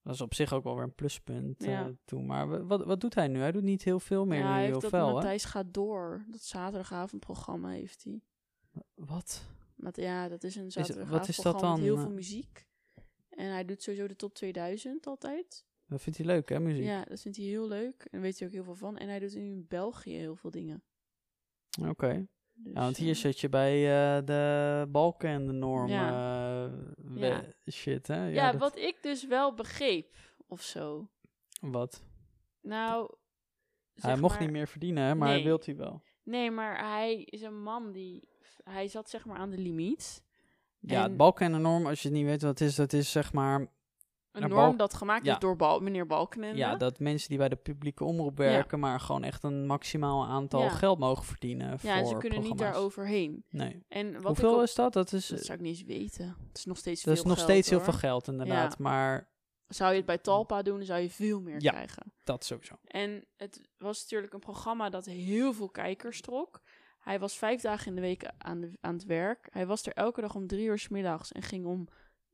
Dat 0.04 0.16
is 0.16 0.22
op 0.22 0.34
zich 0.34 0.54
ook 0.54 0.64
wel 0.64 0.76
weer 0.76 0.84
een 0.84 0.96
pluspunt 0.96 1.64
eh, 1.64 1.72
Ja. 1.72 1.92
toen. 2.06 2.26
Maar 2.26 2.48
wa- 2.50 2.64
wat, 2.64 2.84
wat 2.86 3.00
doet 3.02 3.16
hij 3.16 3.28
nu? 3.28 3.40
Hij 3.40 3.52
doet 3.52 3.64
niet 3.64 3.84
heel 3.84 4.00
veel 4.00 4.26
meer 4.26 4.40
ja, 4.40 4.46
nu, 4.46 4.52
hij 4.52 4.64
heel 4.64 4.70
heeft 4.80 4.92
dat 4.92 4.92
hè? 4.92 5.12
Matthijs 5.12 5.46
gaat 5.46 5.74
door. 5.74 6.26
Dat 6.28 6.42
zaterdagavondprogramma 6.42 7.70
heeft 7.70 8.04
hij. 8.04 8.22
Wat? 8.96 9.46
Met, 9.78 9.96
ja, 9.98 10.28
dat 10.28 10.44
is 10.44 10.56
een 10.56 10.64
wat 11.10 11.28
is 11.28 11.44
met 11.44 11.62
heel 11.80 11.98
veel 11.98 12.10
muziek. 12.12 12.68
En 13.30 13.52
hij 13.52 13.66
doet 13.66 13.82
sowieso 13.84 14.08
de 14.08 14.16
top 14.16 14.34
2000 14.34 15.08
altijd. 15.08 15.66
Dat 15.88 16.02
vindt 16.02 16.18
hij 16.18 16.28
leuk, 16.28 16.50
hè, 16.50 16.60
muziek? 16.60 16.84
Ja, 16.86 17.04
dat 17.04 17.22
vindt 17.22 17.38
hij 17.38 17.46
heel 17.46 17.68
leuk. 17.68 18.02
En 18.02 18.08
daar 18.12 18.22
weet 18.22 18.40
hij 18.40 18.48
ook 18.48 18.54
heel 18.54 18.64
veel 18.64 18.76
van. 18.76 18.98
En 18.98 19.08
hij 19.08 19.20
doet 19.20 19.36
nu 19.36 19.42
in 19.46 19.66
België 19.68 20.14
heel 20.14 20.36
veel 20.36 20.52
dingen. 20.52 20.84
Oké. 21.88 22.28
Dus, 22.54 22.74
Ja, 22.74 22.80
want 22.82 22.98
hier 22.98 23.10
eh, 23.10 23.16
zit 23.16 23.40
je 23.40 23.50
bij 23.50 23.74
eh, 24.18 24.26
de 24.26 24.86
balken 24.90 25.30
en 25.30 25.46
de 25.48 25.54
norm 25.54 25.88
Ja. 25.88 26.08
eh, 26.66 26.74
we- 26.98 27.20
Ja. 27.20 27.44
shit, 27.72 28.08
hè? 28.08 28.28
Ja, 28.28 28.52
dat- 28.52 28.60
wat 28.62 28.78
ik 28.78 28.98
dus 29.04 29.28
wel 29.28 29.54
begreep, 29.54 30.16
of 30.48 30.62
zo. 30.62 31.10
Wat? 31.62 32.04
Nou, 32.62 33.16
Hij 33.94 34.18
mocht 34.18 34.34
maar- 34.34 34.44
niet 34.44 34.52
meer 34.52 34.68
verdienen, 34.68 35.04
hè, 35.04 35.16
maar 35.16 35.28
hij 35.30 35.44
wilt 35.44 35.66
hij 35.66 35.76
wel. 35.76 36.02
Nee, 36.24 36.52
maar 36.52 36.90
hij 36.90 37.22
is 37.24 37.42
een 37.42 37.62
man 37.62 37.92
die... 37.92 38.28
Hij 38.64 38.88
zat 38.88 39.10
zeg 39.10 39.26
maar 39.26 39.38
aan 39.38 39.50
de 39.50 39.58
limiet. 39.58 40.24
Ja, 40.80 40.96
En- 40.98 41.04
het 41.04 41.18
balken 41.18 41.46
en 41.46 41.52
de 41.52 41.58
norm, 41.58 41.86
als 41.86 42.02
je 42.02 42.08
het 42.08 42.18
niet 42.18 42.26
weet 42.26 42.42
wat 42.42 42.60
het 42.60 42.70
is, 42.70 42.76
dat 42.76 42.94
is 42.94 43.12
zeg 43.12 43.34
maar... 43.34 43.68
Een 44.32 44.50
norm 44.50 44.54
Balk- 44.56 44.78
dat 44.78 44.94
gemaakt 44.94 45.26
Ja. 45.26 45.34
is 45.34 45.40
door 45.40 45.56
Bal 45.56 45.80
meneer 45.80 46.06
Balkenende. 46.06 46.58
Ja, 46.58 46.76
dat 46.76 47.00
mensen 47.00 47.30
die 47.30 47.38
bij 47.38 47.50
de 47.50 47.56
publieke 47.56 48.04
omroep 48.04 48.38
werken, 48.38 48.80
maar 48.80 49.00
gewoon 49.00 49.24
echt 49.24 49.44
een 49.44 49.66
maximaal 49.66 50.26
aantal 50.26 50.62
Ja. 50.62 50.70
geld 50.70 51.00
mogen 51.00 51.24
verdienen 51.24 51.70
ja 51.70 51.78
voor 51.78 51.90
en 51.90 52.06
ze 52.08 52.18
kunnen 52.18 52.42
niet 52.42 52.58
daar 52.58 52.76
overheen. 52.76 53.44
Nee. 53.50 53.84
En 53.88 54.14
wat 54.14 54.24
Hoeveel 54.24 54.56
ook- 54.56 54.62
is 54.64 54.76
dat? 54.76 54.94
Dat 54.94 55.12
is, 55.14 55.28
Dat 55.28 55.46
zou 55.46 55.58
ik 55.58 55.64
niet 55.64 55.78
eens 55.78 55.84
weten. 55.88 56.36
Het 56.48 56.58
is 56.58 56.66
nog 56.66 56.78
steeds 56.78 57.04
dat 57.04 57.14
veel 57.14 57.24
is 57.24 57.30
nog 57.30 57.38
geld, 57.38 57.50
steeds 57.50 57.70
heel 57.70 57.82
veel 57.82 57.94
geld, 57.94 58.28
inderdaad. 58.28 58.80
Maar 58.80 59.30
Zou 59.68 59.92
je 59.92 59.98
het 59.98 60.06
bij 60.06 60.18
Talpa 60.18 60.62
doen, 60.62 60.78
dan 60.78 60.86
zou 60.86 61.02
je 61.02 61.10
veel 61.10 61.42
meer 61.42 61.62
Ja. 61.62 61.72
krijgen. 61.72 62.14
dat 62.24 62.46
sowieso. 62.46 62.76
En 62.84 63.26
het 63.38 63.62
was 63.78 64.02
natuurlijk 64.02 64.34
een 64.34 64.40
programma 64.40 64.90
dat 64.90 65.06
heel 65.06 65.54
veel 65.54 65.70
kijkers 65.70 66.22
trok. 66.22 66.62
Hij 67.08 67.20
was 67.20 67.38
vijf 67.38 67.62
dagen 67.62 67.88
in 67.88 67.96
de 67.96 68.02
week 68.02 68.32
aan, 68.38 68.60
de, 68.60 68.72
aan 68.82 68.94
het 68.94 69.06
werk. 69.06 69.48
Hij 69.52 69.66
was 69.68 69.86
er 69.86 69.94
elke 69.94 70.22
dag 70.22 70.36
om 70.36 70.48
drie 70.48 70.66
uur 70.66 70.80
's 70.80 70.88
middags 70.88 71.32
en 71.32 71.42
ging 71.42 71.66
om 71.66 71.88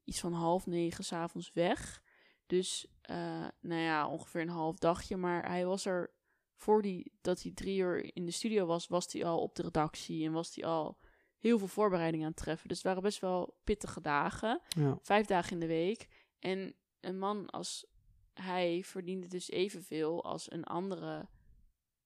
iets 0.04 0.20
van 0.20 0.34
half 0.34 0.66
negen 0.66 1.04
's 1.04 1.12
avonds 1.12 1.52
weg. 1.54 2.02
Dus, 2.46 2.88
eh, 3.02 3.48
nou 3.62 3.82
ja, 3.82 4.08
ongeveer 4.08 4.42
een 4.42 4.50
half 4.50 4.78
dagje. 4.78 5.18
Maar 5.18 5.48
hij 5.48 5.66
was 5.66 5.86
er, 5.86 6.14
voor 6.56 6.82
die, 6.82 7.12
dat 7.22 7.42
hij 7.42 7.52
drie 7.52 7.78
uur 7.80 8.16
in 8.16 8.26
de 8.26 8.32
studio 8.32 8.66
was, 8.66 8.88
was 8.88 9.14
hij 9.14 9.26
al 9.26 9.42
op 9.42 9.56
de 9.56 9.62
redactie 9.62 10.26
en 10.26 10.32
was 10.32 10.56
hij 10.56 10.66
al 10.66 10.98
heel 11.38 11.58
veel 11.58 11.68
voorbereidingen 11.68 12.26
aan 12.26 12.32
het 12.32 12.42
treffen. 12.42 12.68
Dus 12.68 12.78
het 12.78 12.86
waren 12.88 13.02
best 13.04 13.20
wel 13.20 13.58
pittige 13.64 14.02
dagen 14.02 14.62
Ja. 14.68 14.98
vijf 15.02 15.26
dagen 15.26 15.52
in 15.52 15.60
de 15.60 15.68
week. 15.68 16.08
En 16.40 16.76
een 17.00 17.20
man 17.20 17.50
als 17.50 17.86
hij 18.34 18.82
verdiende 18.84 19.28
dus 19.28 19.50
evenveel 19.50 20.24
als 20.24 20.52
een 20.52 20.64
andere 20.64 21.28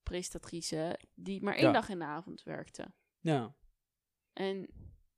prestatrice 0.10 1.00
die 1.14 1.44
maar 1.44 1.56
één 1.56 1.66
Ja. 1.66 1.72
dag 1.72 1.90
in 1.90 2.00
de 2.00 2.06
avond 2.06 2.44
werkte. 2.44 2.86
ja. 3.20 3.56
En 4.34 4.68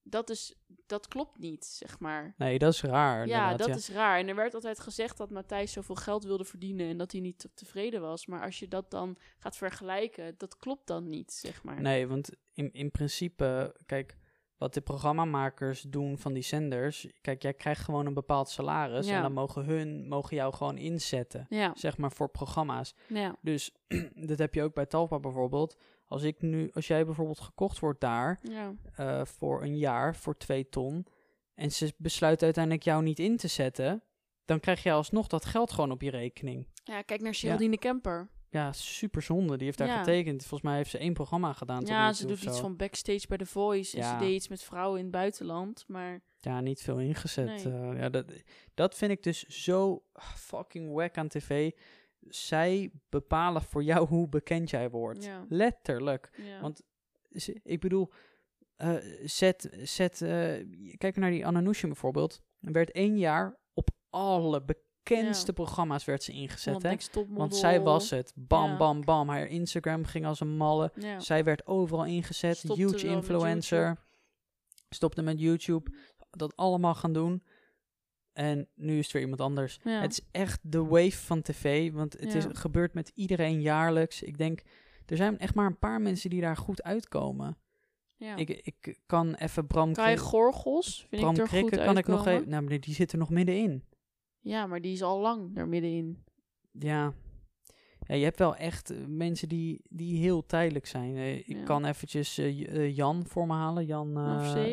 dat 0.04 0.30
is 0.30 0.56
dat 0.86 1.08
klopt 1.08 1.38
niet, 1.38 1.66
zeg 1.66 2.00
maar. 2.00 2.34
Nee, 2.38 2.60
dat 2.60 2.74
is 2.74 2.82
raar. 2.82 3.28
Ja, 3.28 3.56
dat 3.56 3.68
ja. 3.68 3.76
is 3.76 3.90
raar. 3.90 4.20
En 4.20 4.28
er 4.28 4.36
werd 4.36 4.54
altijd 4.54 4.80
gezegd 4.80 5.18
dat 5.18 5.30
Matthijs 5.30 5.72
zoveel 5.72 5.96
geld 5.96 6.24
wilde 6.24 6.44
verdienen 6.46 6.90
en 6.90 6.98
dat 6.98 7.12
hij 7.12 7.22
niet 7.22 7.40
te- 7.40 7.54
tevreden 7.54 8.02
was. 8.02 8.26
Maar 8.26 8.42
als 8.44 8.60
je 8.60 8.68
dat 8.68 8.92
dan 8.92 9.18
gaat 9.40 9.58
vergelijken, 9.58 10.36
dat 10.38 10.58
klopt 10.58 10.88
dan 10.88 11.10
niet, 11.10 11.32
zeg 11.34 11.64
maar. 11.64 11.82
Nee, 11.82 12.08
want 12.08 12.30
in, 12.54 12.72
in 12.74 12.92
principe, 12.92 13.76
kijk, 13.86 14.18
wat 14.60 14.74
de 14.74 14.82
programmamakers 14.82 15.82
doen 15.82 16.18
van 16.18 16.34
die 16.34 16.44
zenders, 16.44 17.08
kijk, 17.22 17.42
jij 17.42 17.54
krijgt 17.54 17.82
gewoon 17.84 18.06
een 18.06 18.14
bepaald 18.14 18.50
salaris 18.50 19.08
Ja. 19.08 19.16
en 19.16 19.22
dan 19.22 19.34
mogen 19.34 19.66
hun, 19.66 20.08
mogen 20.08 20.36
jou 20.36 20.54
gewoon 20.54 20.78
inzetten, 20.78 21.46
Ja, 21.50 21.72
zeg 21.76 21.98
maar, 21.98 22.12
voor 22.12 22.30
programma's. 22.30 22.96
ja, 23.08 23.36
Dus 23.42 23.72
dat 24.30 24.38
heb 24.40 24.54
je 24.54 24.64
ook 24.64 24.74
bij 24.74 24.86
Talpa 24.86 25.20
bijvoorbeeld. 25.20 25.78
Als 26.08 26.24
ik 26.24 26.42
nu, 26.42 26.70
als 26.74 26.88
jij 26.88 27.06
bijvoorbeeld 27.06 27.40
gekocht 27.40 27.80
wordt 27.80 28.02
daar 28.02 28.40
eh, 28.96 29.26
voor 29.26 29.62
een 29.64 29.78
jaar, 29.78 30.16
voor 30.16 30.38
twee 30.38 30.70
ton, 30.70 31.06
en 31.56 31.72
ze 31.72 31.94
besluiten 31.98 32.46
uiteindelijk 32.46 32.84
jou 32.84 33.04
niet 33.04 33.20
in 33.20 33.38
te 33.38 33.48
zetten, 33.48 34.04
dan 34.46 34.60
krijg 34.60 34.84
je 34.84 34.92
alsnog 34.92 35.28
dat 35.28 35.46
geld 35.46 35.72
gewoon 35.72 35.92
op 35.92 36.02
je 36.02 36.10
rekening. 36.10 36.68
Ja, 36.84 37.02
kijk 37.02 37.22
naar 37.22 37.36
Geraldine 37.36 37.78
Kemper. 37.78 38.30
Ja, 38.52 38.72
super 38.72 39.22
zonde. 39.22 39.56
Die 39.58 39.66
heeft 39.66 39.78
daar 39.78 39.88
Ja. 39.88 39.98
getekend. 39.98 40.40
Volgens 40.42 40.62
mij 40.70 40.76
heeft 40.78 40.90
ze 40.90 40.98
één 40.98 41.14
programma 41.14 41.54
gedaan. 41.54 41.86
Ja, 41.86 42.14
ze 42.14 42.28
doet 42.28 42.44
iets 42.44 42.60
van 42.60 42.76
backstage 42.76 43.28
bij 43.28 43.38
The 43.38 43.46
Voice. 43.46 43.98
En 43.98 44.04
Ja. 44.04 44.20
ze 44.20 44.26
deed 44.26 44.34
iets 44.36 44.48
met 44.48 44.64
vrouwen 44.64 44.98
in 44.98 45.04
het 45.04 45.14
buitenland. 45.14 45.84
Maar 45.88 46.22
Ja, 46.40 46.62
niet 46.62 46.82
veel 46.82 47.00
ingezet. 47.00 47.46
Nee. 47.64 47.74
eh, 47.74 48.00
ja, 48.00 48.10
dat, 48.10 48.26
dat 48.74 48.96
vind 48.96 49.12
ik 49.12 49.24
dus 49.24 49.44
zo 49.44 50.04
fucking 50.36 50.94
wack 50.94 51.18
aan 51.18 51.28
tv. 51.28 51.72
Zij 52.28 52.92
bepalen 53.10 53.62
voor 53.62 53.84
jou 53.84 54.08
hoe 54.08 54.30
bekend 54.30 54.70
jij 54.70 54.90
wordt. 54.90 55.24
Ja. 55.26 55.46
Letterlijk. 55.50 56.30
Want 56.62 56.82
ik 57.64 57.80
bedoel, 57.80 58.12
eh, 58.76 58.96
zet, 59.24 59.70
zet 59.84 60.22
eh, 60.22 60.66
kijk 60.98 61.16
naar 61.16 61.32
die 61.32 61.46
Ananoushim 61.46 61.90
bijvoorbeeld. 61.90 62.42
Er 62.62 62.72
werd 62.72 62.92
één 62.92 63.18
jaar 63.18 63.58
op 63.74 63.90
alle 64.10 64.64
bekendste 65.10 65.54
programma's 65.54 66.06
werd 66.06 66.24
ze 66.24 66.32
ingezet. 66.32 66.82
Want 66.82 67.14
Hè? 67.14 67.26
Want 67.30 67.56
zij 67.56 67.82
was 67.82 68.10
het. 68.10 68.34
Bam, 68.36 68.78
bam, 68.78 69.06
bam. 69.06 69.30
Haar 69.30 69.48
Instagram 69.48 70.06
ging 70.06 70.26
als 70.26 70.40
een 70.40 70.58
malle. 70.58 70.92
Zij 71.18 71.44
werd 71.44 71.68
overal 71.68 72.06
ingezet. 72.06 72.58
Stopte 72.58 72.82
Huge 72.82 72.94
met 72.94 73.04
influencer. 73.04 73.98
Stopte 74.90 75.22
met 75.22 75.40
YouTube. 75.40 75.92
Dat 76.32 76.56
allemaal 76.56 76.96
gaan 76.96 77.14
doen. 77.14 77.44
En 78.34 78.68
nu 78.76 78.98
is 78.98 79.04
het 79.04 79.14
weer 79.14 79.22
iemand 79.22 79.42
anders. 79.42 79.80
Ja. 79.84 80.02
Het 80.02 80.12
is 80.12 80.22
echt 80.32 80.60
de 80.62 80.84
wave 80.84 81.18
van 81.18 81.42
tv. 81.42 81.92
Want 81.92 82.14
het 82.14 82.34
is, 82.34 82.46
gebeurt 82.50 82.94
met 82.94 83.12
iedereen 83.16 83.62
jaarlijks. 83.62 84.22
Ik 84.22 84.38
denk, 84.38 84.64
er 85.06 85.18
zijn 85.18 85.40
echt 85.40 85.56
maar 85.56 85.66
een 85.66 85.80
paar 85.80 86.02
mensen 86.02 86.30
die 86.30 86.42
daar 86.42 86.58
goed 86.58 86.84
uitkomen. 86.84 87.58
ja. 88.16 88.36
Ik, 88.36 88.50
ik 88.50 89.00
kan 89.06 89.34
even 89.36 89.68
Bram, 89.68 89.94
Kai 89.94 90.18
Gorgels 90.18 91.06
vind 91.10 91.22
Bram 91.22 91.34
ik 91.34 91.40
er 91.42 91.48
goed 91.48 91.58
Krikke 91.58 91.86
kan 91.86 91.98
ik 91.98 92.08
nog 92.08 92.28
even... 92.28 92.50
Nou, 92.50 92.64
maar 92.64 92.80
die 92.80 92.94
zit 92.94 93.12
er 93.12 93.18
nog 93.18 93.30
middenin. 93.30 93.84
Ja, 94.40 94.68
maar 94.68 94.82
die 94.82 94.94
is 94.94 95.02
al 95.02 95.20
lang 95.20 95.58
er 95.58 95.68
middenin. 95.68 96.24
Ja. 96.72 97.14
ja, 98.08 98.16
je 98.16 98.24
hebt 98.24 98.40
wel 98.40 98.56
echt 98.56 98.90
eh, 98.90 98.98
mensen 99.08 99.50
die, 99.50 99.82
die 99.90 100.18
heel 100.22 100.46
tijdelijk 100.46 100.86
zijn. 100.86 101.16
Eh, 101.16 101.38
ik 101.38 101.48
Ja. 101.48 101.64
kan 101.64 101.86
eventjes 101.86 102.38
eh, 102.38 102.96
Jan 102.96 103.26
voor 103.26 103.48
me 103.48 103.54
halen. 103.54 103.86
Jan, 103.86 104.12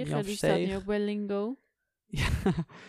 Jan 0.05 0.23
die 0.23 0.37
staat 0.37 0.59
nu 0.59 0.77
ook 0.77 0.85
bij 0.85 1.01
Lingo. 1.01 1.57
Ja. 2.09 2.29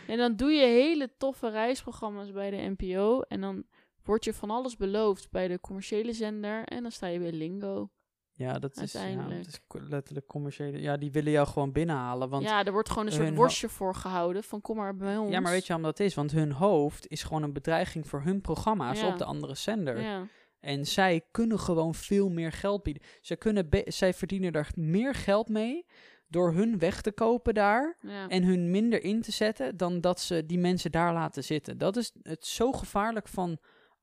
En 0.07 0.17
dan 0.17 0.35
doe 0.35 0.51
je 0.51 0.65
hele 0.65 1.13
toffe 1.17 1.49
reisprogramma's 1.49 2.31
bij 2.31 2.49
de 2.49 2.73
NPO. 2.77 3.21
En 3.21 3.41
dan 3.41 3.63
wordt 4.03 4.25
je 4.25 4.33
van 4.33 4.49
alles 4.49 4.75
beloofd 4.75 5.31
bij 5.31 5.47
de 5.47 5.59
commerciële 5.59 6.13
zender. 6.13 6.63
En 6.63 6.81
dan 6.81 6.91
sta 6.91 7.07
je 7.07 7.19
bij 7.19 7.31
Lingo. 7.31 7.89
Ja, 8.38 8.60
dat 8.60 8.78
is, 8.82 8.91
ja, 8.91 9.28
dat 9.28 9.47
is 9.47 9.60
letterlijk 9.69 10.28
commerciële. 10.28 10.82
Ja, 10.82 10.97
die 10.97 11.12
willen 11.12 11.32
jou 11.32 11.47
gewoon 11.47 11.71
binnenhalen. 11.71 12.30
Want, 12.30 12.43
ja, 12.43 12.60
ja, 12.60 12.65
er 12.65 12.71
wordt 12.71 12.89
gewoon 12.89 13.06
een 13.06 13.12
soort 13.12 13.36
worstje 13.36 13.69
voor 13.69 13.95
gehouden. 13.95 14.43
Van 14.43 14.62
kom 14.62 14.76
maar 14.78 14.95
bij 14.95 15.17
ons. 15.17 15.39
maar 15.39 15.52
weet 15.52 15.62
je 15.62 15.67
waarom 15.67 15.86
dat 15.86 16.00
is? 16.00 16.13
Want 16.15 16.32
hun 16.32 16.52
hoofd 16.52 17.08
is 17.08 17.23
gewoon 17.23 17.43
een 17.43 17.54
bedreiging 17.54 18.08
voor 18.08 18.21
hun 18.21 18.41
programma's 18.41 19.00
Ja. 19.00 19.08
op 19.08 19.17
de 19.17 19.23
andere 19.26 19.56
zender. 19.56 20.02
Ja, 20.02 20.28
En 20.60 20.86
zij 20.86 21.21
kunnen 21.32 21.60
gewoon 21.60 21.95
veel 21.95 22.30
meer 22.30 22.52
geld 22.52 22.84
bieden. 22.84 23.04
Ze 23.21 23.36
kunnen 23.36 23.67
zij 23.86 24.13
verdienen 24.13 24.52
daar 24.54 24.69
meer 24.76 25.15
geld 25.15 25.50
mee 25.50 25.86
door 26.28 26.54
hun 26.54 26.80
weg 26.80 27.02
te 27.02 27.12
kopen 27.12 27.54
daar. 27.54 27.97
ja. 28.02 28.28
En 28.28 28.43
hun 28.43 28.71
minder 28.71 29.04
in 29.04 29.21
te 29.21 29.32
zetten 29.32 29.77
dan 29.77 30.02
dat 30.02 30.19
ze 30.19 30.46
die 30.46 30.60
mensen 30.60 30.92
daar 30.92 31.13
laten 31.13 31.44
zitten. 31.44 31.77
Dat 31.77 31.96
is 31.98 32.12
het 32.21 32.46
zo 32.46 32.71
gevaarlijk 32.71 33.27
van 33.27 33.58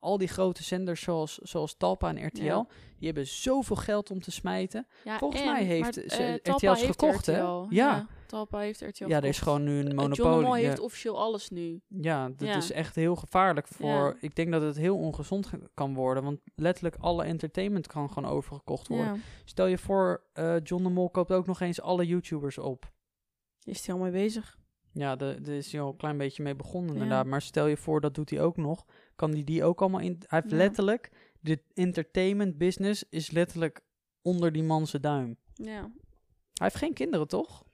al 0.05 0.19
die 0.19 0.29
grote 0.29 0.63
zenders 0.63 1.03
zoals, 1.03 1.39
zoals 1.39 1.77
Talpa 1.77 2.09
en 2.15 2.27
RTL. 2.27 2.43
Ja. 2.45 2.67
Die 2.99 3.07
hebben 3.07 3.27
zoveel 3.27 3.77
geld 3.77 4.11
om 4.11 4.21
te 4.21 4.31
smijten. 4.31 4.87
Ja, 5.05 5.19
Volgens 5.19 5.41
en- 5.43 5.53
mij 5.53 5.65
heeft 5.65 5.81
maar, 5.83 5.93
ze- 5.93 6.01
eh, 6.01 6.35
RTL 6.35 6.43
Talpa 6.51 6.73
is 6.73 6.81
heeft 6.81 7.01
gekocht, 7.03 7.27
hè? 7.27 7.41
RTL. 7.43 7.67
Ja. 7.71 8.07
Talpa 8.27 8.59
heeft 8.59 8.81
RTL 8.81 9.07
ja, 9.09 9.17
er 9.17 9.25
is 9.25 9.39
gewoon 9.39 9.65
nu 9.65 9.71
een 9.79 9.87
Eh, 9.87 9.93
John 9.93 9.97
de 9.97 10.23
monopolie. 10.23 10.47
Mol 10.47 10.57
Ja. 10.57 10.67
heeft 10.69 10.81
officieel 10.81 11.19
alles 11.19 11.49
nu. 11.51 11.81
Ja, 11.89 12.29
dat 12.29 12.49
Ja. 12.49 12.57
is 12.57 12.71
echt 12.73 12.95
heel 12.95 13.17
gevaarlijk 13.17 13.69
voor. 13.69 13.89
Ja. 13.89 14.15
Ik 14.21 14.35
denk 14.37 14.53
dat 14.53 14.63
het 14.63 14.77
heel 14.77 14.97
ongezond 14.99 15.47
ge- 15.47 15.71
kan 15.75 15.95
worden. 15.95 16.23
Want 16.25 16.41
letterlijk 16.55 16.97
alle 17.01 17.25
entertainment 17.25 17.87
kan 17.87 18.11
gewoon 18.13 18.31
overgekocht 18.31 18.89
worden. 18.89 19.15
Ja. 19.15 19.21
Stel 19.45 19.67
je 19.67 19.79
voor, 19.79 20.25
eh, 20.33 20.57
John 20.63 20.83
de 20.83 20.89
Mol 20.91 21.11
koopt 21.11 21.33
ook 21.33 21.47
nog 21.47 21.61
eens 21.61 21.81
alle 21.81 22.07
YouTubers 22.07 22.59
op. 22.59 22.93
Is 23.63 23.87
hij 23.87 23.95
al 23.95 24.01
mee 24.01 24.13
bezig? 24.13 24.57
Ja, 24.93 25.17
de- 25.17 25.39
daar 25.43 25.55
is 25.55 25.73
hij 25.73 25.81
al 25.81 25.89
een 25.91 25.97
klein 25.97 26.19
beetje 26.19 26.43
mee 26.43 26.55
begonnen 26.57 26.95
Ja. 26.95 27.03
inderdaad. 27.03 27.27
Maar 27.27 27.43
stel 27.43 27.67
je 27.67 27.77
voor, 27.77 28.01
dat 28.01 28.15
doet 28.15 28.31
hij 28.31 28.41
ook 28.43 28.57
nog. 28.57 28.85
Kan 29.17 29.31
hij 29.33 29.45
die 29.45 29.65
ook 29.65 29.81
allemaal 29.81 30.01
in... 30.01 30.23
Hij 30.27 30.39
heeft 30.41 30.51
Ja. 30.51 30.57
letterlijk... 30.57 31.11
De 31.41 31.63
entertainment 31.75 32.59
business 32.59 33.05
is 33.11 33.31
letterlijk 33.31 33.81
onder 34.23 34.53
die 34.53 34.63
man 34.63 34.87
zijn 34.87 35.03
duim. 35.03 35.37
Ja. 35.55 35.81
Hij 35.81 35.91
heeft 36.55 36.75
geen 36.77 36.93
kinderen, 36.95 37.29
toch? 37.29 37.65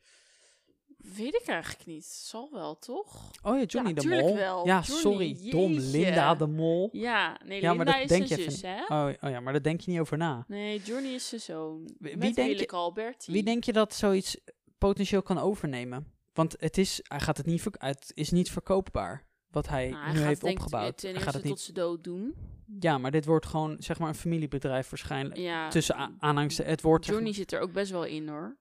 Weet 0.97 1.35
ik 1.35 1.47
eigenlijk 1.47 1.87
niet. 1.87 2.05
Zal 2.05 2.49
wel, 2.53 2.79
toch? 2.79 3.31
Oh 3.43 3.59
ja, 3.59 3.65
Johnny 3.65 3.93
Ja, 3.95 4.01
de 4.01 4.09
Mol. 4.09 4.35
wel. 4.35 4.67
Ja, 4.67 4.81
Johnny, 4.81 5.01
sorry. 5.35 5.51
Dom. 5.51 5.73
Linda 5.73 6.35
de 6.35 6.47
Mol. 6.47 6.89
Ja, 6.93 7.41
nee, 7.45 7.61
Ja, 7.61 7.75
maar 7.75 7.77
Linda 7.87 7.93
dat 7.93 8.03
is 8.03 8.09
denk 8.09 8.27
zijn 8.27 8.41
je 8.41 8.51
zus, 8.51 8.63
hè? 8.63 8.83
Oh, 8.85 9.09
oh 9.21 9.31
ja, 9.31 9.41
maar 9.41 9.53
daar 9.53 9.63
denk 9.63 9.81
je 9.81 9.91
niet 9.91 10.01
over 10.01 10.17
na. 10.19 10.45
Nee, 10.49 10.81
Johnny 10.83 11.09
is 11.09 11.29
zijn 11.29 11.41
zoon. 11.41 11.91
Wie- 11.99 12.17
Met 12.17 12.35
denk 12.35 12.59
je- 12.59 12.69
Alberti. 12.69 13.33
Wie 13.33 13.43
denk 13.43 13.65
je 13.65 13.73
dat 13.73 13.95
zoiets 13.95 14.37
potentieel 14.79 15.23
kan 15.23 15.39
overnemen? 15.39 16.13
Want 16.33 16.55
het 16.59 16.79
is, 16.79 17.01
hij 17.03 17.21
gaat 17.21 17.37
het 17.37 17.47
niet, 17.47 17.63
verk- 17.63 17.83
het 17.83 18.11
is 18.15 18.31
niet 18.31 18.51
verkoopbaar. 18.51 19.29
Wat 19.51 19.69
hij 19.69 19.89
Nou, 19.91 20.05
hij 20.05 20.13
nu 20.13 20.19
heeft 20.21 20.43
opgebouwd. 20.45 21.01
Hij 21.03 21.15
gaat 21.15 21.25
het 21.25 21.43
tot 21.43 21.45
niet, 21.45 21.61
zijn 21.61 21.77
dood 21.77 22.05
doen. 22.05 22.35
ja, 22.81 22.99
maar 22.99 23.11
dit 23.11 23.25
wordt 23.25 23.47
gewoon 23.47 23.77
zeg 23.79 23.99
maar 23.99 24.09
een 24.09 24.15
familiebedrijf 24.15 24.91
waarschijnlijk. 24.91 25.37
Ja, 25.37 25.69
Tussen 25.69 25.97
a- 25.97 26.13
aanhangs, 26.19 26.57
het 26.59 26.81
wordt. 26.83 27.05
zeg 27.05 27.15
Johnny 27.15 27.33
zit 27.33 27.53
er 27.53 27.61
ook 27.61 27.73
best 27.73 27.91
wel 27.91 28.05
in, 28.05 28.29
hoor. 28.29 28.57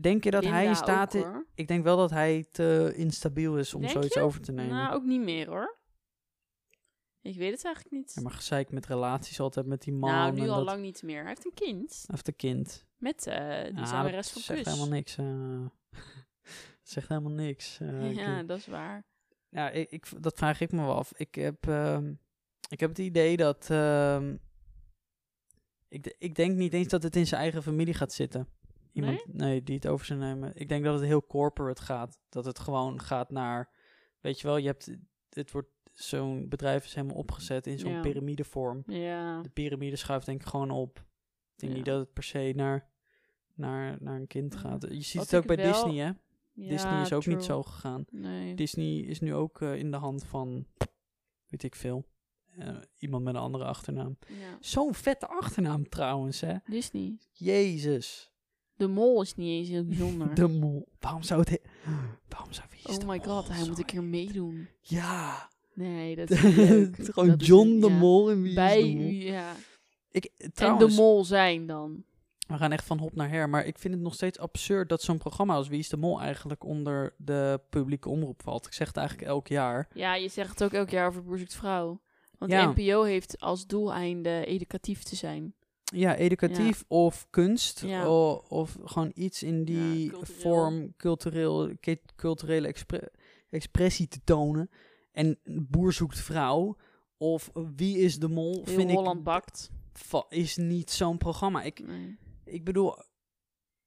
denk 0.00 0.24
je 0.24 0.30
dat 0.30 0.44
hij 0.44 0.66
in 0.66 0.76
staat 0.76 1.14
is? 1.14 1.24
Ik 1.54 1.68
denk 1.68 1.84
wel 1.84 1.96
dat 1.96 2.10
hij 2.10 2.46
te 2.50 2.92
instabiel 2.96 3.58
is 3.58 3.74
om 3.74 3.80
Denk 3.80 3.92
zoiets 3.92 4.14
je? 4.14 4.20
over 4.20 4.40
te 4.40 4.52
nemen. 4.52 4.74
Nou, 4.74 4.94
ook 4.94 5.04
niet 5.04 5.20
meer, 5.22 5.48
hoor. 5.48 5.78
Ik 7.20 7.36
weet 7.36 7.52
het 7.52 7.64
eigenlijk 7.64 7.94
niet. 7.94 8.12
ja, 8.14 8.22
maar 8.22 8.32
gezeik 8.32 8.70
met 8.70 8.86
relaties 8.86 9.40
altijd 9.40 9.66
met 9.66 9.82
die 9.82 9.92
man. 9.92 10.10
nou, 10.10 10.32
nu 10.32 10.48
al 10.48 10.56
dat, 10.56 10.64
lang 10.64 10.80
niet 10.82 11.02
meer. 11.02 11.18
Hij 11.20 11.28
heeft 11.28 11.44
een 11.44 11.54
kind. 11.54 12.04
Of 12.12 12.22
de 12.22 12.32
kind. 12.32 12.84
Met 12.96 13.26
eh 13.26 13.74
die 13.76 13.86
zangeres 13.86 14.30
van 14.30 14.42
zegt 14.52 14.64
helemaal 14.64 14.88
niks. 14.88 15.16
eh. 15.16 15.66
zegt 16.82 17.08
helemaal 17.08 17.32
niks. 17.32 17.78
eh, 17.80 18.10
ik- 18.10 18.16
ja, 18.16 18.42
dat 18.42 18.58
is 18.58 18.66
waar. 18.66 19.04
Ja, 19.54 19.70
ik, 19.70 19.90
ik, 19.90 20.22
dat 20.22 20.36
vraag 20.36 20.60
ik 20.60 20.72
me 20.72 20.80
wel 20.84 20.94
af. 20.94 21.12
Ik 21.16 21.34
heb, 21.34 21.66
ehm, 21.68 22.12
ik 22.68 22.80
heb 22.80 22.88
het 22.88 22.98
idee 22.98 23.36
dat. 23.36 23.70
ehm, 23.70 24.36
ik, 25.88 26.14
ik 26.18 26.34
denk 26.34 26.56
niet 26.56 26.72
eens 26.72 26.88
dat 26.88 27.02
het 27.02 27.16
in 27.16 27.26
zijn 27.26 27.40
eigen 27.40 27.62
familie 27.62 27.94
gaat 27.94 28.12
zitten. 28.12 28.48
Iemand, 28.92 29.24
nee? 29.26 29.62
die 29.62 29.74
het 29.74 29.86
over 29.86 30.06
zou 30.06 30.18
nemen. 30.18 30.52
Ik 30.54 30.68
denk 30.68 30.84
dat 30.84 30.94
het 30.94 31.04
heel 31.08 31.26
corporate 31.26 31.82
gaat. 31.82 32.18
Dat 32.28 32.44
het 32.44 32.58
gewoon 32.58 33.00
gaat 33.00 33.30
naar. 33.30 33.70
Weet 34.20 34.40
je 34.40 34.46
wel, 34.46 34.56
je 34.56 34.66
hebt. 34.66 34.96
Het 35.28 35.50
wordt. 35.50 35.68
Zo'n 35.92 36.48
bedrijf 36.48 36.84
is 36.84 36.94
helemaal 36.94 37.16
opgezet 37.16 37.66
in 37.66 37.78
zo'n 37.78 37.90
Ja. 37.92 38.00
piramidevorm. 38.00 38.82
Ja. 38.86 39.42
De 39.42 39.48
piramide 39.48 39.96
schuift 39.96 40.26
denk 40.26 40.40
ik 40.40 40.46
gewoon 40.46 40.70
op. 40.70 40.98
Ik 40.98 41.04
denk 41.56 41.72
Ja. 41.72 41.78
niet 41.78 41.86
dat 41.86 41.98
het 42.00 42.12
per 42.12 42.22
se 42.22 42.52
naar, 42.56 42.90
naar, 43.54 43.96
naar 44.00 44.16
een 44.16 44.26
kind 44.26 44.56
gaat. 44.56 44.82
Je 44.82 45.00
ziet 45.02 45.14
Wat 45.14 45.30
het 45.30 45.40
ook 45.40 45.46
bij 45.46 45.56
wel- 45.56 45.72
Disney, 45.72 46.04
hè? 46.06 46.12
Disney 46.54 47.02
is 47.02 47.12
ook 47.12 47.26
niet 47.26 47.44
zo 47.44 47.62
gegaan. 47.62 48.04
Nee. 48.10 48.54
Disney 48.54 48.96
is 48.96 49.20
nu 49.20 49.34
ook 49.34 49.60
eh, 49.60 49.74
in 49.78 49.90
de 49.90 49.96
hand 49.96 50.24
van, 50.24 50.66
weet 51.46 51.62
ik 51.62 51.74
veel, 51.74 52.04
eh, 52.58 52.76
iemand 52.98 53.24
met 53.24 53.34
een 53.34 53.40
andere 53.40 53.64
achternaam. 53.64 54.16
Ja. 54.28 54.58
Zo'n 54.60 54.94
vette 54.94 55.26
achternaam 55.28 55.88
trouwens, 55.88 56.40
hè? 56.40 56.54
Disney. 56.66 57.18
Jezus. 57.32 58.32
De 58.76 58.86
mol 58.88 59.22
is 59.22 59.34
niet 59.34 59.48
eens 59.48 59.68
heel 59.68 59.84
bijzonder. 59.84 60.34
De 60.44 60.48
mol. 60.48 60.88
Waarom 60.98 61.22
zou 61.22 61.40
het... 61.40 61.48
he- 61.50 61.60
Waarom 62.28 62.52
zou 62.52 62.66
wie 62.70 62.98
oh 62.98 63.08
my 63.08 63.20
god, 63.20 63.48
hij 63.48 63.68
moet 63.68 63.78
een 63.78 63.84
keer 63.84 64.02
meedoen. 64.04 64.68
Ja. 64.80 65.50
Nee, 65.74 66.16
dat 66.16 66.30
is. 66.30 66.38
Gewoon 67.08 67.28
Dat 67.28 67.46
John 67.46 67.80
de 67.80 67.86
ja. 67.88 67.98
Mol 67.98 68.30
en 68.30 68.42
wie 68.42 68.54
Bij 68.54 68.78
is 68.80 68.84
de 68.94 69.00
mol? 69.00 69.10
ja. 69.10 69.54
Ik, 70.10 70.24
En 70.24 70.52
trouwens, 70.52 70.94
de 70.96 71.00
mol 71.02 71.24
zijn 71.24 71.66
dan. 71.66 72.04
We 72.46 72.56
gaan 72.56 72.72
echt 72.72 72.84
van 72.86 72.98
hop 72.98 73.14
naar 73.14 73.28
her. 73.28 73.48
Maar 73.48 73.66
ik 73.66 73.78
vind 73.78 73.94
het 73.94 74.02
nog 74.02 74.14
steeds 74.14 74.38
absurd 74.38 74.88
dat 74.88 75.02
zo'n 75.02 75.18
programma 75.18 75.54
als 75.54 75.68
Wie 75.68 75.78
is 75.78 75.88
de 75.88 75.96
Mol 75.96 76.20
eigenlijk 76.20 76.64
onder 76.64 77.14
de 77.18 77.60
publieke 77.70 78.08
omroep 78.08 78.42
valt. 78.42 78.66
Ik 78.66 78.72
zeg 78.72 78.86
het 78.86 78.96
eigenlijk 78.96 79.28
elk 79.28 79.48
jaar. 79.48 79.88
Ja, 79.94 80.14
je 80.14 80.28
zegt 80.28 80.50
het 80.50 80.64
ook 80.64 80.72
elk 80.72 80.90
jaar 80.90 81.06
over 81.08 81.22
Boer 81.24 81.38
zoekt 81.38 81.54
vrouw. 81.54 82.00
Want 82.38 82.50
Ja. 82.52 82.72
de 82.72 82.82
NPO 82.82 83.02
heeft 83.02 83.40
als 83.40 83.66
doeleinde 83.66 84.44
educatief 84.46 85.02
te 85.02 85.16
zijn. 85.16 85.54
Ja, 85.84 86.16
educatief 86.16 86.84
of 86.88 87.26
kunst. 87.30 87.80
Ja. 87.80 88.04
o- 88.04 88.44
Of, 88.48 88.78
gewoon 88.84 89.10
iets 89.14 89.42
in 89.42 89.64
die 89.64 90.10
cultureel. 90.10 90.40
vorm, 90.40 90.94
cultureel, 90.96 91.70
culturele 92.16 92.66
expre- 92.68 93.08
expressie 93.50 94.08
te 94.08 94.20
tonen. 94.24 94.70
En 95.12 95.38
boer 95.44 95.92
zoekt 95.92 96.18
vrouw. 96.18 96.76
Of 97.18 97.50
wie 97.76 97.98
is 97.98 98.18
de 98.18 98.28
mol? 98.28 98.54
Heel 98.64 98.74
vind 98.74 98.90
Holland 98.90 99.18
ik 99.18 99.24
bakt. 99.24 99.70
is 100.28 100.56
niet 100.56 100.90
zo'n 100.90 101.18
programma. 101.18 101.62
Ik, 101.62 101.86
Nee. 101.86 102.18
Ik 102.44 102.64
bedoel, 102.64 102.94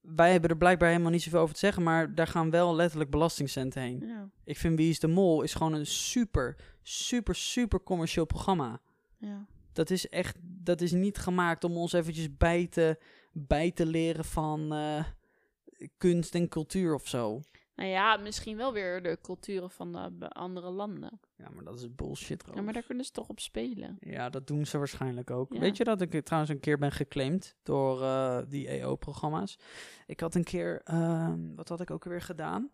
wij 0.01 0.31
hebben 0.31 0.49
er 0.49 0.57
blijkbaar 0.57 0.89
helemaal 0.89 1.11
niet 1.11 1.21
zoveel 1.21 1.39
over 1.39 1.53
te 1.53 1.59
zeggen. 1.59 1.83
Maar 1.83 2.15
daar 2.15 2.27
gaan 2.27 2.49
wel 2.49 2.75
letterlijk 2.75 3.09
belastingcenten 3.09 3.81
heen. 3.81 3.99
Ja. 3.99 4.29
Ik 4.43 4.57
vind 4.57 4.77
Wie 4.77 4.89
is 4.89 4.99
de 4.99 5.07
Mol 5.07 5.41
is 5.41 5.53
gewoon 5.53 5.73
een 5.73 5.85
super, 5.85 6.55
super, 6.81 7.35
super 7.35 7.83
commercieel 7.83 8.25
programma. 8.25 8.81
Ja. 9.17 9.47
Dat 9.73 9.89
is 9.89 10.09
echt, 10.09 10.35
dat 10.41 10.81
is 10.81 10.91
niet 10.91 11.17
gemaakt 11.17 11.63
om 11.63 11.77
ons 11.77 11.93
eventjes 11.93 12.37
bij 12.37 12.67
te, 12.67 12.99
bij 13.31 13.71
te 13.71 13.85
leren 13.85 14.25
van 14.25 14.73
eh, 14.73 15.03
kunst 15.97 16.35
en 16.35 16.47
cultuur 16.47 16.93
of 16.93 17.07
zo. 17.07 17.41
Nou 17.77 17.89
ja, 17.89 18.17
misschien 18.17 18.57
wel 18.57 18.73
weer 18.73 19.03
de 19.03 19.17
culturen 19.21 19.69
van 19.69 19.91
de 20.19 20.29
andere 20.29 20.69
landen. 20.69 21.19
Ja, 21.35 21.49
maar 21.49 21.63
dat 21.63 21.79
is 21.79 21.95
bullshit. 21.95 22.43
Ja, 22.53 22.61
maar 22.61 22.73
daar 22.73 22.83
kunnen 22.83 23.05
ze 23.05 23.11
toch 23.11 23.29
op 23.29 23.39
spelen. 23.39 23.97
Ja, 23.99 24.29
dat 24.29 24.47
doen 24.47 24.65
ze 24.65 24.77
waarschijnlijk 24.77 25.31
ook. 25.31 25.53
Ja. 25.53 25.59
Weet 25.59 25.77
je 25.77 25.83
dat 25.83 26.01
ik 26.01 26.25
trouwens 26.25 26.53
een 26.53 26.59
keer 26.59 26.77
ben 26.77 26.91
geclaimd 26.91 27.55
door 27.63 28.01
eh, 28.01 28.39
die 28.47 28.67
EO-programma's? 28.67 29.57
Ik 30.05 30.19
had 30.19 30.35
een 30.35 30.43
keer, 30.43 30.81
ehm, 30.83 31.55
wat 31.55 31.69
had 31.69 31.81
ik 31.81 31.91
ook 31.91 32.03
weer 32.03 32.21
gedaan? 32.21 32.71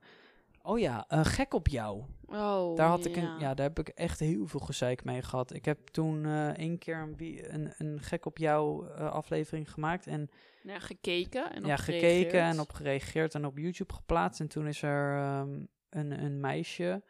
Oh 0.65 0.79
ja, 0.79 1.05
eh, 1.07 1.25
gek 1.25 1.53
op 1.53 1.67
jou. 1.67 2.03
Oh, 2.25 2.75
Daar 2.75 2.87
had 2.87 3.05
ik 3.05 3.15
ja. 3.15 3.21
een, 3.21 3.39
ja, 3.39 3.53
daar 3.53 3.67
heb 3.67 3.79
ik 3.79 3.87
echt 3.87 4.19
heel 4.19 4.47
veel 4.47 4.59
gezeik 4.59 5.03
mee 5.03 5.21
gehad. 5.21 5.53
Ik 5.53 5.65
heb 5.65 5.87
toen 5.87 6.25
eh 6.25 6.49
één 6.49 6.77
keer 6.77 6.97
een, 6.97 7.15
een, 7.53 7.73
een 7.77 8.01
gek 8.01 8.25
op 8.25 8.37
jou 8.37 8.87
eh, 8.87 9.11
aflevering 9.11 9.71
gemaakt 9.71 10.07
en 10.07 10.29
Ja, 10.63 10.79
gekeken 10.79 11.53
en 11.53 11.65
ja, 11.65 11.75
gekeken 11.75 12.41
en 12.41 12.59
op 12.59 12.71
gereageerd 12.71 13.35
en 13.35 13.45
op 13.45 13.57
YouTube 13.57 13.93
geplaatst. 13.93 14.39
En 14.39 14.47
toen 14.47 14.67
is 14.67 14.81
er 14.81 15.17
ehm, 15.17 15.65
een, 15.89 16.23
een 16.23 16.39
meisje, 16.39 17.03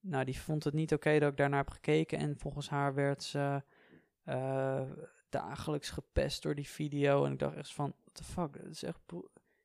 nou 0.00 0.24
die 0.24 0.38
vond 0.38 0.64
het 0.64 0.74
niet 0.74 0.92
oké 0.92 1.18
dat 1.18 1.30
ik 1.30 1.36
daarnaar 1.36 1.58
heb 1.64 1.70
gekeken. 1.70 2.18
En 2.18 2.38
volgens 2.38 2.68
haar 2.68 2.94
werd 2.94 3.22
ze 3.22 3.62
eh, 4.24 4.82
dagelijks 5.28 5.90
gepest 5.90 6.42
door 6.42 6.54
die 6.54 6.68
video. 6.68 7.24
En 7.24 7.32
ik 7.32 7.38
dacht 7.38 7.56
echt 7.56 7.72
van, 7.72 7.94
what 8.00 8.14
the 8.14 8.24
fuck, 8.24 8.62
dat 8.62 8.70
is 8.72 8.82
echt... 8.82 9.00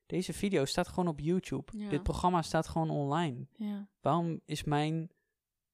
Deze 0.05 0.33
video 0.33 0.65
staat 0.65 0.87
gewoon 0.87 1.07
op 1.07 1.19
YouTube. 1.19 1.77
Ja. 1.77 1.89
Dit 1.89 2.03
programma 2.03 2.41
staat 2.41 2.67
gewoon 2.67 2.89
online. 2.89 3.47
Ja. 3.55 3.87
Waarom 4.01 4.41
is 4.45 4.63
mijn... 4.63 5.09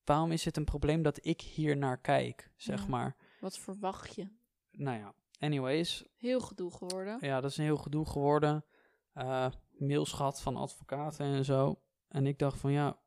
Waarom 0.04 0.32
is 0.32 0.46
het 0.46 0.58
een 0.58 0.64
probleem 0.66 1.02
dat 1.02 1.26
ik 1.26 1.42
hier 1.42 1.78
naar 1.78 1.98
kijk, 2.02 2.52
zeg 2.56 2.82
Ja. 2.82 2.88
maar? 2.88 3.16
Wat 3.40 3.58
verwacht 3.58 4.16
je? 4.16 4.28
Nou 4.72 4.98
ja, 4.98 5.14
anyways, 5.40 6.06
Heel 6.18 6.40
gedoe 6.40 6.72
geworden. 6.72 7.18
ja, 7.22 7.42
dat 7.42 7.52
is 7.52 7.58
een 7.58 7.64
heel 7.64 7.78
gedoe 7.78 8.06
geworden. 8.06 8.66
Eh 9.14 9.48
mails 9.78 10.12
gehad 10.12 10.42
van 10.42 10.56
advocaten 10.56 11.26
en 11.26 11.46
zo. 11.46 11.82
En 12.08 12.28
ik 12.28 12.40
dacht 12.40 12.60
van 12.60 12.72
ja, 12.72 12.98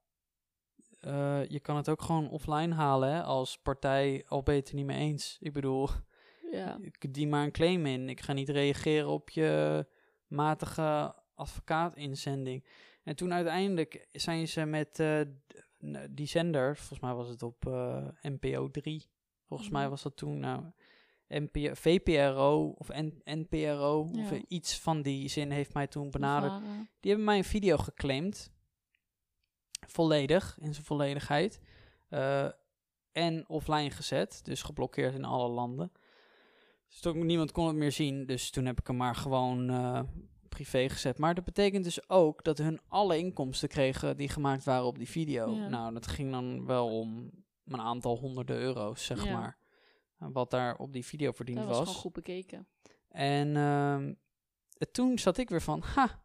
eh, 1.01 1.47
je 1.49 1.61
kan 1.61 1.77
het 1.77 1.89
ook 1.89 2.03
gewoon 2.03 2.31
offline 2.31 2.75
halen 2.75 3.09
hè, 3.13 3.23
als 3.23 3.59
partij, 3.59 4.25
al 4.29 4.43
ben 4.43 4.55
je 4.55 4.61
het 4.61 4.69
er 4.69 4.75
niet 4.75 4.87
mee 4.87 4.99
eens. 4.99 5.37
Ik 5.41 5.53
bedoel, 5.53 5.89
Ja. 6.53 6.79
ik 7.01 7.15
dien 7.15 7.29
maar 7.29 7.45
een 7.45 7.53
claim 7.53 7.87
in. 7.87 8.09
Ik 8.09 8.21
ga 8.21 8.33
niet 8.33 8.49
reageren 8.49 9.09
op 9.09 9.31
je 9.31 9.87
matige 10.27 11.15
advocaatinzending. 11.35 12.65
En 13.03 13.17
toen 13.17 13.33
uiteindelijk 13.33 14.09
zijn 14.13 14.49
ze 14.49 14.65
met 14.65 15.01
eh, 15.01 15.21
die 16.11 16.27
zender, 16.27 16.77
volgens 16.77 17.01
mij 17.01 17.15
was 17.15 17.29
het 17.29 17.43
op 17.43 17.67
eh, 17.67 18.07
NPO 18.23 18.71
3. 18.71 19.07
Volgens 19.47 19.69
mij 19.71 19.81
Mhm. 19.81 19.91
was 19.91 20.03
dat 20.03 20.17
toen 20.17 20.39
nou, 20.39 20.65
NPO, 21.29 21.75
VPRO 21.75 22.75
of 22.79 22.89
N- 22.89 23.21
NPRO 23.25 24.01
of 24.01 24.31
Ja. 24.31 24.41
iets 24.49 24.79
van 24.81 25.03
die 25.03 25.29
zin 25.29 25.51
heeft 25.51 25.75
mij 25.75 25.87
toen 25.87 26.11
benaderd. 26.11 26.61
Die 27.01 27.11
hebben 27.11 27.25
mijn 27.25 27.45
video 27.45 27.77
geclaimd. 27.77 28.53
Volledig, 29.87 30.57
in 30.61 30.73
zijn 30.75 30.87
volledigheid. 30.87 31.61
Eh, 32.09 32.49
en 33.13 33.49
offline 33.49 33.91
gezet. 33.91 34.41
Dus 34.45 34.63
geblokkeerd 34.63 35.15
in 35.15 35.25
alle 35.25 35.49
landen. 35.49 35.93
Dus 36.89 37.01
toen, 37.01 37.27
niemand 37.27 37.53
kon 37.53 37.67
het 37.67 37.77
meer 37.77 37.93
zien. 37.93 38.27
Dus 38.27 38.51
toen 38.51 38.65
heb 38.67 38.81
ik 38.81 38.87
hem 38.87 38.97
maar 38.97 39.15
gewoon 39.17 39.71
eh, 39.71 40.01
privé 40.49 40.89
gezet. 40.89 41.19
Maar 41.19 41.35
dat 41.35 41.45
betekent 41.45 41.85
dus 41.85 42.09
ook 42.09 42.45
dat 42.45 42.59
hun 42.59 42.81
alle 42.89 43.19
inkomsten 43.19 43.69
kregen 43.69 44.17
die 44.17 44.29
gemaakt 44.29 44.65
waren 44.65 44.85
op 44.87 44.99
die 44.99 45.09
video. 45.09 45.51
Ja. 45.55 45.69
Nou, 45.69 45.95
dat 45.95 46.07
ging 46.07 46.31
dan 46.31 46.67
wel 46.67 46.99
om 47.01 47.31
een 47.65 47.81
aantal 47.81 48.19
honderden 48.19 48.57
euro's, 48.57 49.05
zeg 49.05 49.25
Ja. 49.25 49.33
maar. 49.33 49.59
En 50.19 50.33
Wat 50.33 50.51
daar 50.51 50.77
op 50.77 50.93
die 50.93 51.05
video 51.05 51.33
verdiend 51.33 51.59
Dat 51.59 51.67
was 51.69 51.79
gewoon 51.79 51.95
goed 51.95 52.13
bekeken. 52.13 52.69
en 53.09 53.57
ehm, 53.57 54.15
eh, 54.79 54.89
toen 54.93 55.19
zat 55.19 55.39
ik 55.39 55.49
weer 55.51 55.63
van, 55.63 55.83
ha. 55.83 56.23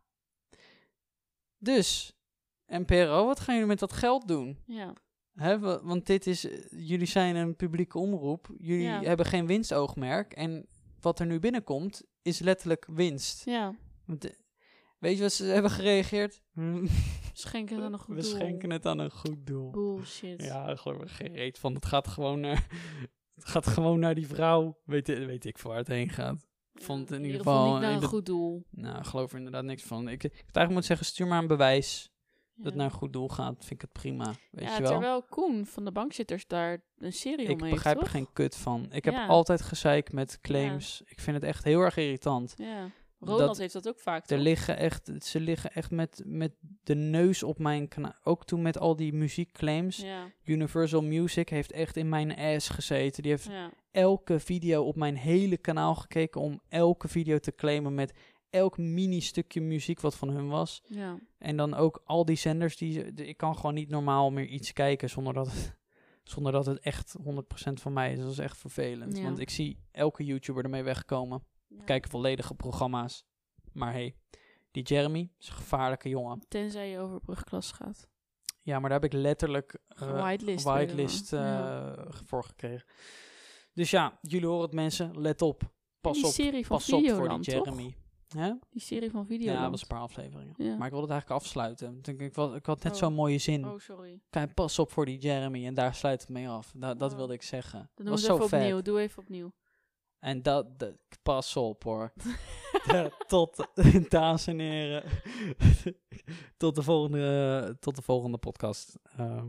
Dus, 1.57 2.13
NPRO, 2.67 3.25
wat 3.25 3.39
gaan 3.39 3.53
jullie 3.53 3.69
met 3.69 3.79
dat 3.79 3.93
geld 3.93 4.27
doen? 4.27 4.57
Ja. 4.65 4.93
Hè, 5.33 5.59
wa- 5.59 5.83
want 5.83 6.05
dit 6.05 6.27
is, 6.27 6.45
eh, 6.49 6.57
jullie 6.87 7.07
zijn 7.07 7.35
een 7.35 7.55
publieke 7.55 7.97
omroep. 7.97 8.47
Jullie 8.57 8.83
Ja. 8.83 9.01
hebben 9.03 9.25
geen 9.25 9.45
winstoogmerk. 9.47 10.33
En 10.33 10.65
wat 11.01 11.19
er 11.19 11.25
nu 11.25 11.39
binnenkomt, 11.39 12.03
is 12.21 12.39
letterlijk 12.39 12.85
winst. 12.91 13.45
Ja. 13.45 13.75
Eh, 14.07 14.15
weet 14.99 15.15
je 15.17 15.21
wat 15.21 15.33
ze 15.33 15.43
hebben 15.45 15.71
gereageerd? 15.71 16.41
Schenken 17.33 17.75
het 17.75 17.85
aan 17.85 17.93
een 17.93 17.99
goed 17.99 18.15
We 18.15 18.21
doel. 18.21 18.31
schenken 18.31 18.69
het 18.69 18.85
aan 18.85 18.99
een 18.99 19.11
goed 19.11 19.47
doel. 19.47 19.69
Bullshit. 19.71 20.43
Ja, 20.43 20.65
daar 20.65 20.77
geloof 20.77 21.01
ik 21.01 21.09
geen 21.09 21.33
reet 21.33 21.59
van. 21.59 21.73
Het 21.73 21.85
gaat 21.85 22.07
gewoon 22.07 22.39
naar, 22.39 22.67
het 23.35 23.45
gaat 23.45 23.67
gewoon 23.67 23.99
naar 23.99 24.15
die 24.15 24.27
vrouw. 24.27 24.79
Weet, 24.85 25.07
weet 25.07 25.45
ik 25.45 25.57
voor 25.57 25.69
waar 25.69 25.79
het 25.79 25.87
heen 25.87 26.09
gaat. 26.09 26.47
Vond 26.73 27.11
in 27.11 27.21
ieder 27.23 27.37
geval 27.37 27.71
niet 27.71 27.81
naar 27.81 27.91
een 27.93 28.03
goed 28.03 28.25
doel. 28.25 28.65
Nou, 28.71 29.03
geloof 29.03 29.31
er 29.31 29.37
inderdaad 29.37 29.63
niks 29.63 29.83
van. 29.83 30.07
Ik, 30.07 30.23
ik 30.23 30.31
eigenlijk 30.33 30.67
moeten 30.69 30.83
zeggen, 30.83 31.05
stuur 31.05 31.27
maar 31.27 31.41
een 31.41 31.47
bewijs. 31.47 32.11
Dat 32.61 32.75
naar 32.75 32.85
een 32.85 32.91
goed 32.91 33.13
doel 33.13 33.27
gaat, 33.29 33.55
vind 33.59 33.71
ik 33.71 33.81
het 33.81 33.91
prima. 33.91 34.33
Weet 34.51 34.65
ja, 34.65 34.75
je 34.75 34.81
wel? 34.81 34.91
terwijl 34.91 35.23
Koen 35.23 35.65
van 35.65 35.85
de 35.85 35.91
bankzitters 35.91 36.47
daar 36.47 36.81
een 36.97 37.13
serie 37.13 37.45
ik 37.47 37.51
om 37.53 37.61
heeft, 37.63 37.73
begrijp 37.75 37.95
er 37.95 38.01
toch? 38.01 38.11
geen 38.11 38.27
kut 38.33 38.55
van. 38.55 38.87
Ik 38.91 39.05
heb 39.05 39.13
Ja. 39.13 39.25
altijd 39.27 39.61
gezeik 39.61 40.11
met 40.11 40.39
claims. 40.41 41.01
Ik 41.05 41.19
vind 41.19 41.35
het 41.35 41.45
echt 41.45 41.63
heel 41.63 41.81
erg 41.81 41.97
irritant. 41.97 42.53
Ja. 42.57 42.89
Ronald 43.21 43.39
Dat- 43.47 43.57
heeft 43.57 43.73
dat 43.73 43.87
ook 43.87 43.99
vaak, 43.99 44.21
Er 44.21 44.27
toch? 44.27 44.39
liggen 44.39 44.77
echt, 44.77 45.11
ze 45.19 45.39
liggen 45.39 45.71
echt 45.71 45.91
met, 45.91 46.21
met 46.25 46.51
de 46.83 46.95
neus 46.95 47.43
op 47.43 47.59
mijn 47.59 47.87
kanaal. 47.87 48.13
Ook 48.23 48.45
toen 48.45 48.61
met 48.61 48.79
al 48.79 48.95
die 48.95 49.13
muziekclaims. 49.13 49.97
Ja, 49.97 50.31
Universal 50.43 51.01
Music 51.03 51.49
heeft 51.49 51.71
echt 51.71 51.97
in 51.97 52.09
mijn 52.09 52.37
ass 52.37 52.69
gezeten. 52.69 53.23
Die 53.23 53.31
heeft 53.31 53.45
ja, 53.45 53.69
elke 53.91 54.39
video 54.39 54.83
op 54.83 54.95
mijn 54.95 55.15
hele 55.15 55.57
kanaal 55.57 55.95
gekeken 55.95 56.41
om 56.41 56.61
elke 56.69 57.07
video 57.07 57.37
te 57.39 57.55
claimen 57.55 57.93
met 57.95 58.13
elk 58.49 58.77
mini 58.77 59.19
stukje 59.21 59.61
muziek 59.61 59.99
wat 59.99 60.15
van 60.15 60.29
hun 60.29 60.47
was. 60.47 60.83
ja. 60.87 61.19
En 61.37 61.57
dan 61.57 61.73
ook 61.73 62.01
al 62.05 62.25
die 62.25 62.35
zenders 62.35 62.77
die 62.77 63.03
ik 63.13 63.37
kan 63.37 63.55
gewoon 63.55 63.73
niet 63.73 63.89
normaal 63.89 64.31
meer 64.31 64.45
iets 64.45 64.73
kijken 64.73 65.09
zonder 65.09 65.33
dat 65.33 65.51
het, 65.51 65.77
zonder 66.33 66.51
dat 66.51 66.65
het 66.65 66.79
echt 66.79 67.15
100% 67.19 67.23
van 67.73 67.93
mij 67.93 68.13
is. 68.13 68.19
Dat 68.19 68.31
is 68.31 68.37
echt 68.37 68.57
vervelend. 68.57 69.17
Ja. 69.17 69.23
Want 69.23 69.39
ik 69.39 69.49
zie 69.49 69.79
elke 69.91 70.25
YouTuber 70.25 70.63
ermee 70.63 70.83
wegkomen. 70.83 71.43
ja. 71.67 71.83
Kijken 71.83 72.09
volledige 72.09 72.53
programma's. 72.55 73.25
Maar 73.73 73.91
hey, 73.91 74.15
die 74.71 74.83
Jeremy 74.83 75.31
is 75.39 75.47
een 75.47 75.53
gevaarlijke 75.53 76.09
jongen. 76.09 76.41
Tenzij 76.47 76.89
je 76.89 76.99
over 76.99 77.19
brugklas 77.19 77.71
gaat. 77.71 78.07
Ja, 78.61 78.79
maar 78.79 78.89
daar 78.89 79.01
heb 79.01 79.13
ik 79.13 79.19
letterlijk 79.19 79.79
uh, 80.03 80.11
Whitelist. 80.11 80.63
whitelist 80.65 81.33
eh, 81.33 81.39
Ja. 81.39 82.05
voor 82.25 82.43
gekregen. 82.43 82.85
Dus 83.73 83.89
ja, 83.91 84.17
jullie 84.21 84.47
horen 84.47 84.61
het 84.61 84.73
mensen. 84.73 85.21
Let 85.21 85.41
op. 85.41 85.71
Pas 86.01 86.15
die 86.15 86.25
op. 86.25 86.31
serie 86.31 86.65
van 86.65 86.77
Pas 86.77 86.91
op 86.91 87.09
voor 87.09 87.39
die 87.39 87.53
toch? 87.53 87.77
Hè? 88.37 88.53
Die 88.69 88.81
serie 88.81 89.09
van 89.11 89.21
Ja, 89.21 89.27
Videoland. 89.27 89.61
dat 89.61 89.71
was 89.71 89.81
een 89.81 89.87
paar 89.87 89.99
afleveringen. 89.99 90.53
Ja. 90.57 90.75
Maar 90.75 90.85
ik 90.85 90.91
wilde 90.91 91.01
het 91.05 91.11
eigenlijk 91.11 91.41
afsluiten. 91.41 91.97
Ik, 92.01 92.07
ik, 92.07 92.37
ik 92.55 92.65
had 92.65 92.83
net 92.83 92.93
Oh. 92.93 92.97
zo'n 92.99 93.13
mooie 93.13 93.37
zin. 93.37 93.65
Oh, 93.67 93.79
sorry. 93.79 94.21
Kijk, 94.29 94.53
pas 94.53 94.79
op 94.79 94.91
voor 94.91 95.05
die 95.05 95.17
Jeremy. 95.19 95.65
En 95.65 95.73
daar 95.73 95.95
sluit 95.95 96.21
het 96.21 96.29
mee 96.29 96.49
af. 96.49 96.71
Da- 96.75 96.93
dat 96.93 97.11
Oh. 97.11 97.17
wilde 97.17 97.33
ik 97.33 97.41
zeggen. 97.41 97.79
Dan 97.79 98.05
doen 98.05 98.09
was 98.13 98.23
zo 98.23 98.35
even 98.35 98.49
vet. 98.49 98.59
opnieuw. 98.61 98.81
Doe 98.81 98.99
even 98.99 99.21
opnieuw. 99.21 99.53
En 100.19 100.41
dat, 100.41 100.79
dat, 100.79 100.95
pas 101.23 101.55
op 101.55 101.83
hoor. 101.83 102.13
Ja, 102.85 103.09
tot, 103.27 103.67
dames 104.09 104.47
en 104.47 104.59
heren. 104.59 105.03
tot, 106.57 106.75
de 106.75 106.83
volgende, 106.83 107.77
tot 107.79 107.95
de 107.95 108.01
volgende 108.01 108.37
podcast. 108.37 108.99
Eh, 109.17 109.43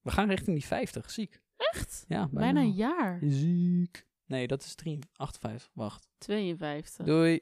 we 0.00 0.10
gaan 0.10 0.28
richting 0.28 0.56
die 0.56 0.66
50. 0.66 1.10
Ziek. 1.10 1.42
Echt? 1.56 2.04
Ja, 2.08 2.28
Bijna 2.32 2.60
een 2.60 2.72
jaar. 2.72 3.18
Ziek. 3.22 4.06
Nee, 4.28 4.46
dat 4.46 4.62
is 4.62 4.74
3, 4.74 4.98
58. 5.16 5.70
Wacht. 5.72 6.08
52. 6.18 7.06
Doei. 7.06 7.40